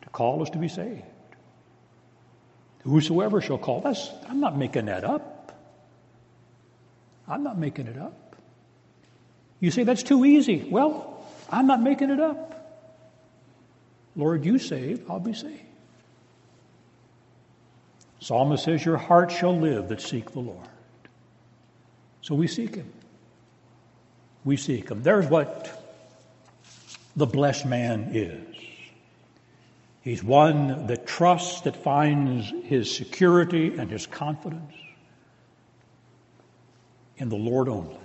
To 0.03 0.09
call 0.11 0.43
is 0.43 0.51
to 0.51 0.59
be 0.59 0.69
saved. 0.69 1.03
Whosoever 2.85 3.41
shall 3.41 3.59
call. 3.59 3.81
That's, 3.81 4.11
I'm 4.29 4.41
not 4.41 4.59
making 4.59 4.87
that 4.87 5.05
up. 5.05 5.59
I'm 7.27 7.45
not 7.45 7.57
making 7.57 7.87
it 7.87 7.97
up. 7.97 8.37
You 9.59 9.71
say 9.71 9.85
that's 9.85 10.03
too 10.03 10.25
easy. 10.25 10.67
Well, 10.69 11.22
I'm 11.53 11.67
not 11.67 11.83
making 11.83 12.11
it 12.11 12.19
up. 12.19 12.49
Lord, 14.17 14.45
you 14.45 14.59
save, 14.59 15.09
I'll 15.09 15.21
be 15.21 15.35
saved. 15.35 15.61
Psalmist 18.21 18.65
says, 18.65 18.85
Your 18.85 18.97
heart 18.97 19.31
shall 19.31 19.57
live 19.57 19.89
that 19.89 20.01
seek 20.01 20.33
the 20.33 20.41
Lord. 20.41 20.69
So 22.23 22.35
we 22.35 22.47
seek 22.47 22.75
him. 22.75 22.91
We 24.45 24.57
seek 24.57 24.89
him. 24.91 25.03
There's 25.03 25.27
what 25.27 25.79
the 27.17 27.27
blessed 27.27 27.67
man 27.67 28.11
is. 28.15 28.57
He's 30.03 30.23
one 30.25 30.87
that 30.87 31.07
trusts, 31.07 31.61
that 31.63 31.77
finds 31.77 32.53
his 32.65 32.93
security 32.93 33.77
and 33.77 33.91
his 33.91 34.07
confidence 34.07 34.75
in 37.19 37.29
the 37.29 37.37
Lord 37.37 37.69
only. 37.69 38.02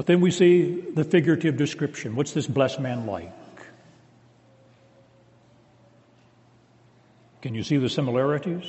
But 0.00 0.06
then 0.06 0.22
we 0.22 0.30
see 0.30 0.80
the 0.94 1.04
figurative 1.04 1.58
description. 1.58 2.16
What's 2.16 2.32
this 2.32 2.46
blessed 2.46 2.80
man 2.80 3.04
like? 3.04 3.34
Can 7.42 7.54
you 7.54 7.62
see 7.62 7.76
the 7.76 7.90
similarities 7.90 8.64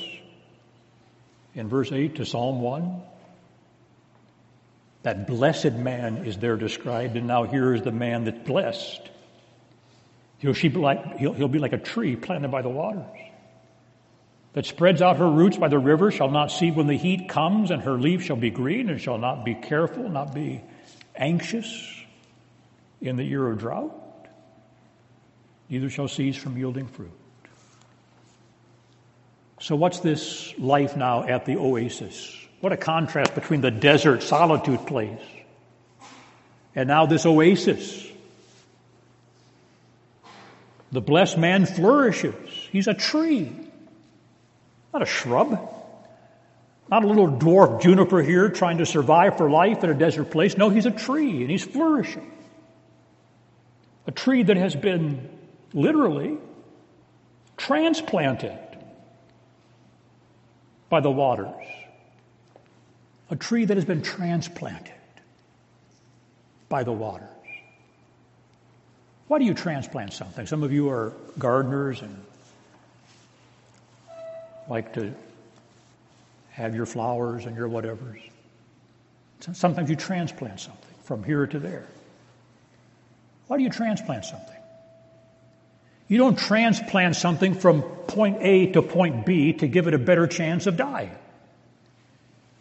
in 1.56 1.70
verse 1.70 1.90
8 1.90 2.16
to 2.16 2.26
Psalm 2.26 2.60
1? 2.60 3.02
That 5.04 5.26
blessed 5.26 5.72
man 5.72 6.26
is 6.26 6.36
there 6.38 6.58
described, 6.58 7.16
and 7.16 7.28
now 7.28 7.44
here 7.44 7.76
is 7.76 7.82
the 7.82 7.94
man 7.94 8.26
that's 8.26 8.46
blessed. 8.46 9.10
He'll, 10.40 10.52
be 10.52 10.70
like, 10.70 11.72
a 11.72 11.78
tree 11.78 12.18
planted 12.18 12.52
by 12.52 12.62
the 12.62 12.68
waters 12.68 13.08
that 14.52 14.66
spreads 14.66 15.02
out 15.02 15.16
her 15.16 15.32
roots 15.32 15.56
by 15.56 15.70
the 15.70 15.80
river, 15.80 16.12
shall 16.12 16.30
not 16.30 16.52
see 16.52 16.72
when 16.72 16.88
the 16.88 16.98
heat 16.98 17.30
comes, 17.30 17.72
and 17.72 17.84
her 17.84 17.94
leaf 17.94 18.22
shall 18.22 18.36
be 18.36 18.50
green, 18.50 18.90
and 18.90 19.00
shall 19.00 19.18
not 19.18 19.46
be 19.46 19.56
careful, 19.56 20.10
not 20.10 20.36
be 20.36 20.62
anxious 21.22 21.88
in 23.00 23.16
the 23.16 23.24
year 23.24 23.48
of 23.48 23.60
drought, 23.60 23.94
neither 25.70 25.90
shall 25.90 26.10
cease 26.10 26.36
from 26.36 26.58
yielding 26.58 26.88
fruit. 26.88 27.12
So, 29.62 29.76
what's 29.76 30.00
this 30.00 30.54
life 30.58 30.98
now 30.98 31.24
at 31.24 31.46
the 31.46 31.56
oasis? 31.56 32.36
What 32.60 32.74
a 32.74 32.78
contrast 32.78 33.36
between 33.36 33.62
the 33.62 33.72
desert 33.72 34.24
solitude 34.24 34.86
place 34.86 35.22
and 36.76 36.88
now 36.88 37.06
this 37.06 37.26
oasis. 37.26 38.08
The 40.92 41.02
blessed 41.02 41.38
man 41.38 41.66
flourishes. 41.66 42.50
He's 42.72 42.88
a 42.88 42.94
tree, 42.94 43.52
not 44.94 45.02
a 45.02 45.06
shrub. 45.06 45.74
Not 46.92 47.06
a 47.06 47.08
little 47.08 47.30
dwarf 47.30 47.82
juniper 47.82 48.22
here 48.22 48.50
trying 48.50 48.80
to 48.80 48.86
survive 48.86 49.38
for 49.38 49.50
life 49.50 49.82
in 49.82 49.90
a 49.90 49.94
desert 49.94 50.30
place. 50.30 50.58
No, 50.58 50.70
he's 50.70 50.86
a 50.86 50.92
tree 50.92 51.42
and 51.42 51.50
he's 51.50 51.64
flourishing. 51.64 52.30
A 54.08 54.12
tree 54.12 54.44
that 54.44 54.58
has 54.58 54.76
been 54.76 55.30
literally 55.74 56.38
transplanted 57.56 58.60
by 60.90 61.00
the 61.00 61.10
waters. 61.10 61.66
A 63.30 63.38
tree 63.38 63.64
that 63.64 63.78
has 63.78 63.86
been 63.86 64.02
transplanted 64.02 64.94
by 66.68 66.84
the 66.84 66.92
waters. 66.92 67.30
Why 69.30 69.40
do 69.40 69.46
you 69.46 69.54
transplant 69.54 70.12
something? 70.12 70.46
Some 70.46 70.62
of 70.62 70.74
you 70.74 70.90
are 70.90 71.14
gardeners 71.40 72.02
and 72.02 72.22
like 74.68 74.94
to 74.96 75.14
have 76.52 76.76
your 76.76 76.86
flowers 76.86 77.46
and 77.46 77.56
your 77.56 77.68
whatevers. 77.68 78.22
Sometimes 79.54 79.90
you 79.90 79.96
transplant 79.96 80.60
something 80.60 80.96
from 81.04 81.24
here 81.24 81.48
to 81.48 81.60
there. 81.60 81.88
Why 83.48 83.58
do 83.58 83.64
you 83.64 83.70
transplant 83.70 84.26
something? 84.26 84.56
You 86.08 86.18
don't 86.18 86.38
transplant 86.38 87.16
something 87.16 87.54
from 87.54 87.82
point 87.82 88.38
A 88.42 88.68
to 88.74 88.82
point 88.82 89.26
B 89.26 89.54
to 89.54 89.68
give 89.68 89.88
it 89.88 89.94
a 89.94 89.98
better 89.98 90.28
chance 90.28 90.68
of 90.68 90.78
dying. 90.78 91.16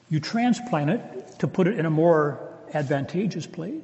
You 0.09 0.21
transplant 0.21 0.91
it 0.91 1.39
to 1.41 1.49
put 1.49 1.67
it 1.67 1.79
in 1.79 1.87
a 1.87 1.91
more 1.91 2.49
advantageous 2.73 3.47
place, 3.47 3.83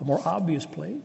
a 0.00 0.04
more 0.04 0.20
obvious 0.24 0.66
place. 0.66 1.00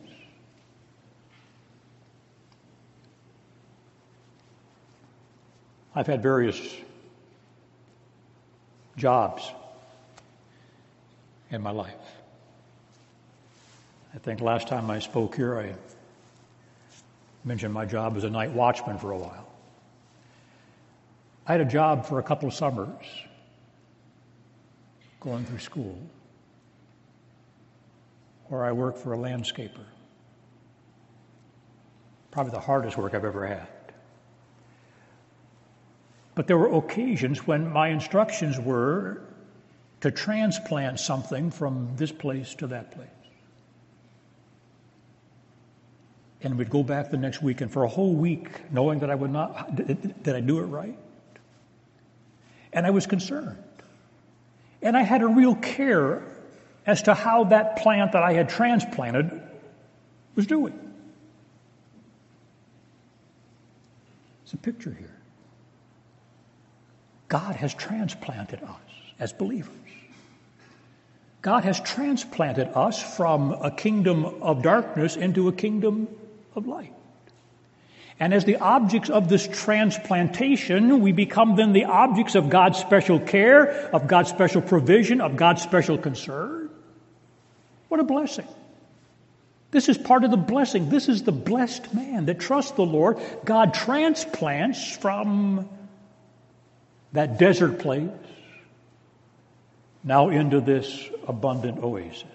I've 5.96 6.08
had 6.08 6.24
various 6.24 6.60
jobs 8.98 9.52
in 11.52 11.62
my 11.62 11.72
life. 11.72 11.94
I 14.16 14.18
think 14.18 14.42
last 14.42 14.68
time 14.68 14.90
I 14.90 15.00
spoke 15.00 15.36
here, 15.36 15.58
I 15.58 15.74
mentioned 17.44 17.74
my 17.74 17.86
job 17.86 18.18
as 18.18 18.24
a 18.24 18.30
night 18.30 18.52
watchman 18.52 18.98
for 18.98 19.12
a 19.12 19.18
while. 19.18 19.48
I 21.46 21.52
had 21.52 21.62
a 21.62 21.66
job 21.66 22.06
for 22.06 22.20
a 22.20 22.24
couple 22.24 22.48
of 22.48 22.54
summers 22.54 23.06
going 25.20 25.46
through 25.46 25.60
school. 25.60 25.98
where 28.50 28.64
I 28.64 28.72
worked 28.72 29.00
for 29.00 29.14
a 29.14 29.18
landscaper. 29.18 29.86
Probably 32.30 32.52
the 32.52 32.60
hardest 32.60 32.98
work 32.98 33.16
I've 33.16 33.26
ever 33.26 33.48
had. 33.48 33.68
But 36.36 36.48
there 36.48 36.58
were 36.58 36.74
occasions 36.78 37.46
when 37.46 37.72
my 37.72 37.90
instructions 37.90 38.60
were 38.60 39.22
to 40.02 40.12
transplant 40.12 41.00
something 41.00 41.52
from 41.52 41.96
this 41.96 42.12
place 42.12 42.56
to 42.56 42.68
that 42.68 42.92
place. 42.92 43.08
And 46.42 46.58
we'd 46.58 46.70
go 46.70 46.84
back 46.84 47.10
the 47.10 47.18
next 47.18 47.42
week, 47.42 47.62
and 47.62 47.72
for 47.72 47.84
a 47.84 47.88
whole 47.88 48.14
week, 48.14 48.50
knowing 48.72 49.00
that 49.00 49.10
I 49.10 49.16
would 49.16 49.32
not, 49.32 49.76
did 49.76 50.36
I 50.36 50.42
do 50.42 50.60
it 50.60 50.64
right? 50.64 50.98
And 52.74 52.86
I 52.86 52.90
was 52.90 53.06
concerned. 53.06 53.64
And 54.82 54.98
I 54.98 55.04
had 55.04 55.22
a 55.22 55.28
real 55.28 55.56
care 55.56 56.24
as 56.86 57.04
to 57.04 57.14
how 57.14 57.46
that 57.46 57.78
plant 57.78 58.12
that 58.12 58.24
I 58.24 58.34
had 58.34 58.50
transplanted 58.50 59.42
was 60.36 60.48
doing. 60.48 60.78
It's 64.44 64.54
a 64.54 64.58
picture 64.58 64.94
here. 65.00 65.16
God 67.34 67.56
has 67.56 67.74
transplanted 67.74 68.62
us 68.62 68.78
as 69.20 69.34
believers. 69.34 69.74
God 71.42 71.64
has 71.64 71.80
transplanted 71.80 72.68
us 72.76 73.02
from 73.02 73.54
a 73.54 73.72
kingdom 73.72 74.24
of 74.24 74.62
darkness 74.62 75.16
into 75.16 75.48
a 75.48 75.52
kingdom 75.52 76.08
of 76.54 76.68
light. 76.68 76.94
And 78.20 78.36
as 78.36 78.46
the 78.46 78.58
objects 78.58 79.10
of 79.10 79.30
this 79.30 79.48
transplantation, 79.48 81.02
we 81.02 81.12
become 81.12 81.56
then 81.56 81.74
the 81.74 81.86
objects 81.86 82.36
of 82.36 82.52
God's 82.52 82.78
special 82.78 83.20
care, 83.20 83.90
of 83.96 84.06
God's 84.06 84.30
special 84.30 84.62
provision, 84.62 85.20
of 85.20 85.36
God's 85.36 85.64
special 85.64 85.98
concern. 85.98 86.70
What 87.88 88.00
a 88.00 88.04
blessing. 88.04 88.48
This 89.72 89.90
is 89.90 89.98
part 89.98 90.24
of 90.24 90.30
the 90.30 90.38
blessing. 90.38 90.90
This 90.92 91.10
is 91.10 91.24
the 91.24 91.32
blessed 91.32 91.96
man 91.96 92.28
that 92.28 92.40
trusts 92.40 92.74
the 92.74 92.86
Lord. 92.86 93.18
God 93.44 93.74
transplants 93.74 94.96
from 94.98 95.68
that 97.14 97.38
desert 97.38 97.80
place 97.80 98.10
now 100.04 100.30
into 100.30 100.60
this 100.60 101.10
abundant 101.28 101.82
oasis 101.82 102.26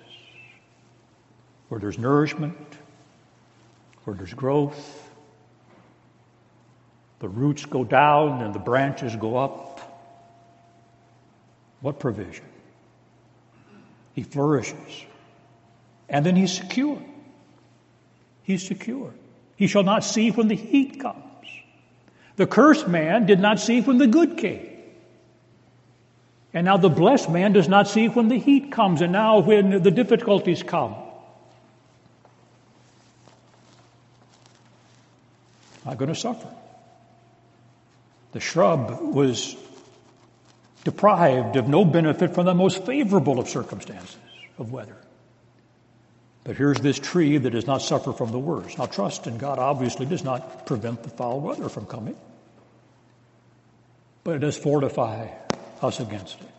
where 1.68 1.80
there's 1.80 1.98
nourishment, 1.98 2.56
where 4.04 4.16
there's 4.16 4.32
growth. 4.32 5.04
The 7.18 7.28
roots 7.28 7.66
go 7.66 7.84
down 7.84 8.42
and 8.42 8.54
the 8.54 8.58
branches 8.58 9.14
go 9.16 9.36
up. 9.36 9.80
What 11.80 12.00
provision? 12.00 12.44
He 14.14 14.22
flourishes. 14.22 15.04
And 16.08 16.24
then 16.24 16.36
he's 16.36 16.52
secure. 16.52 17.02
He's 18.42 18.66
secure. 18.66 19.12
He 19.56 19.66
shall 19.66 19.82
not 19.82 20.04
see 20.04 20.30
when 20.30 20.48
the 20.48 20.54
heat 20.54 21.00
comes. 21.00 21.27
The 22.39 22.47
cursed 22.47 22.86
man 22.86 23.26
did 23.26 23.41
not 23.41 23.59
see 23.59 23.80
when 23.80 23.99
the 23.99 24.07
good 24.07 24.36
came. 24.39 24.64
And 26.55 26.64
now 26.66 26.76
the 26.76 26.89
blessed 26.89 27.28
man 27.28 27.53
does 27.53 27.68
not 27.68 27.89
see 27.89 28.07
when 28.07 28.28
the 28.28 28.39
heat 28.39 28.70
comes 28.70 29.01
and 29.03 29.12
now 29.12 29.41
when 29.41 29.82
the 29.82 29.91
difficulties 29.91 30.62
come. 30.62 30.95
Not 35.84 35.99
going 35.99 36.14
to 36.14 36.14
suffer. 36.14 36.47
The 38.30 38.41
shrub 38.41 39.01
was 39.01 39.57
deprived 40.84 41.57
of 41.57 41.68
no 41.68 41.84
benefit 41.84 42.36
from 42.36 42.47
the 42.47 42.55
most 42.55 42.86
favorable 42.86 43.41
of 43.41 43.49
circumstances 43.49 44.16
of 44.59 44.70
weather. 44.70 44.97
But 46.45 46.57
here's 46.57 46.78
this 46.78 47.01
tree 47.01 47.36
that 47.36 47.51
does 47.51 47.66
not 47.66 47.82
suffer 47.82 48.12
from 48.12 48.30
the 48.30 48.39
worst. 48.39 48.78
Now, 48.78 48.86
trust 48.86 49.26
in 49.26 49.39
God 49.39 49.59
obviously 49.59 50.07
does 50.07 50.22
not 50.22 50.66
prevent 50.66 51.03
the 51.03 51.11
foul 51.11 51.41
weather 51.41 51.68
from 51.68 51.84
coming, 51.84 52.16
but 54.28 54.34
it 54.34 54.40
does 54.40 54.58
fortify 54.58 55.26
us 55.80 56.00
against 56.00 56.38
it. 56.38 56.54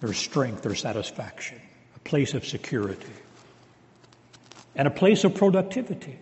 There's 0.00 0.18
strength, 0.18 0.60
there's 0.60 0.80
satisfaction, 0.82 1.58
a 1.96 1.98
place 2.00 2.34
of 2.34 2.46
security, 2.46 3.14
and 4.76 4.86
a 4.86 4.90
place 4.90 5.24
of 5.24 5.34
productivity. 5.34 6.18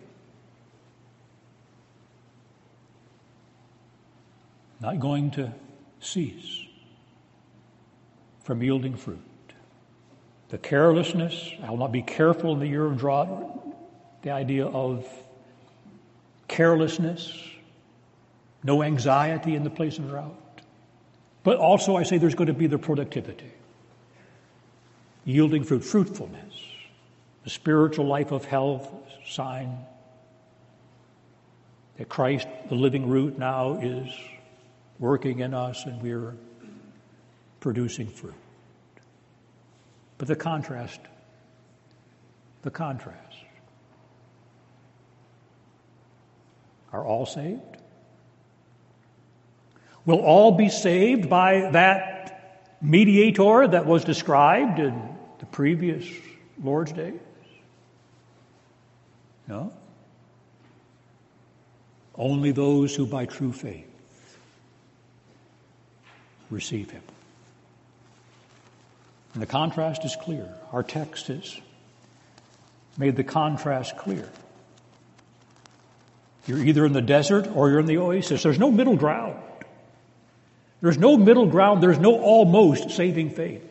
Not 4.79 5.01
going 5.01 5.31
to 5.31 5.51
cease 5.99 6.63
from 8.45 8.63
yielding 8.63 8.95
fruit. 8.95 9.19
The 10.47 10.57
carelessness, 10.57 11.51
I 11.61 11.69
will 11.71 11.77
not 11.77 11.91
be 11.91 12.03
careful 12.03 12.53
in 12.53 12.59
the 12.59 12.67
year 12.67 12.85
of 12.85 12.97
drought, 12.97 14.21
the 14.21 14.31
idea 14.31 14.65
of 14.65 15.05
carelessness, 16.47 17.50
no 18.63 18.83
anxiety 18.83 19.55
in 19.55 19.63
the 19.63 19.69
place 19.69 19.97
of 19.97 20.09
drought. 20.09 20.37
But 21.43 21.57
also, 21.57 21.95
I 21.95 22.03
say 22.03 22.17
there's 22.17 22.35
going 22.35 22.47
to 22.47 22.53
be 22.53 22.67
the 22.67 22.77
productivity, 22.77 23.51
yielding 25.25 25.63
fruit, 25.63 25.83
fruitfulness, 25.83 26.53
the 27.43 27.49
spiritual 27.49 28.05
life 28.05 28.31
of 28.31 28.45
health, 28.45 28.87
sign 29.27 29.77
that 31.97 32.09
Christ, 32.09 32.47
the 32.69 32.75
living 32.75 33.09
root, 33.09 33.39
now 33.39 33.79
is 33.81 34.07
working 34.99 35.39
in 35.39 35.53
us 35.53 35.85
and 35.85 36.01
we're 36.01 36.35
producing 37.59 38.07
fruit. 38.07 38.35
But 40.19 40.27
the 40.27 40.35
contrast, 40.35 40.99
the 42.61 42.69
contrast. 42.69 43.17
Are 46.93 47.03
all 47.03 47.25
saved? 47.25 47.80
Will 50.05 50.19
all 50.19 50.51
be 50.53 50.69
saved 50.69 51.29
by 51.29 51.69
that 51.71 52.77
mediator 52.81 53.67
that 53.67 53.85
was 53.85 54.03
described 54.03 54.79
in 54.79 55.01
the 55.39 55.45
previous 55.45 56.07
Lord's 56.61 56.91
days? 56.91 57.19
No. 59.47 59.73
Only 62.15 62.51
those 62.51 62.95
who 62.95 63.05
by 63.05 63.25
true 63.25 63.51
faith 63.51 63.87
receive 66.49 66.91
him. 66.91 67.01
And 69.33 69.41
the 69.41 69.47
contrast 69.47 70.03
is 70.03 70.15
clear. 70.15 70.47
Our 70.71 70.83
text 70.83 71.27
has 71.27 71.59
made 72.97 73.15
the 73.15 73.23
contrast 73.23 73.97
clear. 73.97 74.29
You're 76.47 76.59
either 76.59 76.85
in 76.85 76.93
the 76.93 77.01
desert 77.01 77.47
or 77.55 77.69
you're 77.69 77.79
in 77.79 77.85
the 77.85 77.97
oasis. 77.97 78.43
There's 78.43 78.59
no 78.59 78.71
middle 78.71 78.97
ground. 78.97 79.37
There's 80.81 80.97
no 80.97 81.15
middle 81.15 81.45
ground. 81.45 81.81
There's 81.81 81.99
no 81.99 82.19
almost 82.19 82.91
saving 82.91 83.29
faith. 83.31 83.63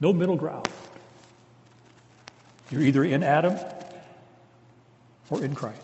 No 0.00 0.12
middle 0.12 0.36
ground. 0.36 0.68
You're 2.70 2.82
either 2.82 3.04
in 3.04 3.22
Adam 3.22 3.58
or 5.28 5.44
in 5.44 5.54
Christ. 5.54 5.78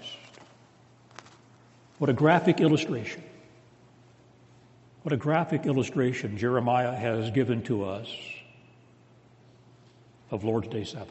What 1.99 2.09
a 2.09 2.13
graphic 2.13 2.61
illustration. 2.61 3.23
What 5.03 5.13
a 5.13 5.17
graphic 5.17 5.67
illustration 5.67 6.39
Jeremiah 6.39 6.95
has 6.95 7.31
given 7.31 7.63
to 7.65 7.85
us 7.85 8.09
of 10.31 10.45
Lord's 10.45 10.69
Day 10.69 10.85
7. 10.85 11.07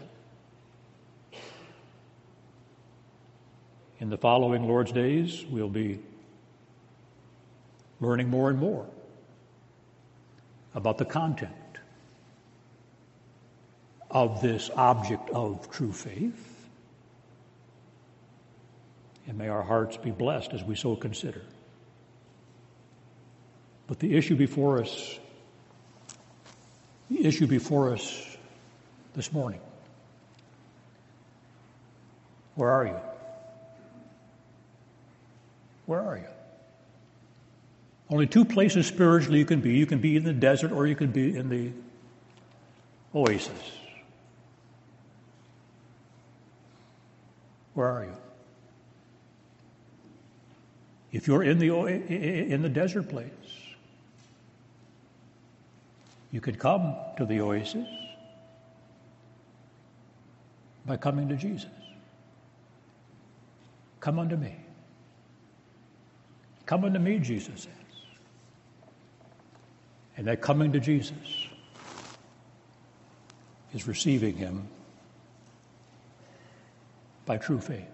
In 3.99 4.09
the 4.09 4.17
following 4.17 4.67
Lord's 4.67 4.91
days, 4.91 5.45
we'll 5.49 5.69
be 5.69 5.99
learning 7.99 8.29
more 8.29 8.49
and 8.49 8.59
more 8.59 8.85
about 10.73 10.97
the 10.97 11.05
content 11.05 11.53
of 14.11 14.41
this 14.41 14.69
object 14.75 15.29
of 15.29 15.69
true 15.71 15.91
faith. 15.91 16.51
And 19.27 19.37
may 19.37 19.47
our 19.47 19.63
hearts 19.63 19.97
be 19.97 20.11
blessed 20.11 20.53
as 20.53 20.63
we 20.63 20.75
so 20.75 20.95
consider. 20.95 21.41
But 23.87 23.99
the 23.99 24.15
issue 24.15 24.35
before 24.35 24.81
us, 24.81 25.19
the 27.09 27.25
issue 27.25 27.47
before 27.47 27.93
us 27.93 28.37
this 29.15 29.31
morning, 29.31 29.61
where 32.55 32.69
are 32.69 32.85
you? 32.85 32.99
Where 35.85 36.01
are 36.01 36.17
you? 36.17 36.34
Only 38.09 38.27
two 38.27 38.45
places 38.45 38.85
spiritually 38.85 39.39
you 39.39 39.45
can 39.45 39.61
be. 39.61 39.73
You 39.73 39.85
can 39.85 39.99
be 39.99 40.15
in 40.15 40.23
the 40.23 40.33
desert 40.33 40.71
or 40.71 40.85
you 40.85 40.95
can 40.95 41.11
be 41.11 41.35
in 41.35 41.49
the 41.49 41.71
oasis. 43.13 43.71
Where 47.73 47.87
are 47.87 48.05
you? 48.05 48.15
If 51.11 51.27
you're 51.27 51.43
in 51.43 51.59
the, 51.59 51.69
in 51.69 52.61
the 52.61 52.69
desert 52.69 53.09
place, 53.09 53.31
you 56.31 56.41
could 56.41 56.59
come 56.59 56.95
to 57.17 57.25
the 57.25 57.39
oasis. 57.41 57.87
By 60.85 60.97
coming 60.97 61.27
to 61.29 61.35
Jesus. 61.35 61.71
Come 63.99 64.19
unto 64.19 64.35
me. 64.35 64.55
Come 66.65 66.83
unto 66.83 66.99
me, 66.99 67.17
Jesus 67.17 67.61
says. 67.61 67.74
And 70.17 70.27
that 70.27 70.41
coming 70.41 70.71
to 70.73 70.79
Jesus 70.79 71.47
is 73.73 73.87
receiving 73.87 74.35
him 74.35 74.67
by 77.25 77.37
true 77.37 77.59
faith. 77.59 77.87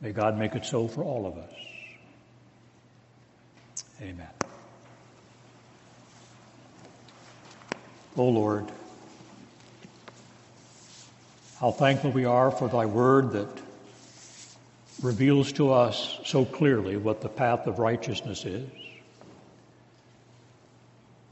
May 0.00 0.12
God 0.12 0.38
make 0.38 0.54
it 0.54 0.64
so 0.64 0.88
for 0.88 1.02
all 1.02 1.26
of 1.26 1.38
us. 1.38 1.52
Amen. 4.02 4.28
O 8.16 8.28
Lord, 8.28 8.66
how 11.58 11.70
thankful 11.70 12.10
we 12.10 12.24
are 12.24 12.50
for 12.50 12.68
thy 12.68 12.86
word 12.86 13.32
that 13.32 13.48
reveals 15.02 15.52
to 15.52 15.72
us 15.72 16.18
so 16.24 16.44
clearly 16.44 16.96
what 16.96 17.20
the 17.20 17.28
path 17.28 17.66
of 17.66 17.78
righteousness 17.78 18.44
is. 18.44 18.68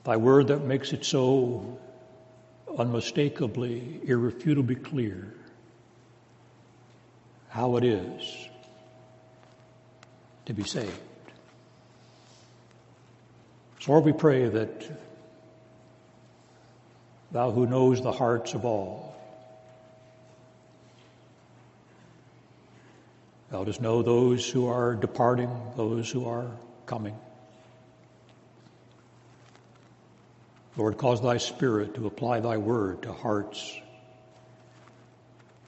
Thy 0.08 0.16
word 0.16 0.46
that 0.48 0.64
makes 0.64 0.94
it 0.94 1.04
so 1.04 1.78
unmistakably, 2.78 4.00
irrefutably 4.04 4.76
clear 4.76 5.34
how 7.50 7.76
it 7.76 7.84
is 7.84 8.48
to 10.46 10.54
be 10.54 10.64
saved. 10.64 10.98
So, 13.80 13.92
Lord, 13.92 14.06
we 14.06 14.14
pray 14.14 14.48
that 14.48 14.90
thou 17.30 17.50
who 17.50 17.66
knows 17.66 18.00
the 18.00 18.10
hearts 18.10 18.54
of 18.54 18.64
all, 18.64 19.14
thou 23.50 23.62
dost 23.62 23.82
know 23.82 24.00
those 24.00 24.48
who 24.48 24.68
are 24.68 24.94
departing, 24.94 25.50
those 25.76 26.10
who 26.10 26.26
are 26.26 26.50
coming. 26.86 27.14
Lord, 30.78 30.96
cause 30.96 31.20
thy 31.20 31.38
Spirit 31.38 31.96
to 31.96 32.06
apply 32.06 32.38
thy 32.38 32.56
word 32.56 33.02
to 33.02 33.12
hearts 33.12 33.76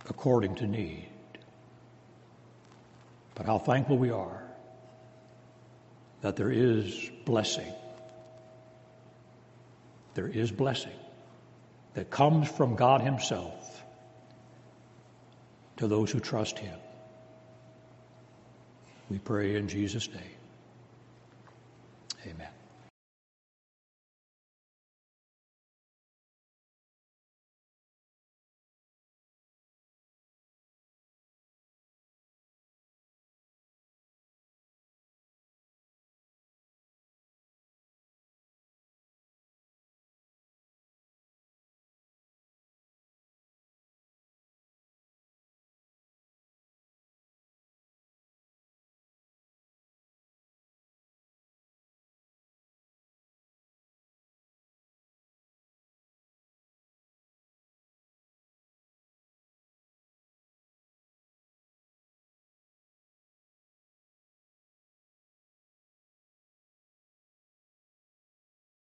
according 0.09 0.55
to 0.57 0.69
need. 0.69 1.09
But 3.35 3.45
how 3.45 3.59
thankful 3.59 3.99
we 3.99 4.11
are 4.11 4.43
that 6.21 6.37
there 6.37 6.53
is 6.53 7.11
blessing. 7.25 7.73
There 10.15 10.29
is 10.29 10.53
blessing 10.53 10.93
that 11.95 12.11
comes 12.11 12.49
from 12.49 12.77
God 12.77 13.01
Himself 13.01 13.83
to 15.79 15.89
those 15.89 16.13
who 16.13 16.21
trust 16.21 16.57
Him. 16.57 16.79
We 19.11 19.19
pray 19.19 19.57
in 19.57 19.67
Jesus' 19.67 20.09
name. 20.09 20.37
Amen. 22.27 22.60